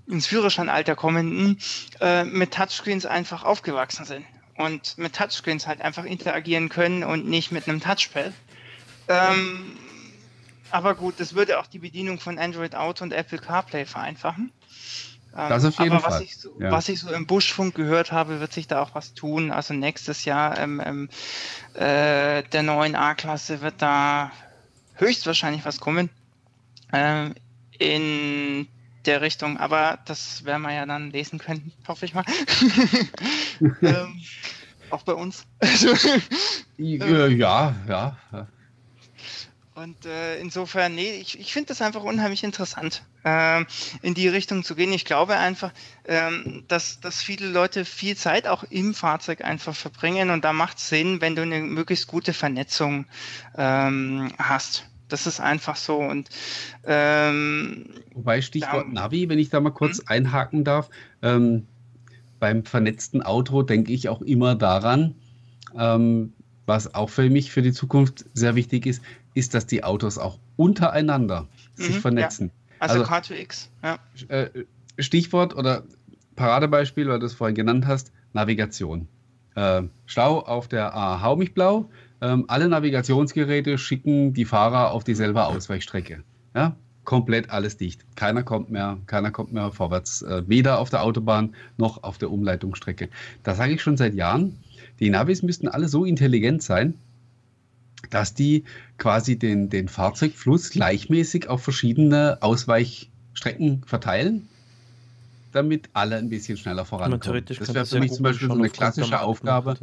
ins 0.07 0.27
Führerscheinalter 0.27 0.95
kommenden, 0.95 1.59
äh, 2.01 2.23
mit 2.23 2.53
Touchscreens 2.53 3.05
einfach 3.05 3.43
aufgewachsen 3.43 4.05
sind 4.05 4.25
und 4.57 4.97
mit 4.97 5.15
Touchscreens 5.15 5.65
halt 5.65 5.81
einfach 5.81 6.05
interagieren 6.05 6.69
können 6.69 7.03
und 7.03 7.27
nicht 7.27 7.51
mit 7.51 7.67
einem 7.67 7.79
Touchpad. 7.79 8.33
Ähm, 9.11 9.77
aber 10.71 10.95
gut, 10.95 11.19
das 11.19 11.35
würde 11.35 11.59
auch 11.59 11.67
die 11.67 11.79
Bedienung 11.79 12.19
von 12.19 12.39
Android 12.39 12.75
Auto 12.75 13.03
und 13.03 13.11
Apple 13.11 13.39
CarPlay 13.39 13.85
vereinfachen. 13.85 14.51
Ähm, 15.35 15.49
das 15.49 15.65
auf 15.65 15.79
jeden 15.79 15.93
aber 15.93 16.01
Fall. 16.01 16.11
Was 16.13 16.21
ich, 16.21 16.37
so, 16.37 16.49
ja. 16.59 16.71
was 16.71 16.89
ich 16.89 16.99
so 16.99 17.11
im 17.11 17.27
Buschfunk 17.27 17.75
gehört 17.75 18.11
habe, 18.11 18.39
wird 18.39 18.53
sich 18.53 18.67
da 18.67 18.81
auch 18.81 18.95
was 18.95 19.13
tun. 19.13 19.51
Also 19.51 19.73
nächstes 19.73 20.25
Jahr 20.25 20.57
ähm, 20.57 20.81
ähm, 20.83 21.09
äh, 21.73 22.43
der 22.43 22.63
neuen 22.63 22.95
A-Klasse 22.95 23.61
wird 23.61 23.81
da 23.81 24.31
höchstwahrscheinlich 24.95 25.65
was 25.65 25.79
kommen. 25.79 26.09
Ähm, 26.93 27.35
in 27.77 28.67
der 29.05 29.21
Richtung, 29.21 29.57
aber 29.57 29.99
das 30.05 30.45
werden 30.45 30.61
wir 30.61 30.73
ja 30.73 30.85
dann 30.85 31.09
lesen 31.09 31.39
können, 31.39 31.73
hoffe 31.87 32.05
ich 32.05 32.13
mal. 32.13 32.25
ähm, 33.81 34.21
auch 34.91 35.03
bei 35.03 35.13
uns. 35.13 35.45
ja, 36.77 37.27
ja, 37.27 37.75
ja. 37.87 38.17
Und 39.73 40.05
äh, 40.05 40.37
insofern, 40.39 40.95
nee, 40.95 41.13
ich, 41.21 41.39
ich 41.39 41.53
finde 41.53 41.69
das 41.69 41.81
einfach 41.81 42.03
unheimlich 42.03 42.43
interessant, 42.43 43.03
äh, 43.23 43.63
in 44.01 44.13
die 44.13 44.27
Richtung 44.27 44.65
zu 44.65 44.75
gehen. 44.75 44.91
Ich 44.91 45.05
glaube 45.05 45.37
einfach, 45.37 45.71
ähm, 46.05 46.65
dass, 46.67 46.99
dass 46.99 47.21
viele 47.21 47.47
Leute 47.47 47.85
viel 47.85 48.17
Zeit 48.17 48.47
auch 48.47 48.65
im 48.65 48.93
Fahrzeug 48.93 49.45
einfach 49.45 49.73
verbringen 49.73 50.29
und 50.29 50.43
da 50.43 50.51
macht 50.51 50.77
es 50.77 50.89
Sinn, 50.89 51.21
wenn 51.21 51.37
du 51.37 51.43
eine 51.43 51.59
möglichst 51.61 52.07
gute 52.07 52.33
Vernetzung 52.33 53.05
ähm, 53.57 54.33
hast. 54.37 54.89
Das 55.07 55.25
ist 55.25 55.39
einfach 55.39 55.77
so. 55.77 55.99
Und 55.99 56.29
ähm, 56.85 57.85
wobei 58.13 58.41
Stichwort 58.41 58.87
da, 58.87 58.91
Navi, 58.91 59.29
wenn 59.29 59.39
ich 59.39 59.49
da 59.49 59.61
mal 59.61 59.71
kurz 59.71 59.99
hm? 59.99 60.05
einhaken 60.07 60.63
darf, 60.65 60.89
ähm, 61.21 61.67
beim 62.39 62.65
vernetzten 62.65 63.21
Auto 63.21 63.61
denke 63.61 63.93
ich 63.93 64.09
auch 64.09 64.21
immer 64.21 64.55
daran, 64.55 65.15
ähm, 65.77 66.33
was 66.71 66.95
auch 66.95 67.09
für 67.09 67.29
mich 67.29 67.51
für 67.51 67.61
die 67.61 67.73
Zukunft 67.73 68.23
sehr 68.33 68.55
wichtig 68.55 68.85
ist, 68.85 69.03
ist, 69.33 69.53
dass 69.53 69.65
die 69.65 69.83
Autos 69.83 70.17
auch 70.17 70.39
untereinander 70.55 71.49
mhm, 71.75 71.83
sich 71.83 71.99
vernetzen. 71.99 72.47
Ja. 72.47 72.75
Also, 72.79 73.01
also 73.01 73.11
Car2X, 73.11 73.67
ja. 73.83 73.99
Äh, 74.29 74.49
Stichwort 74.97 75.53
oder 75.53 75.83
Paradebeispiel, 76.37 77.09
weil 77.09 77.19
du 77.19 77.25
es 77.25 77.33
vorhin 77.33 77.55
genannt 77.55 77.87
hast, 77.87 78.13
Navigation. 78.31 79.09
Äh, 79.55 79.83
Stau 80.05 80.39
auf 80.39 80.69
der 80.69 80.95
A 80.95 81.21
Haumichblau. 81.21 81.89
Ähm, 82.21 82.45
alle 82.47 82.69
Navigationsgeräte 82.69 83.77
schicken 83.77 84.33
die 84.33 84.45
Fahrer 84.45 84.91
auf 84.91 85.03
dieselbe 85.03 85.43
Ausweichstrecke. 85.43 86.23
Ja? 86.55 86.77
Komplett 87.03 87.49
alles 87.49 87.75
dicht. 87.75 88.05
Keiner 88.15 88.43
kommt 88.43 88.71
mehr, 88.71 88.97
keiner 89.07 89.31
kommt 89.31 89.51
mehr 89.51 89.73
vorwärts, 89.73 90.21
äh, 90.21 90.43
weder 90.47 90.79
auf 90.79 90.89
der 90.89 91.03
Autobahn 91.03 91.53
noch 91.75 92.03
auf 92.03 92.17
der 92.17 92.31
Umleitungsstrecke. 92.31 93.09
Das 93.43 93.57
sage 93.57 93.73
ich 93.73 93.81
schon 93.81 93.97
seit 93.97 94.13
Jahren. 94.13 94.57
Die 95.01 95.09
Navis 95.09 95.43
müssten 95.43 95.67
alle 95.67 95.89
so 95.89 96.05
intelligent 96.05 96.63
sein, 96.63 96.93
dass 98.09 98.33
die 98.33 98.63
quasi 98.97 99.37
den, 99.37 99.69
den 99.69 99.89
Fahrzeugfluss 99.89 100.69
gleichmäßig 100.69 101.49
auf 101.49 101.61
verschiedene 101.63 102.37
Ausweichstrecken 102.41 103.83
verteilen 103.85 104.47
damit 105.51 105.89
alle 105.93 106.17
ein 106.17 106.29
bisschen 106.29 106.57
schneller 106.57 106.85
vorankommen. 106.85 107.45
Das 107.45 107.73
wäre 107.73 107.85
für 107.85 107.99
mich 107.99 108.11
ja 108.11 108.15
zum 108.15 108.23
Beispiel 108.23 108.47
so 108.47 108.53
eine 108.53 108.69
klassische 108.69 109.21
Aufgabe. 109.21 109.77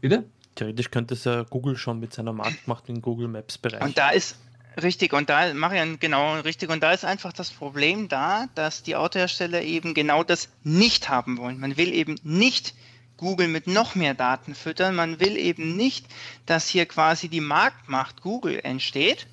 Bitte? 0.00 0.24
Theoretisch 0.54 0.90
könnte 0.90 1.14
es 1.14 1.24
ja 1.24 1.42
Google 1.42 1.76
schon 1.76 2.00
mit 2.00 2.14
seiner 2.14 2.32
Marktmacht 2.32 2.88
in 2.88 3.02
Google 3.02 3.28
Maps 3.28 3.58
Bereich. 3.58 3.82
Und 3.82 3.98
da 3.98 4.10
ist 4.10 4.36
richtig 4.82 5.12
und 5.12 5.28
da 5.28 5.52
Marian 5.54 5.98
genau 5.98 6.40
richtig 6.40 6.70
und 6.70 6.82
da 6.82 6.92
ist 6.92 7.04
einfach 7.04 7.32
das 7.32 7.50
Problem 7.50 8.08
da, 8.08 8.46
dass 8.54 8.82
die 8.82 8.96
Autohersteller 8.96 9.62
eben 9.62 9.94
genau 9.94 10.22
das 10.22 10.48
nicht 10.64 11.08
haben 11.08 11.38
wollen. 11.38 11.60
Man 11.60 11.76
will 11.76 11.92
eben 11.92 12.16
nicht 12.22 12.74
Google 13.16 13.48
mit 13.48 13.66
noch 13.66 13.94
mehr 13.94 14.14
Daten 14.14 14.54
füttern. 14.54 14.94
Man 14.94 15.20
will 15.20 15.36
eben 15.36 15.76
nicht, 15.76 16.06
dass 16.46 16.68
hier 16.68 16.86
quasi 16.86 17.28
die 17.28 17.40
Marktmacht 17.40 18.22
Google 18.22 18.60
entsteht, 18.62 19.26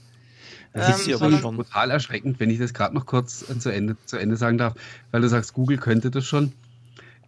das 0.74 1.06
ähm, 1.06 1.14
ist 1.14 1.22
aber 1.22 1.38
schon 1.38 1.56
total 1.56 1.92
erschreckend, 1.92 2.40
wenn 2.40 2.50
ich 2.50 2.60
das 2.60 2.74
gerade 2.74 2.96
noch 2.96 3.06
kurz 3.06 3.48
äh, 3.50 3.58
zu 3.60 3.70
Ende, 3.70 3.96
zu 4.06 4.18
Ende 4.18 4.36
sagen 4.36 4.58
darf, 4.58 4.74
weil 5.12 5.22
du 5.22 5.30
sagst, 5.30 5.54
Google 5.54 5.78
könnte 5.78 6.10
das 6.12 6.26
schon. 6.26 6.52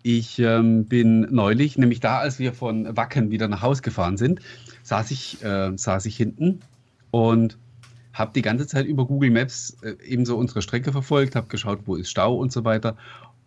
Ich 0.02 0.40
ähm, 0.40 0.86
bin 0.86 1.22
neulich, 1.32 1.78
nämlich 1.78 2.00
da, 2.00 2.20
als 2.20 2.38
wir 2.38 2.54
von 2.54 2.96
Wacken 2.96 3.32
wieder 3.32 3.48
nach 3.48 3.62
Hause 3.62 3.82
gefahren 3.82 4.18
sind, 4.18 4.40
saß 4.84 5.12
ich, 5.12 5.44
äh, 5.44 5.76
saß 5.76 6.06
ich 6.06 6.16
hinten 6.16 6.62
und 7.12 7.58
habe 8.14 8.32
die 8.34 8.42
ganze 8.42 8.68
Zeit 8.68 8.86
über 8.86 9.06
Google 9.06 9.32
Maps 9.32 9.78
äh, 9.82 9.96
ebenso 10.04 10.38
unsere 10.38 10.62
Strecke 10.62 10.92
verfolgt, 10.92 11.36
habe 11.36 11.48
geschaut, 11.48 11.82
wo 11.86 11.96
ist 11.96 12.10
Stau 12.10 12.36
und 12.36 12.52
so 12.52 12.64
weiter. 12.64 12.98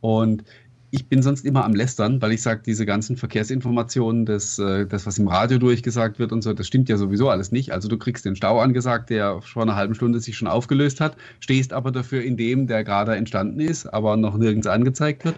Und 0.01 0.45
ich 0.91 1.07
bin 1.07 1.23
sonst 1.23 1.45
immer 1.45 1.65
am 1.65 1.75
Lästern, 1.75 2.23
weil 2.23 2.33
ich 2.33 2.41
sage, 2.41 2.63
diese 2.65 2.87
ganzen 2.87 3.17
Verkehrsinformationen, 3.17 4.25
das, 4.25 4.59
äh, 4.59 4.87
das, 4.87 5.07
was 5.07 5.19
im 5.19 5.29
Radio 5.29 5.59
durchgesagt 5.59 6.19
wird 6.19 6.33
und 6.33 6.43
so, 6.43 6.53
das 6.55 6.67
stimmt 6.67 6.89
ja 6.89 6.97
sowieso 6.97 7.29
alles 7.29 7.53
nicht. 7.53 7.73
Also 7.73 7.89
du 7.89 7.99
kriegst 7.99 8.25
den 8.25 8.37
Stau 8.37 8.59
angesagt, 8.59 9.11
der 9.11 9.43
vor 9.43 9.63
einer 9.63 9.77
halben 9.77 9.95
Stunde 9.95 10.21
sich 10.21 10.37
schon 10.37 10.49
aufgelöst 10.49 11.01
hat, 11.01 11.17
stehst 11.41 11.73
aber 11.73 11.93
dafür 11.93 12.23
in 12.23 12.37
dem, 12.37 12.67
der 12.67 12.85
gerade 12.85 13.17
entstanden 13.17 13.61
ist, 13.61 13.87
aber 13.87 14.17
noch 14.17 14.37
nirgends 14.37 14.67
angezeigt 14.67 15.25
wird. 15.27 15.37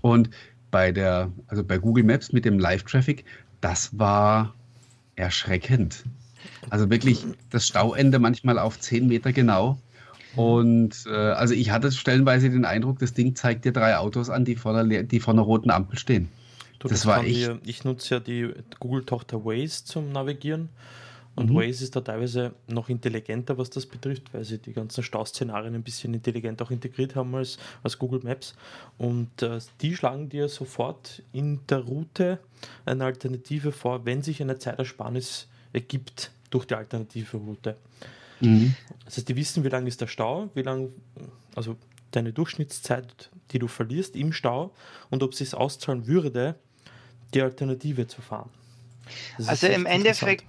Und 0.00 0.30
bei 0.70 0.90
der, 0.90 1.30
also 1.46 1.62
bei 1.62 1.78
Google 1.78 2.04
Maps 2.04 2.32
mit 2.32 2.44
dem 2.44 2.58
Live-Traffic, 2.58 3.24
das 3.60 3.96
war 3.98 4.54
erschreckend. 5.14 6.04
Also 6.70 6.90
wirklich 6.90 7.24
das 7.50 7.66
Stauende 7.66 8.18
manchmal 8.18 8.58
auf 8.58 8.80
10 8.80 9.06
Meter 9.06 9.32
genau. 9.32 9.78
Und 10.36 11.06
äh, 11.06 11.14
also 11.14 11.54
ich 11.54 11.70
hatte 11.70 11.90
stellenweise 11.90 12.50
den 12.50 12.64
Eindruck, 12.64 12.98
das 12.98 13.14
Ding 13.14 13.34
zeigt 13.34 13.64
dir 13.64 13.72
drei 13.72 13.96
Autos 13.96 14.30
an, 14.30 14.44
die 14.44 14.56
vor 14.56 14.84
der, 14.84 15.02
die 15.02 15.20
vor 15.20 15.34
einer 15.34 15.42
roten 15.42 15.70
Ampel 15.70 15.98
stehen. 15.98 16.28
Du, 16.78 16.88
das, 16.88 17.00
das 17.00 17.06
war 17.06 17.24
echt. 17.24 17.36
Wir, 17.36 17.58
ich 17.64 17.84
nutze 17.84 18.14
ja 18.14 18.20
die 18.20 18.52
Google-Tochter 18.78 19.44
Waze 19.44 19.84
zum 19.84 20.12
Navigieren. 20.12 20.70
Und 21.36 21.50
mhm. 21.50 21.56
Waze 21.56 21.84
ist 21.84 21.94
da 21.94 22.00
teilweise 22.00 22.52
noch 22.66 22.88
intelligenter, 22.88 23.56
was 23.56 23.70
das 23.70 23.86
betrifft, 23.86 24.34
weil 24.34 24.44
sie 24.44 24.58
die 24.58 24.72
ganzen 24.72 25.02
Stauszenarien 25.02 25.74
ein 25.74 25.82
bisschen 25.82 26.12
intelligent 26.12 26.60
auch 26.60 26.70
integriert 26.70 27.14
haben 27.14 27.34
als, 27.34 27.58
als 27.82 27.98
Google 27.98 28.20
Maps. 28.24 28.54
Und 28.98 29.42
äh, 29.42 29.58
die 29.80 29.94
schlagen 29.94 30.28
dir 30.28 30.48
sofort 30.48 31.22
in 31.32 31.60
der 31.68 31.78
Route 31.78 32.40
eine 32.84 33.04
Alternative 33.04 33.72
vor, 33.72 34.04
wenn 34.04 34.22
sich 34.22 34.42
eine 34.42 34.58
Zeitersparnis 34.58 35.46
ergibt 35.72 36.32
durch 36.50 36.66
die 36.66 36.74
alternative 36.74 37.36
Route. 37.36 37.76
Mhm. 38.40 38.74
Das 39.04 39.16
heißt, 39.16 39.28
die 39.28 39.36
wissen, 39.36 39.64
wie 39.64 39.68
lang 39.68 39.86
ist 39.86 40.00
der 40.00 40.06
Stau, 40.06 40.50
wie 40.54 40.62
lang, 40.62 40.90
also 41.54 41.76
deine 42.10 42.32
Durchschnittszeit, 42.32 43.30
die 43.52 43.58
du 43.58 43.68
verlierst 43.68 44.16
im 44.16 44.32
Stau 44.32 44.72
und 45.10 45.22
ob 45.22 45.32
es 45.32 45.38
sich 45.38 45.54
auszahlen 45.54 46.06
würde, 46.06 46.56
die 47.34 47.42
Alternative 47.42 48.06
zu 48.06 48.22
fahren. 48.22 48.50
also 49.46 49.66
im 49.66 49.86
Endeffekt 49.86 50.44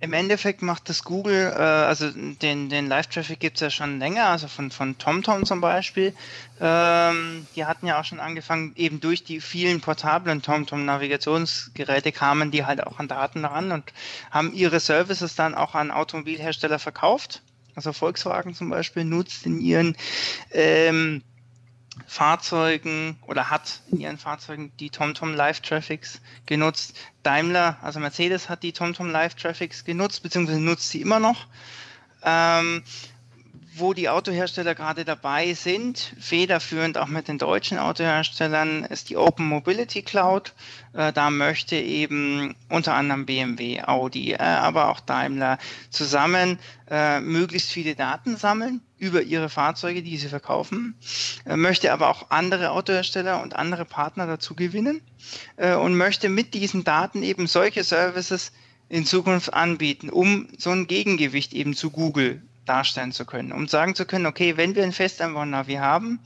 im 0.00 0.14
Endeffekt 0.14 0.62
macht 0.62 0.88
das 0.88 1.04
Google, 1.04 1.52
äh, 1.54 1.60
also 1.60 2.10
den, 2.10 2.70
den 2.70 2.86
Live-Traffic 2.88 3.38
gibt 3.38 3.56
es 3.56 3.60
ja 3.60 3.70
schon 3.70 3.98
länger, 3.98 4.26
also 4.26 4.48
von, 4.48 4.70
von 4.70 4.96
TomTom 4.96 5.44
zum 5.44 5.60
Beispiel. 5.60 6.14
Ähm, 6.58 7.46
die 7.54 7.66
hatten 7.66 7.86
ja 7.86 8.00
auch 8.00 8.04
schon 8.04 8.18
angefangen, 8.18 8.72
eben 8.76 9.00
durch 9.00 9.24
die 9.24 9.40
vielen 9.40 9.82
portablen 9.82 10.40
TomTom-Navigationsgeräte 10.40 12.12
kamen 12.12 12.50
die 12.50 12.64
halt 12.64 12.82
auch 12.86 12.98
an 12.98 13.08
Daten 13.08 13.44
ran 13.44 13.72
und 13.72 13.92
haben 14.30 14.54
ihre 14.54 14.80
Services 14.80 15.34
dann 15.34 15.54
auch 15.54 15.74
an 15.74 15.90
Automobilhersteller 15.90 16.78
verkauft. 16.78 17.42
Also 17.74 17.92
Volkswagen 17.92 18.54
zum 18.54 18.70
Beispiel 18.70 19.04
nutzt 19.04 19.46
in 19.46 19.60
ihren 19.60 19.96
ähm, 20.50 21.22
Fahrzeugen 22.06 23.18
oder 23.26 23.50
hat 23.50 23.80
in 23.90 24.00
ihren 24.00 24.18
Fahrzeugen 24.18 24.72
die 24.78 24.90
TomTom 24.90 25.34
Live 25.34 25.60
Traffics 25.60 26.20
genutzt. 26.46 26.96
Daimler, 27.22 27.78
also 27.82 28.00
Mercedes 28.00 28.48
hat 28.48 28.62
die 28.62 28.72
TomTom 28.72 29.10
Live 29.10 29.34
Traffics 29.34 29.84
genutzt, 29.84 30.22
beziehungsweise 30.22 30.60
nutzt 30.60 30.90
sie 30.90 31.00
immer 31.00 31.20
noch. 31.20 31.46
Ähm, 32.22 32.82
wo 33.74 33.94
die 33.94 34.08
Autohersteller 34.08 34.74
gerade 34.74 35.04
dabei 35.04 35.54
sind, 35.54 36.14
federführend 36.18 36.98
auch 36.98 37.06
mit 37.06 37.28
den 37.28 37.38
deutschen 37.38 37.78
Autoherstellern, 37.78 38.84
ist 38.84 39.10
die 39.10 39.16
Open 39.16 39.46
Mobility 39.46 40.02
Cloud. 40.02 40.52
Äh, 40.92 41.12
da 41.12 41.30
möchte 41.30 41.76
eben 41.76 42.54
unter 42.68 42.94
anderem 42.94 43.26
BMW, 43.26 43.82
Audi, 43.82 44.32
äh, 44.32 44.38
aber 44.38 44.88
auch 44.88 45.00
Daimler 45.00 45.58
zusammen 45.90 46.58
äh, 46.90 47.20
möglichst 47.20 47.70
viele 47.70 47.94
Daten 47.94 48.36
sammeln 48.36 48.82
über 49.00 49.22
ihre 49.22 49.48
Fahrzeuge, 49.48 50.02
die 50.02 50.16
sie 50.18 50.28
verkaufen, 50.28 50.94
äh, 51.46 51.56
möchte 51.56 51.92
aber 51.92 52.08
auch 52.08 52.30
andere 52.30 52.70
Autohersteller 52.70 53.42
und 53.42 53.56
andere 53.56 53.84
Partner 53.84 54.26
dazu 54.26 54.54
gewinnen 54.54 55.00
äh, 55.56 55.74
und 55.74 55.96
möchte 55.96 56.28
mit 56.28 56.54
diesen 56.54 56.84
Daten 56.84 57.22
eben 57.22 57.46
solche 57.46 57.82
Services 57.82 58.52
in 58.88 59.06
Zukunft 59.06 59.54
anbieten, 59.54 60.10
um 60.10 60.48
so 60.58 60.70
ein 60.70 60.86
Gegengewicht 60.86 61.54
eben 61.54 61.74
zu 61.74 61.90
Google 61.90 62.42
darstellen 62.66 63.12
zu 63.12 63.24
können, 63.24 63.52
um 63.52 63.66
sagen 63.66 63.94
zu 63.94 64.04
können, 64.04 64.26
okay, 64.26 64.56
wenn 64.56 64.74
wir 64.74 64.84
ein 64.84 64.92
Festanwender-Navi 64.92 65.74
haben, 65.76 66.20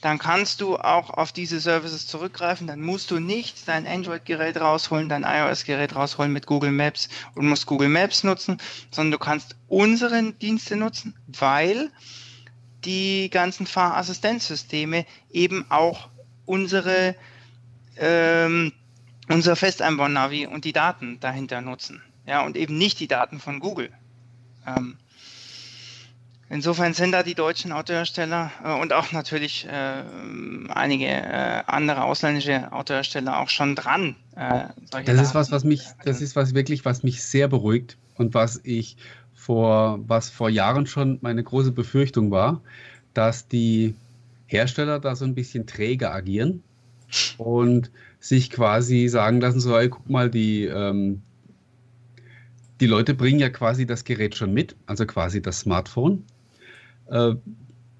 dann 0.00 0.18
kannst 0.18 0.60
du 0.60 0.76
auch 0.78 1.10
auf 1.10 1.32
diese 1.32 1.60
Services 1.60 2.06
zurückgreifen. 2.06 2.66
Dann 2.66 2.80
musst 2.80 3.10
du 3.10 3.20
nicht 3.20 3.68
dein 3.68 3.86
Android-Gerät 3.86 4.58
rausholen, 4.58 5.08
dein 5.08 5.24
iOS-Gerät 5.24 5.94
rausholen 5.94 6.32
mit 6.32 6.46
Google 6.46 6.72
Maps 6.72 7.08
und 7.34 7.46
musst 7.48 7.66
Google 7.66 7.88
Maps 7.88 8.24
nutzen, 8.24 8.58
sondern 8.90 9.12
du 9.12 9.18
kannst 9.18 9.56
unsere 9.68 10.32
Dienste 10.32 10.76
nutzen, 10.76 11.14
weil 11.26 11.90
die 12.84 13.28
ganzen 13.30 13.66
Fahrassistenzsysteme 13.66 15.04
eben 15.30 15.66
auch 15.70 16.08
unsere 16.46 17.14
ähm, 17.96 18.72
unser 19.28 19.54
Festeinbau-Navi 19.54 20.46
und 20.46 20.64
die 20.64 20.72
Daten 20.72 21.20
dahinter 21.20 21.60
nutzen. 21.60 22.02
Ja, 22.26 22.44
und 22.44 22.56
eben 22.56 22.76
nicht 22.76 23.00
die 23.00 23.08
Daten 23.08 23.38
von 23.38 23.60
Google. 23.60 23.90
Ähm, 24.66 24.96
Insofern 26.52 26.94
sind 26.94 27.12
da 27.12 27.22
die 27.22 27.36
deutschen 27.36 27.70
Autohersteller 27.70 28.50
äh, 28.64 28.80
und 28.80 28.92
auch 28.92 29.12
natürlich 29.12 29.68
äh, 29.68 30.02
einige 30.68 31.06
äh, 31.06 31.62
andere 31.68 32.02
ausländische 32.02 32.72
Autohersteller 32.72 33.38
auch 33.38 33.48
schon 33.48 33.76
dran. 33.76 34.16
Äh, 34.34 34.64
das 35.04 35.20
ist 35.20 35.34
was, 35.36 35.52
was 35.52 35.62
mich, 35.62 35.86
das 36.04 36.20
ist 36.20 36.34
was 36.34 36.52
wirklich, 36.52 36.84
was 36.84 37.04
mich 37.04 37.22
sehr 37.22 37.46
beruhigt 37.46 37.96
und 38.16 38.34
was 38.34 38.60
ich 38.64 38.96
vor, 39.32 40.00
was 40.08 40.28
vor 40.28 40.50
Jahren 40.50 40.86
schon 40.86 41.18
meine 41.22 41.44
große 41.44 41.70
Befürchtung 41.70 42.32
war, 42.32 42.60
dass 43.14 43.46
die 43.46 43.94
Hersteller 44.46 44.98
da 44.98 45.14
so 45.14 45.24
ein 45.26 45.36
bisschen 45.36 45.68
träge 45.68 46.10
agieren 46.10 46.64
und 47.38 47.92
sich 48.18 48.50
quasi 48.50 49.06
sagen 49.06 49.40
lassen, 49.40 49.60
so, 49.60 49.78
ey, 49.78 49.88
guck 49.88 50.10
mal, 50.10 50.28
die, 50.28 50.64
ähm, 50.64 51.22
die 52.80 52.86
Leute 52.88 53.14
bringen 53.14 53.38
ja 53.38 53.50
quasi 53.50 53.86
das 53.86 54.04
Gerät 54.04 54.34
schon 54.34 54.52
mit, 54.52 54.74
also 54.86 55.06
quasi 55.06 55.40
das 55.40 55.60
Smartphone 55.60 56.24
äh, 57.10 57.34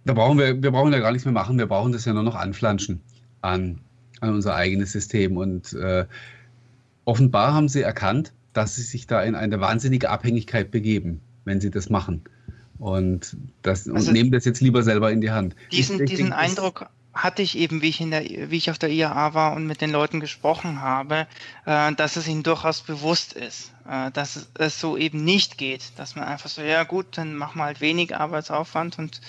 da 0.04 0.14
brauchen 0.14 0.38
wir, 0.38 0.62
wir 0.62 0.70
brauchen 0.70 0.92
ja 0.92 1.00
gar 1.00 1.12
nichts 1.12 1.24
mehr 1.24 1.34
machen, 1.34 1.58
wir 1.58 1.66
brauchen 1.66 1.92
das 1.92 2.04
ja 2.04 2.12
nur 2.12 2.22
noch 2.22 2.34
anflanschen 2.34 3.00
an, 3.42 3.80
an 4.20 4.34
unser 4.34 4.54
eigenes 4.54 4.92
System. 4.92 5.36
Und 5.36 5.72
äh, 5.74 6.06
offenbar 7.04 7.52
haben 7.52 7.68
sie 7.68 7.82
erkannt, 7.82 8.32
dass 8.52 8.76
sie 8.76 8.82
sich 8.82 9.06
da 9.06 9.22
in 9.22 9.34
eine 9.34 9.60
wahnsinnige 9.60 10.10
Abhängigkeit 10.10 10.70
begeben, 10.70 11.20
wenn 11.44 11.60
sie 11.60 11.70
das 11.70 11.90
machen. 11.90 12.22
Und, 12.78 13.36
das, 13.62 13.86
und 13.86 13.96
also 13.96 14.10
nehmen 14.10 14.30
das 14.30 14.46
jetzt 14.46 14.60
lieber 14.60 14.82
selber 14.82 15.12
in 15.12 15.20
die 15.20 15.30
Hand. 15.30 15.54
Diesen, 15.70 15.98
denke, 15.98 16.10
diesen 16.10 16.32
Eindruck, 16.32 16.86
hatte 17.12 17.42
ich 17.42 17.58
eben, 17.58 17.82
wie 17.82 17.88
ich, 17.88 18.00
in 18.00 18.12
der, 18.12 18.22
wie 18.22 18.56
ich 18.56 18.70
auf 18.70 18.78
der 18.78 18.90
IAA 18.90 19.34
war 19.34 19.54
und 19.54 19.66
mit 19.66 19.80
den 19.80 19.90
Leuten 19.90 20.20
gesprochen 20.20 20.80
habe, 20.80 21.26
äh, 21.66 21.92
dass 21.94 22.16
es 22.16 22.28
ihnen 22.28 22.44
durchaus 22.44 22.82
bewusst 22.82 23.32
ist, 23.32 23.72
äh, 23.88 24.10
dass 24.12 24.36
es, 24.36 24.50
es, 24.54 24.80
so 24.80 24.96
eben 24.96 25.24
nicht 25.24 25.58
geht, 25.58 25.92
dass 25.96 26.14
man 26.14 26.24
einfach 26.24 26.48
so, 26.48 26.62
ja 26.62 26.84
gut, 26.84 27.18
dann 27.18 27.34
machen 27.34 27.58
wir 27.58 27.64
halt 27.64 27.80
wenig 27.80 28.16
Arbeitsaufwand 28.16 28.98
und 28.98 29.20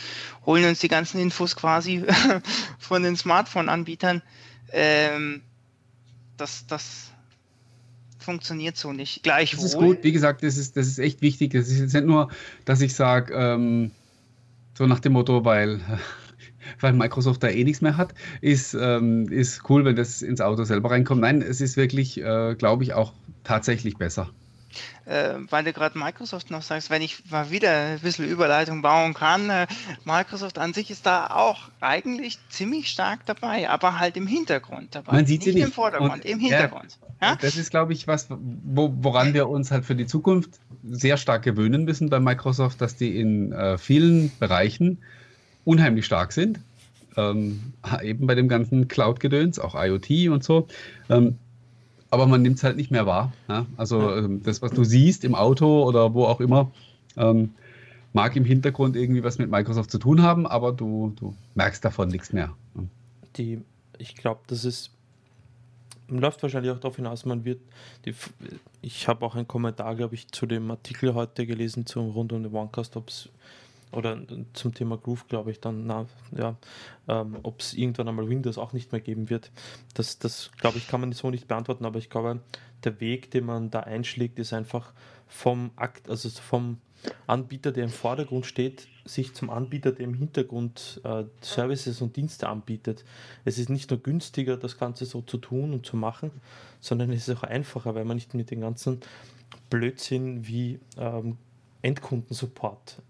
holen 0.46 0.66
uns 0.66 0.80
die 0.80 0.90
ganzen 0.90 1.20
Infos 1.20 1.56
quasi 1.56 2.06
von 2.80 3.02
den 3.02 3.18
Smartphone-Anbietern. 3.18 4.22
Ähm, 4.72 5.42
das, 6.38 6.68
das 6.68 7.12
funktioniert 8.20 8.78
so 8.78 8.94
nicht. 8.94 9.24
Gleichwohl. 9.24 9.64
Das 9.64 9.74
ist 9.74 9.80
gut, 9.80 10.04
wie 10.04 10.12
gesagt, 10.12 10.44
das 10.44 10.58
ist, 10.58 10.78
das 10.78 10.88
ist 10.88 11.00
echt 11.00 11.22
wichtig. 11.22 11.54
Das 11.54 11.68
ist 11.68 11.80
jetzt 11.80 11.94
nicht 11.94 12.06
nur, 12.06 12.30
dass 12.66 12.82
ich 12.82 12.94
sage, 12.94 13.34
ähm, 13.34 13.92
so 14.78 14.86
nach 14.86 15.00
dem 15.00 15.14
Motto, 15.14 15.44
weil 15.44 15.82
weil 16.80 16.94
Microsoft 16.94 17.44
da 17.44 17.48
eh 17.48 17.64
nichts 17.64 17.82
mehr 17.82 17.98
hat, 17.98 18.14
ist, 18.42 18.74
ähm, 18.74 19.28
ist 19.30 19.70
cool, 19.70 19.86
wenn 19.86 19.96
das 19.96 20.22
ins 20.22 20.42
Auto 20.42 20.64
selber 20.64 20.92
reinkommt. 20.92 21.22
Nein, 21.22 21.42
es 21.42 21.62
ist 21.62 21.78
wirklich, 21.78 22.20
äh, 22.22 22.56
glaube 22.56 22.84
ich, 22.84 22.94
auch 22.94 23.14
tatsächlich 23.44 23.98
besser. 23.98 24.30
Äh, 25.06 25.34
weil 25.50 25.64
du 25.64 25.74
gerade 25.74 25.98
Microsoft 25.98 26.52
noch 26.52 26.62
sagst, 26.62 26.90
wenn 26.90 27.02
ich 27.02 27.30
mal 27.30 27.50
wieder 27.50 27.72
ein 27.72 28.00
bisschen 28.00 28.26
Überleitung 28.26 28.82
bauen 28.82 29.14
kann, 29.14 29.50
äh, 29.50 29.68
Microsoft 30.06 30.58
an 30.58 30.74
sich 30.74 30.92
ist 30.92 31.06
da 31.06 31.28
auch 31.28 31.70
eigentlich 31.82 32.38
ziemlich 32.50 32.88
stark 32.88 33.26
dabei, 33.26 33.70
aber 33.70 34.00
halt 34.00 34.16
im 34.16 34.28
Hintergrund 34.28 34.96
dabei. 34.96 35.14
Man 35.14 35.26
sieht 35.26 35.42
nicht 35.42 35.54
sie 35.54 35.56
nicht 35.56 35.66
im 35.66 35.74
Vordergrund, 35.74 36.14
Und, 36.14 36.26
im 36.26 36.40
Hintergrund. 36.40 37.00
Ja, 37.22 37.32
ja? 37.32 37.38
Das 37.42 37.58
ist, 37.58 37.72
glaube 37.72 37.94
ich, 37.94 38.08
was, 38.08 38.28
wo, 38.30 38.94
woran 39.02 39.34
wir 39.34 39.50
uns 39.50 39.72
halt 39.72 39.86
für 39.86 39.96
die 39.96 40.06
Zukunft 40.06 40.60
sehr 40.84 41.18
stark 41.18 41.44
gewöhnen 41.44 41.84
müssen 41.84 42.10
bei 42.10 42.20
Microsoft, 42.20 42.80
dass 42.80 42.96
die 42.96 43.20
in 43.20 43.52
äh, 43.52 43.78
vielen 43.78 44.32
Bereichen 44.40 45.00
unheimlich 45.66 46.06
stark 46.06 46.32
sind. 46.32 46.60
Ähm, 47.18 47.74
eben 48.02 48.28
bei 48.28 48.36
dem 48.36 48.48
ganzen 48.48 48.88
Cloud-Gedöns, 48.88 49.60
auch 49.60 49.76
IoT 49.76 50.30
und 50.30 50.44
so. 50.44 50.68
Ähm, 51.10 51.38
aber 52.10 52.28
man 52.28 52.42
nimmt 52.42 52.58
es 52.58 52.64
halt 52.64 52.78
nicht 52.78 52.92
mehr 52.92 53.06
wahr. 53.06 53.34
Ja? 53.50 53.66
Also 53.78 54.16
ähm, 54.16 54.44
das, 54.44 54.62
was 54.62 54.72
du 54.72 54.84
siehst 54.84 55.24
im 55.24 55.36
Auto 55.36 55.84
oder 55.84 56.14
wo 56.14 56.26
auch 56.26 56.42
immer, 56.42 56.72
ähm, 57.18 57.52
mag 58.14 58.36
im 58.36 58.46
Hintergrund 58.46 58.96
irgendwie 58.96 59.24
was 59.24 59.38
mit 59.38 59.50
Microsoft 59.50 59.92
zu 59.92 59.98
tun 59.98 60.22
haben, 60.22 60.46
aber 60.46 60.74
du, 60.74 61.14
du 61.16 61.34
merkst 61.56 61.84
davon 61.84 62.10
nichts 62.10 62.34
mehr. 62.34 62.54
Die, 63.38 63.62
ich 63.98 64.16
glaube, 64.16 64.42
das 64.48 64.66
ist 64.66 64.92
läuft 66.12 66.44
wahrscheinlich 66.44 66.72
auch 66.72 66.80
darauf 66.80 66.98
hinaus, 66.98 67.26
man 67.26 67.46
wird, 67.46 67.62
die, 68.06 68.14
ich 68.82 69.08
habe 69.08 69.26
auch 69.26 69.36
einen 69.36 69.48
Kommentar, 69.48 69.96
glaube 69.96 70.16
ich, 70.16 70.28
zu 70.28 70.46
dem 70.46 70.70
Artikel 70.70 71.14
heute 71.14 71.46
gelesen, 71.46 71.86
zum 71.86 72.10
rund 72.12 72.34
um 72.34 72.44
den 72.44 72.54
OneCast, 72.54 72.98
ob 72.98 73.10
es 73.10 73.30
oder 73.92 74.20
zum 74.54 74.74
Thema 74.74 74.98
Groove 74.98 75.28
glaube 75.28 75.52
ich 75.52 75.60
dann, 75.60 75.86
na, 75.86 76.06
ja, 76.36 76.56
ähm, 77.08 77.38
ob 77.44 77.60
es 77.60 77.74
irgendwann 77.74 78.08
einmal 78.08 78.30
Windows 78.30 78.58
auch 78.58 78.74
nicht 78.74 78.92
mehr 78.92 79.02
geben 79.02 79.30
wird. 79.30 79.52
Das, 79.94 80.20
das 80.20 80.52
glaube 80.58 80.78
ich, 80.78 80.88
kann 80.88 81.02
man 81.02 81.12
so 81.12 81.30
nicht 81.30 81.48
beantworten, 81.48 81.86
aber 81.86 82.00
ich 82.00 82.10
glaube, 82.10 82.40
der 82.84 83.00
Weg, 83.00 83.32
den 83.32 83.46
man 83.46 83.70
da 83.70 83.82
einschlägt, 83.82 84.40
ist 84.40 84.54
einfach 84.54 84.94
vom 85.28 85.72
Akt, 85.76 86.10
also 86.10 86.30
vom 86.30 86.78
Anbieter, 87.28 87.72
der 87.72 87.86
im 87.86 87.90
Vordergrund 87.90 88.46
steht, 88.46 88.88
sich 89.06 89.34
zum 89.34 89.50
Anbieter, 89.50 89.92
der 89.92 90.06
im 90.06 90.14
Hintergrund 90.14 91.02
äh, 91.04 91.24
Services 91.42 92.02
und 92.02 92.16
Dienste 92.16 92.48
anbietet. 92.48 93.04
Es 93.44 93.58
ist 93.58 93.70
nicht 93.70 93.90
nur 93.90 94.00
günstiger, 94.00 94.58
das 94.58 94.78
Ganze 94.78 95.06
so 95.06 95.22
zu 95.22 95.38
tun 95.38 95.74
und 95.74 95.86
zu 95.86 95.98
machen, 95.98 96.32
sondern 96.80 97.12
es 97.12 97.28
ist 97.28 97.38
auch 97.38 97.44
einfacher, 97.44 97.96
weil 97.96 98.06
man 98.06 98.18
nicht 98.18 98.34
mit 98.34 98.52
den 98.52 98.62
ganzen 98.62 99.00
Blödsinn 99.70 100.48
wie 100.48 100.80
ähm, 100.98 101.38
Endkundensupport 101.82 103.02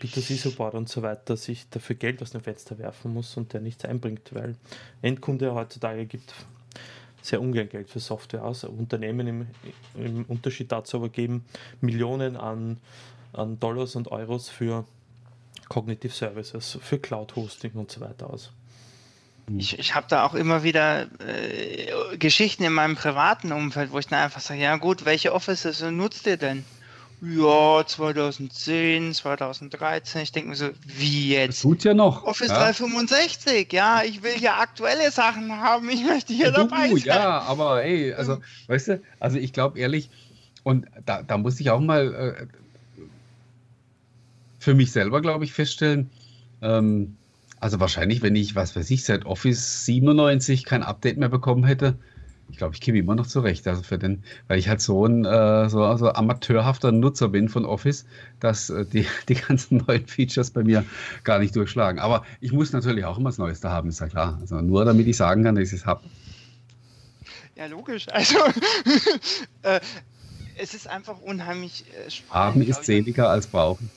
B2C-Support 0.00 0.74
und 0.74 0.88
so 0.88 1.02
weiter 1.02 1.36
sich 1.36 1.68
dafür 1.70 1.96
Geld 1.96 2.22
aus 2.22 2.30
dem 2.30 2.42
Fenster 2.42 2.78
werfen 2.78 3.12
muss 3.12 3.36
und 3.36 3.52
der 3.52 3.60
nichts 3.60 3.84
einbringt, 3.84 4.34
weil 4.34 4.56
Endkunde 5.02 5.54
heutzutage 5.54 6.06
gibt 6.06 6.34
sehr 7.22 7.40
ungern 7.40 7.68
Geld 7.68 7.88
für 7.88 8.00
Software 8.00 8.44
aus. 8.44 8.64
Unternehmen 8.64 9.26
im, 9.26 9.46
im 9.94 10.24
Unterschied 10.26 10.70
dazu 10.70 10.98
aber 10.98 11.08
geben 11.08 11.44
Millionen 11.80 12.36
an, 12.36 12.78
an 13.32 13.58
Dollars 13.60 13.96
und 13.96 14.08
Euros 14.08 14.50
für 14.50 14.84
Cognitive 15.68 16.12
Services, 16.12 16.78
für 16.82 16.98
Cloud-Hosting 16.98 17.72
und 17.72 17.90
so 17.90 18.00
weiter 18.00 18.28
aus. 18.28 18.52
Ich, 19.58 19.78
ich 19.78 19.94
habe 19.94 20.06
da 20.08 20.24
auch 20.24 20.34
immer 20.34 20.62
wieder 20.62 21.08
äh, 21.20 22.16
Geschichten 22.16 22.64
in 22.64 22.72
meinem 22.72 22.96
privaten 22.96 23.52
Umfeld, 23.52 23.92
wo 23.92 23.98
ich 23.98 24.06
dann 24.06 24.20
einfach 24.20 24.40
sage, 24.40 24.60
ja 24.60 24.76
gut, 24.76 25.04
welche 25.04 25.34
Offices 25.34 25.82
nutzt 25.82 26.26
ihr 26.26 26.38
denn? 26.38 26.64
Ja, 27.26 27.84
2010, 27.86 29.14
2013. 29.14 30.22
Ich 30.22 30.32
denke 30.32 30.50
mir 30.50 30.56
so, 30.56 30.68
wie 30.84 31.30
jetzt? 31.30 31.48
Das 31.48 31.62
tut 31.62 31.84
ja 31.84 31.94
noch. 31.94 32.24
Office 32.24 32.48
ja. 32.48 32.56
365, 32.56 33.72
ja, 33.72 34.02
ich 34.04 34.22
will 34.22 34.40
ja 34.40 34.58
aktuelle 34.58 35.10
Sachen 35.10 35.50
haben, 35.52 35.88
ich 35.88 36.04
möchte 36.04 36.34
hier 36.34 36.50
du, 36.50 36.66
dabei 36.66 36.90
sein. 36.90 37.02
Ja, 37.04 37.40
aber 37.40 37.82
ey, 37.82 38.12
also, 38.12 38.38
weißt 38.66 38.88
du, 38.88 39.02
also 39.20 39.38
ich 39.38 39.52
glaube 39.52 39.78
ehrlich, 39.78 40.10
und 40.64 40.86
da, 41.06 41.22
da 41.22 41.38
muss 41.38 41.60
ich 41.60 41.70
auch 41.70 41.80
mal 41.80 42.14
äh, 42.14 42.46
für 44.58 44.74
mich 44.74 44.92
selber, 44.92 45.22
glaube 45.22 45.44
ich, 45.44 45.52
feststellen, 45.52 46.10
ähm, 46.62 47.16
also 47.60 47.80
wahrscheinlich, 47.80 48.20
wenn 48.22 48.36
ich, 48.36 48.54
was 48.54 48.76
weiß 48.76 48.90
ich, 48.90 49.04
seit 49.04 49.24
Office 49.24 49.86
97 49.86 50.64
kein 50.64 50.82
Update 50.82 51.16
mehr 51.16 51.30
bekommen 51.30 51.64
hätte, 51.64 51.96
ich 52.50 52.58
glaube, 52.58 52.74
ich 52.74 52.80
käme 52.80 52.98
immer 52.98 53.14
noch 53.14 53.26
zurecht. 53.26 53.66
Also 53.66 53.82
für 53.82 53.98
den, 53.98 54.22
weil 54.48 54.58
ich 54.58 54.68
halt 54.68 54.80
so 54.80 55.04
ein 55.06 55.24
äh, 55.24 55.68
so 55.68 55.82
also 55.82 56.12
amateurhafter 56.12 56.92
Nutzer 56.92 57.28
bin 57.28 57.48
von 57.48 57.64
Office, 57.64 58.06
dass 58.40 58.70
äh, 58.70 58.84
die, 58.86 59.06
die 59.28 59.34
ganzen 59.34 59.84
neuen 59.86 60.06
Features 60.06 60.50
bei 60.50 60.62
mir 60.62 60.84
gar 61.24 61.38
nicht 61.38 61.56
durchschlagen. 61.56 61.98
Aber 61.98 62.24
ich 62.40 62.52
muss 62.52 62.72
natürlich 62.72 63.04
auch 63.04 63.18
immer 63.18 63.30
das 63.30 63.38
Neueste 63.38 63.70
haben, 63.70 63.88
ist 63.88 64.00
ja 64.00 64.08
klar. 64.08 64.38
Also 64.40 64.60
nur 64.60 64.84
damit 64.84 65.06
ich 65.06 65.16
sagen 65.16 65.44
kann, 65.44 65.54
dass 65.54 65.68
ich 65.68 65.80
es 65.80 65.86
habe. 65.86 66.02
Ja, 67.56 67.66
logisch. 67.66 68.06
Also 68.12 68.38
äh, 69.62 69.80
es 70.56 70.74
ist 70.74 70.88
einfach 70.88 71.20
unheimlich 71.20 71.84
äh, 72.06 72.10
spannend. 72.10 72.54
Haben 72.54 72.62
ist 72.62 72.84
seliger 72.84 73.30
als 73.30 73.46
brauchen. 73.46 73.90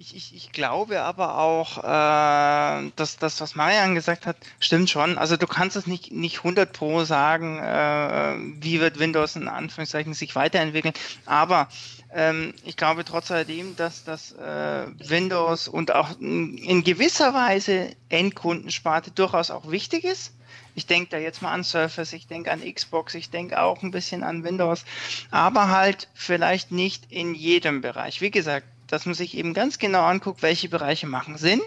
Ich, 0.00 0.14
ich, 0.14 0.32
ich 0.32 0.52
glaube 0.52 1.02
aber 1.02 1.38
auch, 1.38 1.78
äh, 1.78 2.90
dass 2.94 3.16
das, 3.16 3.40
was 3.40 3.56
Marian 3.56 3.96
gesagt 3.96 4.26
hat, 4.26 4.36
stimmt 4.60 4.88
schon. 4.88 5.18
Also 5.18 5.36
du 5.36 5.48
kannst 5.48 5.74
es 5.74 5.88
nicht, 5.88 6.12
nicht 6.12 6.36
100 6.38 6.72
pro 6.72 7.02
sagen, 7.02 7.58
äh, 7.58 8.36
wie 8.62 8.78
wird 8.78 9.00
Windows 9.00 9.34
in 9.34 9.48
Anführungszeichen 9.48 10.14
sich 10.14 10.36
weiterentwickeln. 10.36 10.94
Aber 11.26 11.68
ähm, 12.14 12.54
ich 12.64 12.76
glaube 12.76 13.04
trotz 13.04 13.32
alledem, 13.32 13.74
dass 13.74 14.04
das 14.04 14.30
äh, 14.30 14.86
Windows 15.00 15.66
und 15.66 15.92
auch 15.92 16.10
in 16.20 16.84
gewisser 16.84 17.34
Weise 17.34 17.90
Endkundensparte 18.08 19.10
durchaus 19.10 19.50
auch 19.50 19.68
wichtig 19.68 20.04
ist. 20.04 20.32
Ich 20.76 20.86
denke 20.86 21.10
da 21.10 21.18
jetzt 21.18 21.42
mal 21.42 21.50
an 21.50 21.64
Surface, 21.64 22.12
ich 22.12 22.28
denke 22.28 22.52
an 22.52 22.62
Xbox, 22.62 23.16
ich 23.16 23.30
denke 23.30 23.60
auch 23.60 23.82
ein 23.82 23.90
bisschen 23.90 24.22
an 24.22 24.44
Windows, 24.44 24.84
aber 25.32 25.70
halt 25.70 26.06
vielleicht 26.14 26.70
nicht 26.70 27.10
in 27.10 27.34
jedem 27.34 27.80
Bereich. 27.80 28.20
Wie 28.20 28.30
gesagt, 28.30 28.64
dass 28.88 29.06
man 29.06 29.14
sich 29.14 29.36
eben 29.36 29.54
ganz 29.54 29.78
genau 29.78 30.02
anguckt, 30.02 30.42
welche 30.42 30.68
Bereiche 30.68 31.06
machen 31.06 31.38
Sinn, 31.38 31.60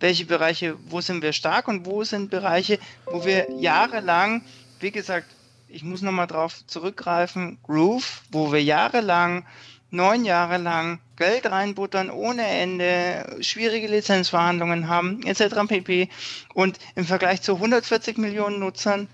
welche 0.00 0.24
Bereiche, 0.24 0.76
wo 0.88 1.00
sind 1.00 1.22
wir 1.22 1.32
stark 1.32 1.68
und 1.68 1.84
wo 1.84 2.04
sind 2.04 2.30
Bereiche, 2.30 2.78
wo 3.06 3.24
wir 3.24 3.50
jahrelang, 3.58 4.42
wie 4.80 4.92
gesagt, 4.92 5.26
ich 5.68 5.82
muss 5.82 6.00
nochmal 6.00 6.28
drauf 6.28 6.66
zurückgreifen, 6.66 7.58
Groove, 7.62 8.22
wo 8.30 8.52
wir 8.52 8.62
jahrelang, 8.62 9.44
neun 9.90 10.24
Jahre 10.24 10.58
lang 10.58 11.00
Geld 11.16 11.46
reinbuttern 11.46 12.10
ohne 12.10 12.46
Ende, 12.46 13.38
schwierige 13.40 13.88
Lizenzverhandlungen 13.88 14.88
haben, 14.88 15.22
etc. 15.24 15.66
pp. 15.66 16.08
Und 16.54 16.78
im 16.94 17.04
Vergleich 17.04 17.42
zu 17.42 17.54
140 17.54 18.18
Millionen 18.18 18.60
Nutzern 18.60 19.08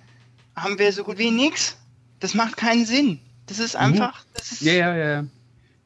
haben 0.54 0.78
wir 0.78 0.92
so 0.92 1.04
gut 1.04 1.18
wie 1.18 1.30
nichts. 1.30 1.76
Das 2.20 2.34
macht 2.34 2.56
keinen 2.56 2.86
Sinn. 2.86 3.20
Das 3.46 3.58
ist 3.58 3.74
mhm. 3.74 3.80
einfach. 3.80 4.24
Das 4.34 4.52
ist 4.52 4.60
ja, 4.62 4.72
ja, 4.72 4.96
ja. 4.96 5.24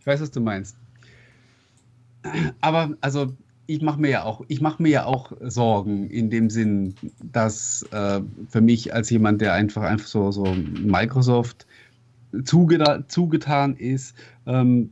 Ich 0.01 0.07
weiß, 0.07 0.20
was 0.20 0.30
du 0.30 0.41
meinst 0.41 0.74
aber 2.61 2.97
also 3.01 3.33
ich 3.66 3.83
mache 3.83 4.01
mir 4.01 4.11
ja 4.11 4.24
auch, 4.24 4.43
ich 4.49 4.62
mache 4.62 4.83
mir 4.83 4.89
ja 4.89 5.05
auch 5.05 5.33
Sorgen 5.43 6.09
in 6.09 6.31
dem 6.31 6.49
Sinn, 6.49 6.95
dass 7.22 7.83
äh, 7.93 8.20
für 8.49 8.62
mich 8.62 8.95
als 8.95 9.11
jemand, 9.11 9.43
der 9.43 9.53
einfach 9.53 9.83
einfach 9.83 10.07
so, 10.07 10.31
so 10.31 10.45
Microsoft 10.45 11.66
zugeta 12.45 13.07
zugetan 13.09 13.76
ist, 13.76 14.14
ähm, 14.47 14.91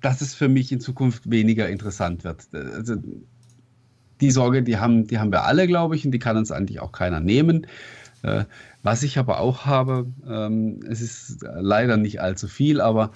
dass 0.00 0.20
es 0.20 0.34
für 0.34 0.48
mich 0.48 0.72
in 0.72 0.80
Zukunft 0.80 1.30
weniger 1.30 1.68
interessant 1.68 2.24
wird. 2.24 2.48
Also 2.52 2.96
die 4.20 4.30
Sorge, 4.30 4.62
die 4.64 4.78
haben, 4.78 5.06
die 5.06 5.18
haben 5.18 5.30
wir 5.30 5.44
alle, 5.44 5.66
glaube 5.66 5.94
ich, 5.94 6.04
und 6.04 6.12
die 6.12 6.18
kann 6.18 6.36
uns 6.36 6.50
eigentlich 6.50 6.80
auch 6.80 6.92
keiner 6.92 7.20
nehmen. 7.20 7.66
Äh, 8.22 8.44
was 8.82 9.04
ich 9.04 9.18
aber 9.18 9.38
auch 9.38 9.66
habe, 9.66 10.06
ähm, 10.28 10.80
es 10.88 11.00
ist 11.00 11.38
leider 11.42 11.96
nicht 11.96 12.20
allzu 12.20 12.48
viel, 12.48 12.80
aber 12.80 13.12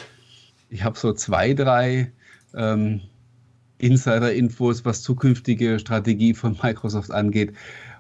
ich 0.71 0.85
habe 0.85 0.99
so 0.99 1.13
zwei, 1.13 1.55
drei 1.55 2.13
ähm, 2.55 3.01
Insider-Infos, 3.83 4.85
was 4.85 5.03
zukünftige 5.03 5.79
Strategie 5.79 6.35
von 6.35 6.57
Microsoft 6.63 7.11
angeht. 7.11 7.53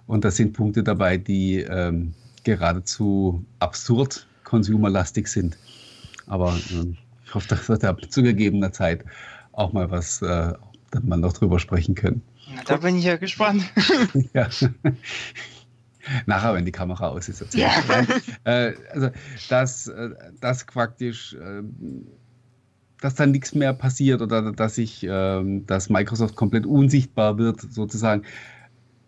Und 0.06 0.24
da 0.24 0.30
sind 0.30 0.52
Punkte 0.52 0.82
dabei, 0.82 1.16
die 1.16 1.58
ähm, 1.58 2.14
geradezu 2.44 3.44
absurd 3.58 4.26
consumerlastig 4.44 5.28
sind. 5.28 5.58
Aber 6.26 6.54
äh, 6.54 6.94
ich 7.24 7.34
hoffe, 7.34 7.48
dass 7.48 7.68
wir 7.68 7.78
da 7.78 7.96
zu 8.08 8.22
gegebener 8.22 8.72
Zeit 8.72 9.04
auch 9.52 9.72
mal 9.72 9.90
was, 9.90 10.22
äh, 10.22 10.52
dass 10.90 11.02
man 11.02 11.20
noch 11.20 11.32
drüber 11.32 11.58
sprechen 11.58 11.94
können. 11.94 12.22
da 12.66 12.76
bin 12.76 12.96
ich 12.96 13.04
ja 13.04 13.16
gespannt. 13.16 13.64
ja. 14.34 14.48
Nachher, 16.26 16.54
wenn 16.54 16.64
die 16.64 16.72
Kamera 16.72 17.08
aus 17.08 17.28
ist. 17.28 17.54
Ja. 17.54 17.70
Äh, 18.44 18.74
also, 18.90 19.10
dass, 19.48 19.86
äh, 19.88 20.10
dass 20.40 20.64
praktisch, 20.64 21.34
äh, 21.34 21.62
dass 23.02 23.16
dann 23.16 23.32
nichts 23.32 23.52
mehr 23.54 23.74
passiert 23.74 24.22
oder 24.22 24.52
dass 24.52 24.78
ich, 24.78 25.02
äh, 25.02 25.60
dass 25.66 25.90
Microsoft 25.90 26.36
komplett 26.36 26.66
unsichtbar 26.66 27.36
wird, 27.36 27.60
sozusagen, 27.60 28.22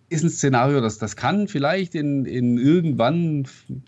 ist 0.09 0.24
ein 0.24 0.30
Szenario, 0.30 0.80
das, 0.80 0.99
das 0.99 1.14
kann 1.14 1.47
vielleicht 1.47 1.95
in, 1.95 2.26
in 2.26 2.59
irgendwann 2.59 3.47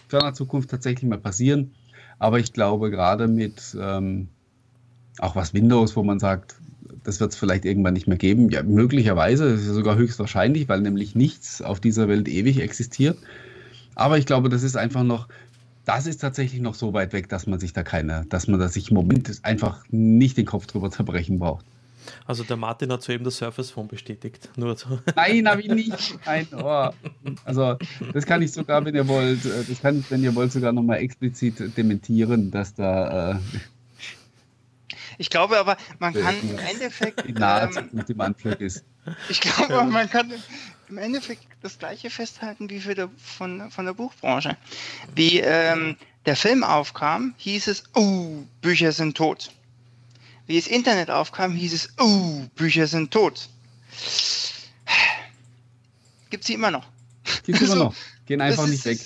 ferner 0.09 0.33
Zukunft 0.33 0.71
tatsächlich 0.71 1.11
mal 1.11 1.19
passieren. 1.19 1.73
Aber 2.21 2.39
ich 2.39 2.53
glaube, 2.53 2.91
gerade 2.91 3.27
mit 3.27 3.77
ähm, 3.79 4.29
auch 5.19 5.35
was 5.35 5.55
Windows, 5.55 5.97
wo 5.97 6.05
man 6.05 6.21
sagt, 6.21 6.55
das 7.03 7.19
wird 7.19 7.33
es 7.33 7.37
vielleicht 7.37 7.65
irgendwann 7.65 7.95
nicht 7.95 8.07
mehr 8.07 8.17
geben. 8.17 8.49
Ja, 8.51 8.63
möglicherweise, 8.63 9.51
das 9.53 9.63
ist 9.63 9.75
sogar 9.75 9.97
höchstwahrscheinlich, 9.97 10.69
weil 10.69 10.81
nämlich 10.83 11.17
nichts 11.17 11.63
auf 11.63 11.81
dieser 11.81 12.09
Welt 12.09 12.29
ewig 12.29 12.61
existiert. 12.61 13.19
Aber 13.97 14.19
ich 14.19 14.27
glaube, 14.27 14.51
das 14.51 14.63
ist 14.63 14.77
einfach 14.77 15.03
noch, 15.03 15.29
das 15.87 16.07
ist 16.07 16.18
tatsächlich 16.18 16.61
noch 16.61 16.74
so 16.74 16.93
weit 16.93 17.12
weg, 17.12 17.28
dass 17.28 17.47
man 17.47 17.59
sich 17.59 17.72
da 17.72 17.82
keine, 17.82 18.26
dass 18.28 18.49
man 18.49 18.61
da 18.61 18.68
sich 18.68 18.91
im 18.91 18.97
Moment 18.97 19.41
einfach 19.43 19.84
nicht 19.89 20.37
den 20.37 20.45
Kopf 20.45 20.66
drüber 20.66 20.91
zerbrechen 20.91 21.39
braucht. 21.39 21.64
Also 22.26 22.45
der 22.45 22.57
Martin 22.57 22.93
hat 22.93 23.03
soeben 23.03 23.24
das 23.24 23.37
Surface 23.37 23.70
Phone 23.70 23.89
bestätigt. 23.89 24.51
Nur 24.57 24.76
so. 24.76 24.99
Nein, 25.14 25.49
habe 25.49 25.62
ich 25.62 25.68
nicht. 25.68 26.18
Nein, 26.26 26.47
oh. 26.53 26.91
Also 27.45 27.76
das 28.12 28.26
kann 28.26 28.43
ich 28.43 28.53
sogar, 28.53 28.84
wenn 28.84 28.95
ihr 28.95 29.09
wollt, 29.09 29.45
äh, 29.45 29.64
das 29.68 29.80
kann 29.80 30.01
ich, 30.01 30.11
wenn 30.11 30.22
ihr 30.22 30.34
wollt, 30.34 30.53
sogar 30.53 30.72
nochmal 30.72 30.99
explizit 30.99 31.76
dementieren, 31.76 32.51
dass 32.51 32.74
da 32.74 33.32
äh, 33.32 33.39
ich 35.18 35.30
glaube 35.30 35.59
aber, 35.59 35.78
man 35.99 36.12
kann 36.12 36.34
im 36.43 36.59
Endeffekt. 36.59 37.26
Die 37.26 37.34
ähm, 37.34 37.89
mit 37.93 38.09
dem 38.09 38.20
Anflug 38.20 38.61
ist. 38.61 38.84
Ich 39.30 39.41
glaube, 39.41 39.84
man 39.84 40.11
kann 40.11 40.30
im 40.89 40.99
Endeffekt 40.99 41.47
das 41.62 41.78
Gleiche 41.78 42.11
festhalten 42.11 42.70
wie 42.70 42.80
für 42.80 42.95
der, 42.95 43.11
von, 43.16 43.70
von 43.70 43.84
der 43.87 43.95
Buchbranche. 43.95 44.57
Wie 45.14 45.41
ähm, 45.41 45.97
der 46.26 46.37
Film 46.37 46.64
aufkam, 46.64 47.34
hieß 47.39 47.68
es, 47.68 47.84
oh, 47.95 48.43
Bücher 48.61 48.93
sind 48.93 49.16
tot. 49.16 49.51
Wie 50.47 50.57
das 50.57 50.66
Internet 50.66 51.11
aufkam, 51.11 51.53
hieß 51.53 51.72
es, 51.72 51.89
oh, 51.99 52.43
Bücher 52.55 52.87
sind 52.87 53.11
tot. 53.11 53.49
Gibt 56.30 56.45
sie 56.45 56.55
immer 56.55 56.70
noch. 56.70 56.87
Gibt 57.45 57.61
es 57.61 57.68
immer 57.68 57.76
noch. 57.84 57.95
Gehen 58.26 58.41
einfach 58.41 58.66
nicht 58.66 58.84
weg. 58.84 58.99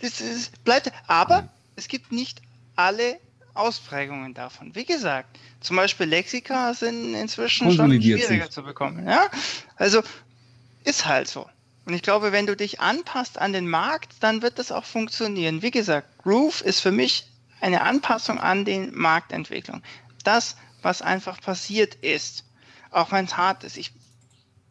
Das 0.00 0.20
ist, 0.20 0.62
bleibt, 0.64 0.92
aber 1.06 1.48
es 1.76 1.88
gibt 1.88 2.12
nicht 2.12 2.42
alle 2.76 3.18
Ausprägungen 3.54 4.34
davon. 4.34 4.74
Wie 4.74 4.84
gesagt, 4.84 5.38
zum 5.60 5.76
Beispiel 5.76 6.06
Lexika 6.06 6.74
sind 6.74 7.14
inzwischen 7.14 7.72
schon 7.72 7.90
schwieriger 7.90 8.44
sich. 8.44 8.50
zu 8.50 8.62
bekommen. 8.62 9.06
Ja? 9.06 9.28
Also 9.76 10.02
ist 10.84 11.06
halt 11.06 11.28
so. 11.28 11.48
Und 11.86 11.92
ich 11.92 12.02
glaube, 12.02 12.32
wenn 12.32 12.46
du 12.46 12.56
dich 12.56 12.80
anpasst 12.80 13.38
an 13.38 13.52
den 13.52 13.68
Markt, 13.68 14.14
dann 14.20 14.42
wird 14.42 14.58
das 14.58 14.72
auch 14.72 14.84
funktionieren. 14.84 15.62
Wie 15.62 15.70
gesagt, 15.70 16.18
Groove 16.18 16.62
ist 16.62 16.80
für 16.80 16.92
mich 16.92 17.26
eine 17.60 17.82
Anpassung 17.82 18.38
an 18.38 18.64
die 18.64 18.90
Marktentwicklung. 18.92 19.82
Das, 20.22 20.56
was 20.82 21.02
einfach 21.02 21.40
passiert 21.40 21.94
ist, 21.96 22.44
auch 22.90 23.12
wenn 23.12 23.26
es 23.26 23.36
hart 23.36 23.64
ist. 23.64 23.76
Ich 23.76 23.92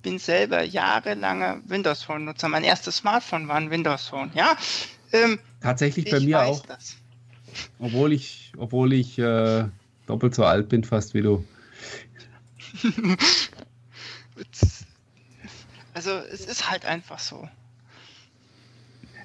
bin 0.01 0.19
selber 0.19 0.63
jahrelanger 0.63 1.61
Windows 1.65 2.03
Phone 2.03 2.25
Nutzer. 2.25 2.49
Mein 2.49 2.63
erstes 2.63 2.97
Smartphone 2.97 3.47
war 3.47 3.55
ein 3.55 3.69
Windows 3.69 4.07
Phone. 4.07 4.31
Ja, 4.33 4.57
ähm, 5.11 5.39
tatsächlich 5.61 6.09
bei 6.09 6.19
mir 6.19 6.41
auch. 6.41 6.65
Das. 6.65 6.97
Obwohl 7.79 8.11
ich, 8.11 8.51
obwohl 8.57 8.93
ich 8.93 9.19
äh, 9.19 9.65
doppelt 10.07 10.33
so 10.33 10.45
alt 10.45 10.69
bin, 10.69 10.83
fast 10.83 11.13
wie 11.13 11.21
du. 11.21 11.45
also 15.93 16.11
es 16.31 16.45
ist 16.45 16.69
halt 16.69 16.85
einfach 16.85 17.19
so. 17.19 17.47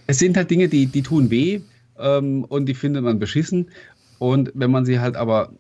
Es 0.07 0.19
sind 0.19 0.37
halt 0.37 0.51
Dinge, 0.51 0.69
die, 0.69 0.87
die 0.87 1.03
tun 1.03 1.31
weh 1.31 1.61
ähm, 1.99 2.45
und 2.45 2.67
die 2.67 2.75
findet 2.75 3.05
man 3.05 3.19
beschissen. 3.19 3.71
Und 4.19 4.51
wenn 4.55 4.71
man 4.71 4.85
sie 4.85 5.01
halt 5.01 5.17
aber 5.17 5.53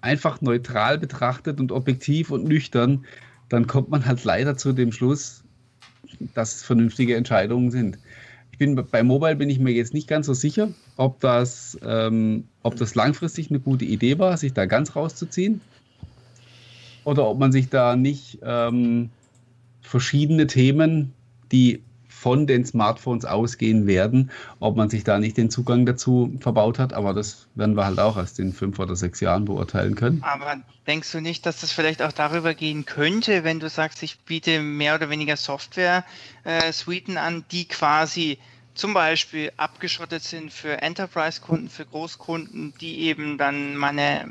einfach 0.00 0.40
neutral 0.40 0.98
betrachtet 0.98 1.60
und 1.60 1.72
objektiv 1.72 2.30
und 2.30 2.44
nüchtern, 2.44 3.04
dann 3.48 3.66
kommt 3.66 3.88
man 3.90 4.04
halt 4.04 4.22
leider 4.24 4.56
zu 4.56 4.72
dem 4.72 4.92
Schluss, 4.92 5.42
dass 6.34 6.56
es 6.56 6.62
vernünftige 6.62 7.16
Entscheidungen 7.16 7.70
sind. 7.70 7.98
Ich 8.52 8.58
bin 8.58 8.76
bei 8.76 9.02
Mobile 9.02 9.36
bin 9.36 9.50
ich 9.50 9.58
mir 9.58 9.72
jetzt 9.72 9.94
nicht 9.94 10.06
ganz 10.06 10.26
so 10.26 10.34
sicher, 10.34 10.68
ob 10.96 11.20
das, 11.20 11.76
ähm, 11.84 12.44
ob 12.62 12.76
das 12.76 12.94
langfristig 12.94 13.50
eine 13.50 13.58
gute 13.58 13.84
Idee 13.84 14.18
war, 14.18 14.36
sich 14.36 14.52
da 14.52 14.66
ganz 14.66 14.94
rauszuziehen. 14.94 15.60
Oder 17.04 17.26
ob 17.26 17.38
man 17.38 17.52
sich 17.52 17.68
da 17.68 17.96
nicht 17.96 18.38
ähm, 18.42 19.10
verschiedene 19.84 20.48
Themen, 20.48 21.12
die 21.52 21.82
von 22.08 22.46
den 22.46 22.64
Smartphones 22.64 23.26
ausgehen 23.26 23.86
werden, 23.86 24.30
ob 24.58 24.76
man 24.76 24.88
sich 24.88 25.04
da 25.04 25.18
nicht 25.18 25.36
den 25.36 25.50
Zugang 25.50 25.84
dazu 25.84 26.32
verbaut 26.40 26.78
hat. 26.78 26.94
Aber 26.94 27.12
das 27.12 27.48
werden 27.54 27.76
wir 27.76 27.84
halt 27.84 27.98
auch 27.98 28.16
erst 28.16 28.38
in 28.38 28.54
fünf 28.54 28.78
oder 28.78 28.96
sechs 28.96 29.20
Jahren 29.20 29.44
beurteilen 29.44 29.94
können. 29.94 30.22
Aber 30.22 30.56
denkst 30.86 31.12
du 31.12 31.20
nicht, 31.20 31.44
dass 31.44 31.60
das 31.60 31.70
vielleicht 31.70 32.00
auch 32.00 32.12
darüber 32.12 32.54
gehen 32.54 32.86
könnte, 32.86 33.44
wenn 33.44 33.60
du 33.60 33.68
sagst, 33.68 34.02
ich 34.02 34.18
biete 34.20 34.60
mehr 34.60 34.94
oder 34.94 35.10
weniger 35.10 35.36
Software-Suiten 35.36 37.16
äh, 37.16 37.18
an, 37.18 37.44
die 37.50 37.66
quasi 37.66 38.38
zum 38.74 38.92
Beispiel 38.92 39.52
abgeschottet 39.56 40.22
sind 40.22 40.52
für 40.52 40.82
Enterprise-Kunden, 40.82 41.68
für 41.68 41.86
Großkunden, 41.86 42.74
die 42.80 43.02
eben 43.02 43.38
dann 43.38 43.76
meine, 43.76 44.28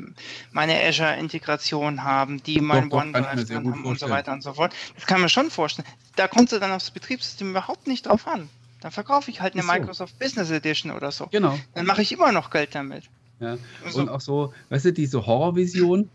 meine 0.52 0.82
Azure-Integration 0.84 2.04
haben, 2.04 2.42
die 2.42 2.60
mein 2.60 2.92
OneDrive 2.92 3.50
haben 3.50 3.84
und 3.84 3.98
so 3.98 4.10
weiter 4.10 4.32
und 4.32 4.42
so 4.42 4.52
fort. 4.52 4.74
Das 4.96 5.06
kann 5.06 5.20
man 5.20 5.30
schon 5.30 5.50
vorstellen. 5.50 5.88
Da 6.16 6.28
kommt 6.28 6.52
es 6.52 6.60
dann 6.60 6.72
aufs 6.72 6.90
Betriebssystem 6.90 7.50
überhaupt 7.50 7.86
nicht 7.86 8.06
drauf 8.06 8.26
an. 8.26 8.48
Dann 8.80 8.92
verkaufe 8.92 9.30
ich 9.30 9.40
halt 9.40 9.54
eine 9.54 9.62
so. 9.62 9.72
Microsoft 9.72 10.18
Business 10.18 10.50
Edition 10.50 10.92
oder 10.92 11.10
so. 11.10 11.26
Genau. 11.28 11.58
Dann 11.74 11.86
mache 11.86 12.02
ich 12.02 12.12
immer 12.12 12.30
noch 12.32 12.50
Geld 12.50 12.74
damit. 12.74 13.04
Ja. 13.40 13.56
Also, 13.82 14.00
und 14.00 14.10
auch 14.10 14.20
so, 14.20 14.52
weißt 14.68 14.84
du, 14.84 14.92
diese 14.92 15.26
Horrorvision 15.26 16.10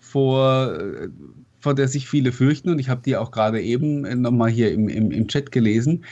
vor, 0.00 0.74
vor 1.60 1.74
der 1.74 1.88
sich 1.88 2.08
viele 2.08 2.32
fürchten, 2.32 2.70
und 2.70 2.78
ich 2.78 2.88
habe 2.88 3.02
die 3.04 3.16
auch 3.16 3.30
gerade 3.30 3.60
eben 3.60 4.22
nochmal 4.22 4.50
hier 4.50 4.72
im, 4.72 4.88
im, 4.88 5.10
im 5.10 5.28
Chat 5.28 5.52
gelesen, 5.52 6.04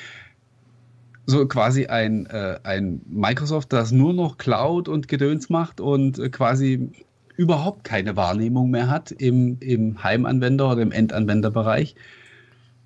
so 1.26 1.46
quasi 1.46 1.86
ein, 1.86 2.26
äh, 2.26 2.58
ein 2.64 3.00
Microsoft, 3.06 3.72
das 3.72 3.92
nur 3.92 4.12
noch 4.12 4.38
Cloud 4.38 4.88
und 4.88 5.08
Gedöns 5.08 5.50
macht 5.50 5.80
und 5.80 6.18
äh, 6.18 6.28
quasi 6.30 6.90
überhaupt 7.36 7.84
keine 7.84 8.16
Wahrnehmung 8.16 8.70
mehr 8.70 8.88
hat 8.88 9.10
im, 9.10 9.56
im 9.60 10.02
Heimanwender 10.02 10.70
oder 10.70 10.82
im 10.82 10.92
Endanwenderbereich. 10.92 11.94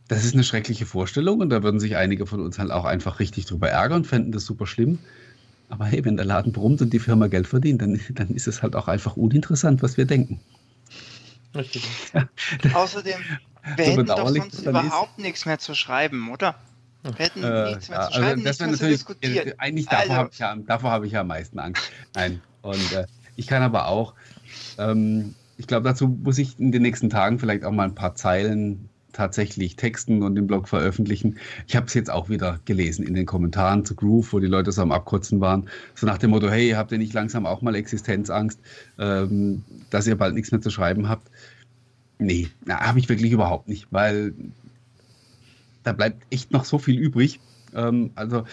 Das 0.09 0.25
ist 0.25 0.35
eine 0.35 0.45
schreckliche 0.45 0.87
Vorstellung 0.87 1.41
und 1.41 1.51
da 1.51 1.63
würden 1.63 1.81
sich 1.81 1.97
einige 1.97 2.27
von 2.27 2.41
uns 2.41 2.59
halt 2.59 2.71
auch 2.71 2.85
einfach 2.85 3.19
richtig 3.19 3.47
drüber 3.47 3.71
ärgern, 3.71 4.05
fänden 4.05 4.33
das 4.33 4.45
super 4.45 4.67
schlimm. 4.67 4.99
Aber 5.69 5.85
hey, 5.85 6.05
wenn 6.05 6.17
der 6.17 6.27
Laden 6.27 6.53
brummt 6.53 6.81
und 6.81 6.93
die 6.93 7.01
Firma 7.01 7.27
Geld 7.27 7.49
verdient, 7.49 7.83
dann, 7.83 8.01
dann 8.11 8.29
ist 8.29 8.47
es 8.47 8.63
halt 8.63 8.77
auch 8.77 8.87
einfach 8.87 9.17
uninteressant, 9.17 9.83
was 9.83 9.97
wir 9.97 10.05
denken. 10.05 10.41
Richtig. 11.55 11.89
Ja. 12.13 12.29
Außerdem, 12.75 13.19
wir 13.77 13.85
so 13.85 13.91
hätten 13.91 14.07
doch 14.07 14.29
sonst 14.29 14.65
überhaupt 14.65 15.19
ist. 15.19 15.23
nichts 15.23 15.47
mehr 15.47 15.59
zu 15.59 15.75
schreiben, 15.75 16.31
oder? 16.31 16.55
Wir 17.17 17.27
hätten 17.27 17.43
äh, 17.43 17.71
nichts 17.71 17.89
mehr 17.89 18.01
zu 18.01 18.07
also 18.07 18.21
schreiben, 18.21 18.47
also 18.47 18.65
nichts 18.67 18.81
mehr 18.81 18.91
diskutieren. 18.91 19.53
Eigentlich 19.59 19.87
davor 19.87 20.17
habe 20.17 20.31
ich, 20.33 20.39
ja, 20.39 20.57
hab 20.69 21.05
ich 21.05 21.13
ja 21.13 21.21
am 21.21 21.27
meisten 21.29 21.59
Angst. 21.59 21.91
Nein. 22.15 22.41
Und 22.63 22.93
äh, 22.93 23.07
ich 23.37 23.47
kann 23.47 23.63
aber 23.63 23.89
auch, 23.89 24.15
ähm, 24.79 25.35
ich 25.57 25.67
glaube, 25.67 25.85
dazu 25.85 26.09
muss 26.09 26.39
ich 26.39 26.59
in 26.59 26.73
den 26.73 26.83
nächsten 26.83 27.11
Tagen 27.11 27.39
vielleicht 27.39 27.65
auch 27.65 27.73
mal 27.73 27.85
ein 27.85 27.95
paar 27.95 28.15
Zeilen 28.15 28.89
tatsächlich 29.17 29.77
texten 29.77 30.23
und 30.23 30.37
im 30.37 30.47
Blog 30.47 30.69
veröffentlichen. 30.69 31.39
Ich 31.67 31.75
habe 31.75 31.87
es 31.87 31.95
jetzt 31.95 32.11
auch 32.11 32.29
wieder 32.29 32.61
gelesen 32.67 33.07
in 33.07 33.15
den 33.15 33.25
Kommentaren 33.25 33.85
zu 33.85 33.95
Groove, 33.95 34.33
wo 34.33 34.41
die 34.41 34.47
Leute 34.47 34.73
so 34.73 34.83
am 34.83 34.93
Abkotzen 34.93 35.41
waren. 35.41 35.71
So 35.95 36.07
nach 36.07 36.19
dem 36.19 36.31
Motto, 36.31 36.51
hey, 36.51 36.71
habt 36.73 36.93
ihr 36.93 36.99
nicht 36.99 37.15
langsam 37.15 37.47
auch 37.47 37.63
mal 37.63 37.75
Existenzangst, 37.75 38.61
ähm, 38.99 39.65
dass 39.89 40.07
ihr 40.07 40.17
bald 40.17 40.35
nichts 40.35 40.53
mehr 40.53 40.61
zu 40.61 40.71
schreiben 40.71 41.09
habt? 41.09 41.31
Nee, 42.19 42.49
habe 42.69 42.99
ich 42.99 43.09
wirklich 43.09 43.33
überhaupt 43.33 43.69
nicht, 43.69 43.87
weil 43.91 44.35
da 45.87 45.93
bleibt 45.93 46.27
echt 46.31 46.51
noch 46.51 46.65
so 46.65 46.79
viel 46.79 46.99
übrig. 46.99 47.39
Ähm, 47.75 48.11
also 48.17 48.45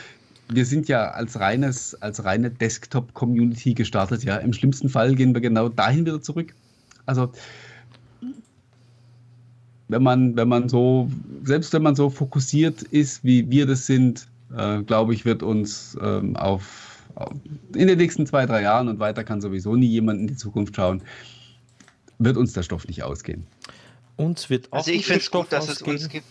wir 0.50 0.66
sind 0.66 0.88
ja 0.88 1.10
als 1.12 1.40
reines, 1.40 2.00
als 2.02 2.24
reine 2.24 2.52
Desktop-Community 2.52 3.74
gestartet. 3.74 4.24
Ja, 4.24 4.38
im 4.38 4.54
schlimmsten 4.54 4.88
Fall 4.88 5.16
gehen 5.16 5.34
wir 5.34 5.42
genau 5.42 5.68
dahin 5.68 6.06
wieder 6.06 6.22
zurück. 6.22 6.54
Also 7.08 7.32
wenn 9.88 10.04
man, 10.04 10.36
wenn 10.36 10.48
man 10.48 10.70
so, 10.70 11.10
selbst 11.44 11.74
wenn 11.74 11.82
man 11.82 11.96
so 11.96 12.12
fokussiert 12.12 12.84
ist, 12.84 13.24
wie 13.24 13.50
wir 13.50 13.66
das 13.66 13.88
sind, 13.88 14.28
äh, 14.56 14.84
glaube 14.84 15.16
ich, 15.16 15.26
wird 15.26 15.42
uns 15.42 15.98
ähm, 16.02 16.36
auf, 16.36 17.04
auf, 17.16 17.32
in 17.76 17.88
den 17.88 17.98
nächsten 17.98 18.28
zwei, 18.28 18.46
drei 18.46 18.62
Jahren 18.62 18.90
und 18.90 19.00
weiter 19.00 19.24
kann 19.24 19.42
sowieso 19.42 19.76
nie 19.76 19.88
jemand 19.88 20.20
in 20.20 20.28
die 20.28 20.36
Zukunft 20.36 20.76
schauen, 20.76 21.02
wird 22.20 22.38
uns 22.38 22.54
der 22.54 22.62
Stoff 22.62 22.88
nicht 22.88 23.02
ausgehen. 23.02 23.48
Uns 24.18 24.52
wird 24.52 24.72
auch 24.72 24.78
Also 24.78 24.92
ich 24.92 25.08
finde 25.08 25.22
es 25.22 25.32
gut, 25.32 25.52
dass 25.52 25.68
ausgehen. 25.68 25.96
es 25.96 26.04
uns 26.04 26.12
gibt 26.12 26.26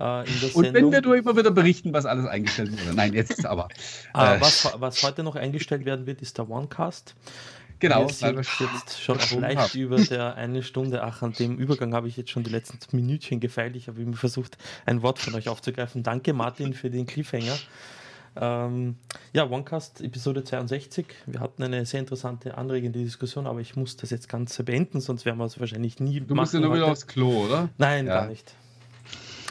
äh, 0.00 0.28
in 0.28 0.40
der 0.40 0.56
Und 0.56 0.74
wenn 0.74 0.92
wir 0.92 1.00
nur 1.00 1.16
immer 1.16 1.36
wieder 1.36 1.50
berichten, 1.50 1.92
was 1.92 2.06
alles 2.06 2.26
eingestellt 2.26 2.72
wurde. 2.72 2.94
Nein, 2.94 3.12
jetzt 3.14 3.44
aber. 3.46 3.68
Äh, 4.14 4.40
was, 4.40 4.72
was 4.78 5.02
heute 5.02 5.22
noch 5.22 5.36
eingestellt 5.36 5.84
werden 5.84 6.06
wird, 6.06 6.22
ist 6.22 6.38
der 6.38 6.48
OneCast. 6.48 7.14
Genau, 7.78 8.06
wir 8.06 8.14
sind 8.14 8.38
jetzt 8.38 9.00
schon 9.00 9.18
leicht 9.40 9.74
über 9.74 9.96
der 9.96 10.36
eine 10.36 10.62
Stunde. 10.62 11.02
Ach, 11.02 11.22
an 11.22 11.32
dem 11.32 11.58
Übergang 11.58 11.92
habe 11.92 12.08
ich 12.08 12.16
jetzt 12.16 12.30
schon 12.30 12.42
die 12.42 12.50
letzten 12.50 12.78
Minütchen 12.96 13.40
gefeilt. 13.40 13.76
Ich 13.76 13.88
habe 13.88 14.00
immer 14.00 14.16
versucht, 14.16 14.56
ein 14.86 15.02
Wort 15.02 15.18
von 15.18 15.34
euch 15.34 15.48
aufzugreifen. 15.48 16.02
Danke, 16.02 16.32
Martin, 16.32 16.72
für 16.72 16.88
den 16.88 17.04
Cliffhanger. 17.04 17.56
Ähm, 18.38 18.96
ja, 19.32 19.48
OneCast 19.48 20.00
Episode 20.00 20.44
62. 20.44 21.06
Wir 21.26 21.40
hatten 21.40 21.62
eine 21.62 21.84
sehr 21.84 22.00
interessante, 22.00 22.56
anregende 22.56 22.98
Diskussion, 22.98 23.46
aber 23.46 23.60
ich 23.60 23.76
muss 23.76 23.96
das 23.96 24.10
jetzt 24.10 24.28
Ganze 24.28 24.62
beenden, 24.64 25.00
sonst 25.00 25.24
werden 25.24 25.38
wir 25.38 25.44
es 25.44 25.58
wahrscheinlich 25.58 26.00
nie 26.00 26.20
Du 26.20 26.34
musst 26.34 26.54
ja 26.54 26.60
nur 26.60 26.74
wieder 26.74 26.86
aufs 26.86 27.06
Klo, 27.06 27.44
oder? 27.46 27.70
Nein, 27.78 28.06
ja. 28.06 28.20
gar 28.20 28.28
nicht. 28.28 28.54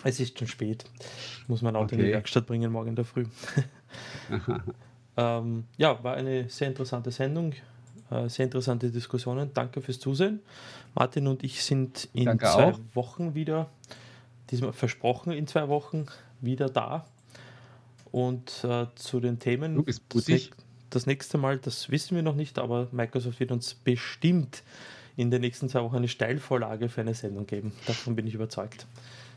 Es 0.06 0.20
ist 0.20 0.38
schon 0.38 0.48
spät. 0.48 0.86
Muss 1.48 1.64
mein 1.64 1.76
Auto 1.76 1.86
okay. 1.86 1.96
in 1.96 2.02
die 2.06 2.12
Werkstatt 2.12 2.46
bringen 2.46 2.72
morgen 2.72 2.90
in 2.90 2.96
der 2.96 3.06
Früh. 3.06 3.26
ähm, 5.18 5.64
ja, 5.78 6.04
war 6.04 6.16
eine 6.16 6.48
sehr 6.48 6.68
interessante 6.68 7.10
Sendung. 7.10 7.54
Äh, 8.12 8.30
sehr 8.30 8.46
interessante 8.46 8.92
Diskussionen. 8.92 9.50
Danke 9.56 9.82
fürs 9.82 10.00
Zusehen. 10.00 10.42
Martin 10.94 11.26
und 11.26 11.44
ich 11.44 11.64
sind 11.64 12.08
in 12.14 12.26
Danke 12.26 12.46
zwei 12.46 12.74
auch. 12.74 12.80
Wochen 12.94 13.34
wieder, 13.34 13.72
diesmal 14.52 14.74
versprochen 14.74 15.34
in 15.34 15.48
zwei 15.48 15.70
Wochen, 15.70 16.06
wieder 16.40 16.70
da. 16.70 17.08
Und 18.12 18.64
äh, 18.64 18.86
zu 18.94 19.20
den 19.20 19.40
Themen. 19.40 19.74
Du 19.74 19.82
bist 19.82 20.04
das, 20.14 20.52
das 20.92 21.08
nächste 21.08 21.40
Mal, 21.40 21.58
das 21.58 21.90
wissen 21.90 22.16
wir 22.16 22.22
noch 22.22 22.36
nicht, 22.36 22.60
aber 22.60 22.90
Microsoft 22.92 23.40
wird 23.40 23.52
uns 23.52 23.74
bestimmt 23.74 24.62
in 25.18 25.32
den 25.32 25.42
nächsten 25.42 25.68
zwei 25.68 25.82
Wochen 25.82 25.96
eine 25.96 26.08
Steilvorlage 26.08 26.90
für 26.90 27.02
eine 27.02 27.16
Sendung 27.16 27.48
geben. 27.48 27.74
Davon 27.88 28.16
bin 28.16 28.28
ich 28.28 28.36
überzeugt. 28.36 28.86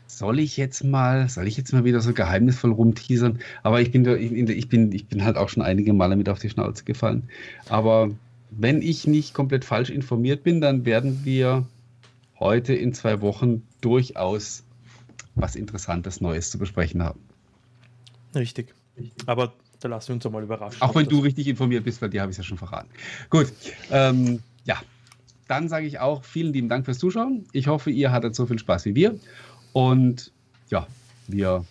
Soll 0.09 0.39
ich 0.39 0.57
jetzt 0.57 0.83
mal, 0.83 1.29
soll 1.29 1.47
ich 1.47 1.55
jetzt 1.55 1.71
mal 1.71 1.85
wieder 1.85 2.01
so 2.01 2.13
geheimnisvoll 2.13 2.71
rumteasern? 2.71 3.37
Aber 3.61 3.79
ich 3.79 3.91
bin, 3.91 4.07
ich, 4.07 4.67
bin, 4.67 4.91
ich 4.91 5.05
bin 5.05 5.23
halt 5.23 5.37
auch 5.37 5.49
schon 5.49 5.61
einige 5.61 5.93
Male 5.93 6.15
mit 6.15 6.29
auf 6.29 6.39
die 6.39 6.49
Schnauze 6.49 6.83
gefallen. 6.83 7.29
Aber 7.69 8.09
wenn 8.49 8.81
ich 8.81 9.05
nicht 9.05 9.35
komplett 9.35 9.65
falsch 9.65 9.91
informiert 9.91 10.41
bin, 10.41 10.61
dann 10.61 10.83
werden 10.83 11.21
wir 11.25 11.67
heute 12.39 12.73
in 12.73 12.91
zwei 12.93 13.21
Wochen 13.21 13.61
durchaus 13.81 14.63
was 15.35 15.55
Interessantes 15.55 16.21
Neues 16.21 16.49
zu 16.49 16.57
besprechen 16.57 17.03
haben. 17.03 17.19
Richtig. 18.33 18.73
Aber 19.27 19.53
da 19.79 19.89
lassen 19.89 20.07
wir 20.07 20.15
uns 20.15 20.23
doch 20.23 20.31
mal 20.31 20.41
überraschen. 20.41 20.81
Auch 20.81 20.95
wenn 20.95 21.05
du 21.05 21.19
richtig 21.19 21.47
informiert 21.47 21.83
bist, 21.83 22.01
weil 22.01 22.09
dir 22.09 22.21
habe 22.21 22.31
ich 22.31 22.39
es 22.39 22.43
ja 22.43 22.43
schon 22.43 22.57
verraten. 22.57 22.89
Gut, 23.29 23.53
ähm, 23.91 24.39
ja, 24.65 24.81
dann 25.47 25.69
sage 25.69 25.85
ich 25.85 25.99
auch 25.99 26.23
vielen 26.23 26.53
lieben 26.53 26.69
Dank 26.69 26.85
fürs 26.85 26.99
Zuschauen. 26.99 27.45
Ich 27.53 27.67
hoffe, 27.67 27.89
ihr 27.89 28.11
hattet 28.11 28.35
so 28.35 28.45
viel 28.45 28.59
Spaß 28.59 28.85
wie 28.85 28.95
wir. 28.95 29.19
Und 29.73 30.31
ja, 30.69 30.87
wir 31.27 31.65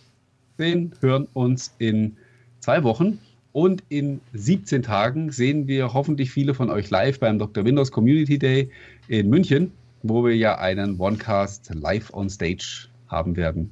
sehen, 0.56 0.94
hören 1.00 1.28
uns 1.34 1.74
in 1.78 2.16
zwei 2.60 2.82
Wochen. 2.82 3.18
Und 3.52 3.82
in 3.88 4.20
17 4.34 4.82
Tagen 4.82 5.32
sehen 5.32 5.66
wir 5.66 5.92
hoffentlich 5.94 6.30
viele 6.30 6.54
von 6.54 6.70
euch 6.70 6.90
live 6.90 7.18
beim 7.18 7.38
Dr. 7.38 7.64
Windows 7.64 7.90
Community 7.90 8.38
Day 8.38 8.70
in 9.08 9.28
München, 9.30 9.72
wo 10.02 10.24
wir 10.24 10.36
ja 10.36 10.58
einen 10.58 11.00
OneCast 11.00 11.74
live 11.74 12.12
on 12.12 12.30
Stage 12.30 12.88
haben 13.08 13.36
werden 13.36 13.70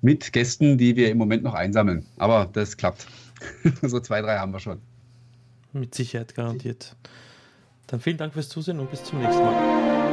mit 0.00 0.32
Gästen, 0.32 0.78
die 0.78 0.96
wir 0.96 1.10
im 1.10 1.18
Moment 1.18 1.42
noch 1.42 1.54
einsammeln. 1.54 2.06
Aber 2.16 2.48
das 2.52 2.76
klappt. 2.76 3.06
so 3.82 4.00
zwei, 4.00 4.20
drei 4.20 4.38
haben 4.38 4.52
wir 4.52 4.60
schon. 4.60 4.80
Mit 5.72 5.94
Sicherheit 5.94 6.34
garantiert. 6.34 6.96
Dann 7.86 8.00
vielen 8.00 8.18
Dank 8.18 8.34
fürs 8.34 8.48
Zusehen 8.48 8.80
und 8.80 8.90
bis 8.90 9.04
zum 9.04 9.18
nächsten 9.20 9.42
Mal. 9.42 10.07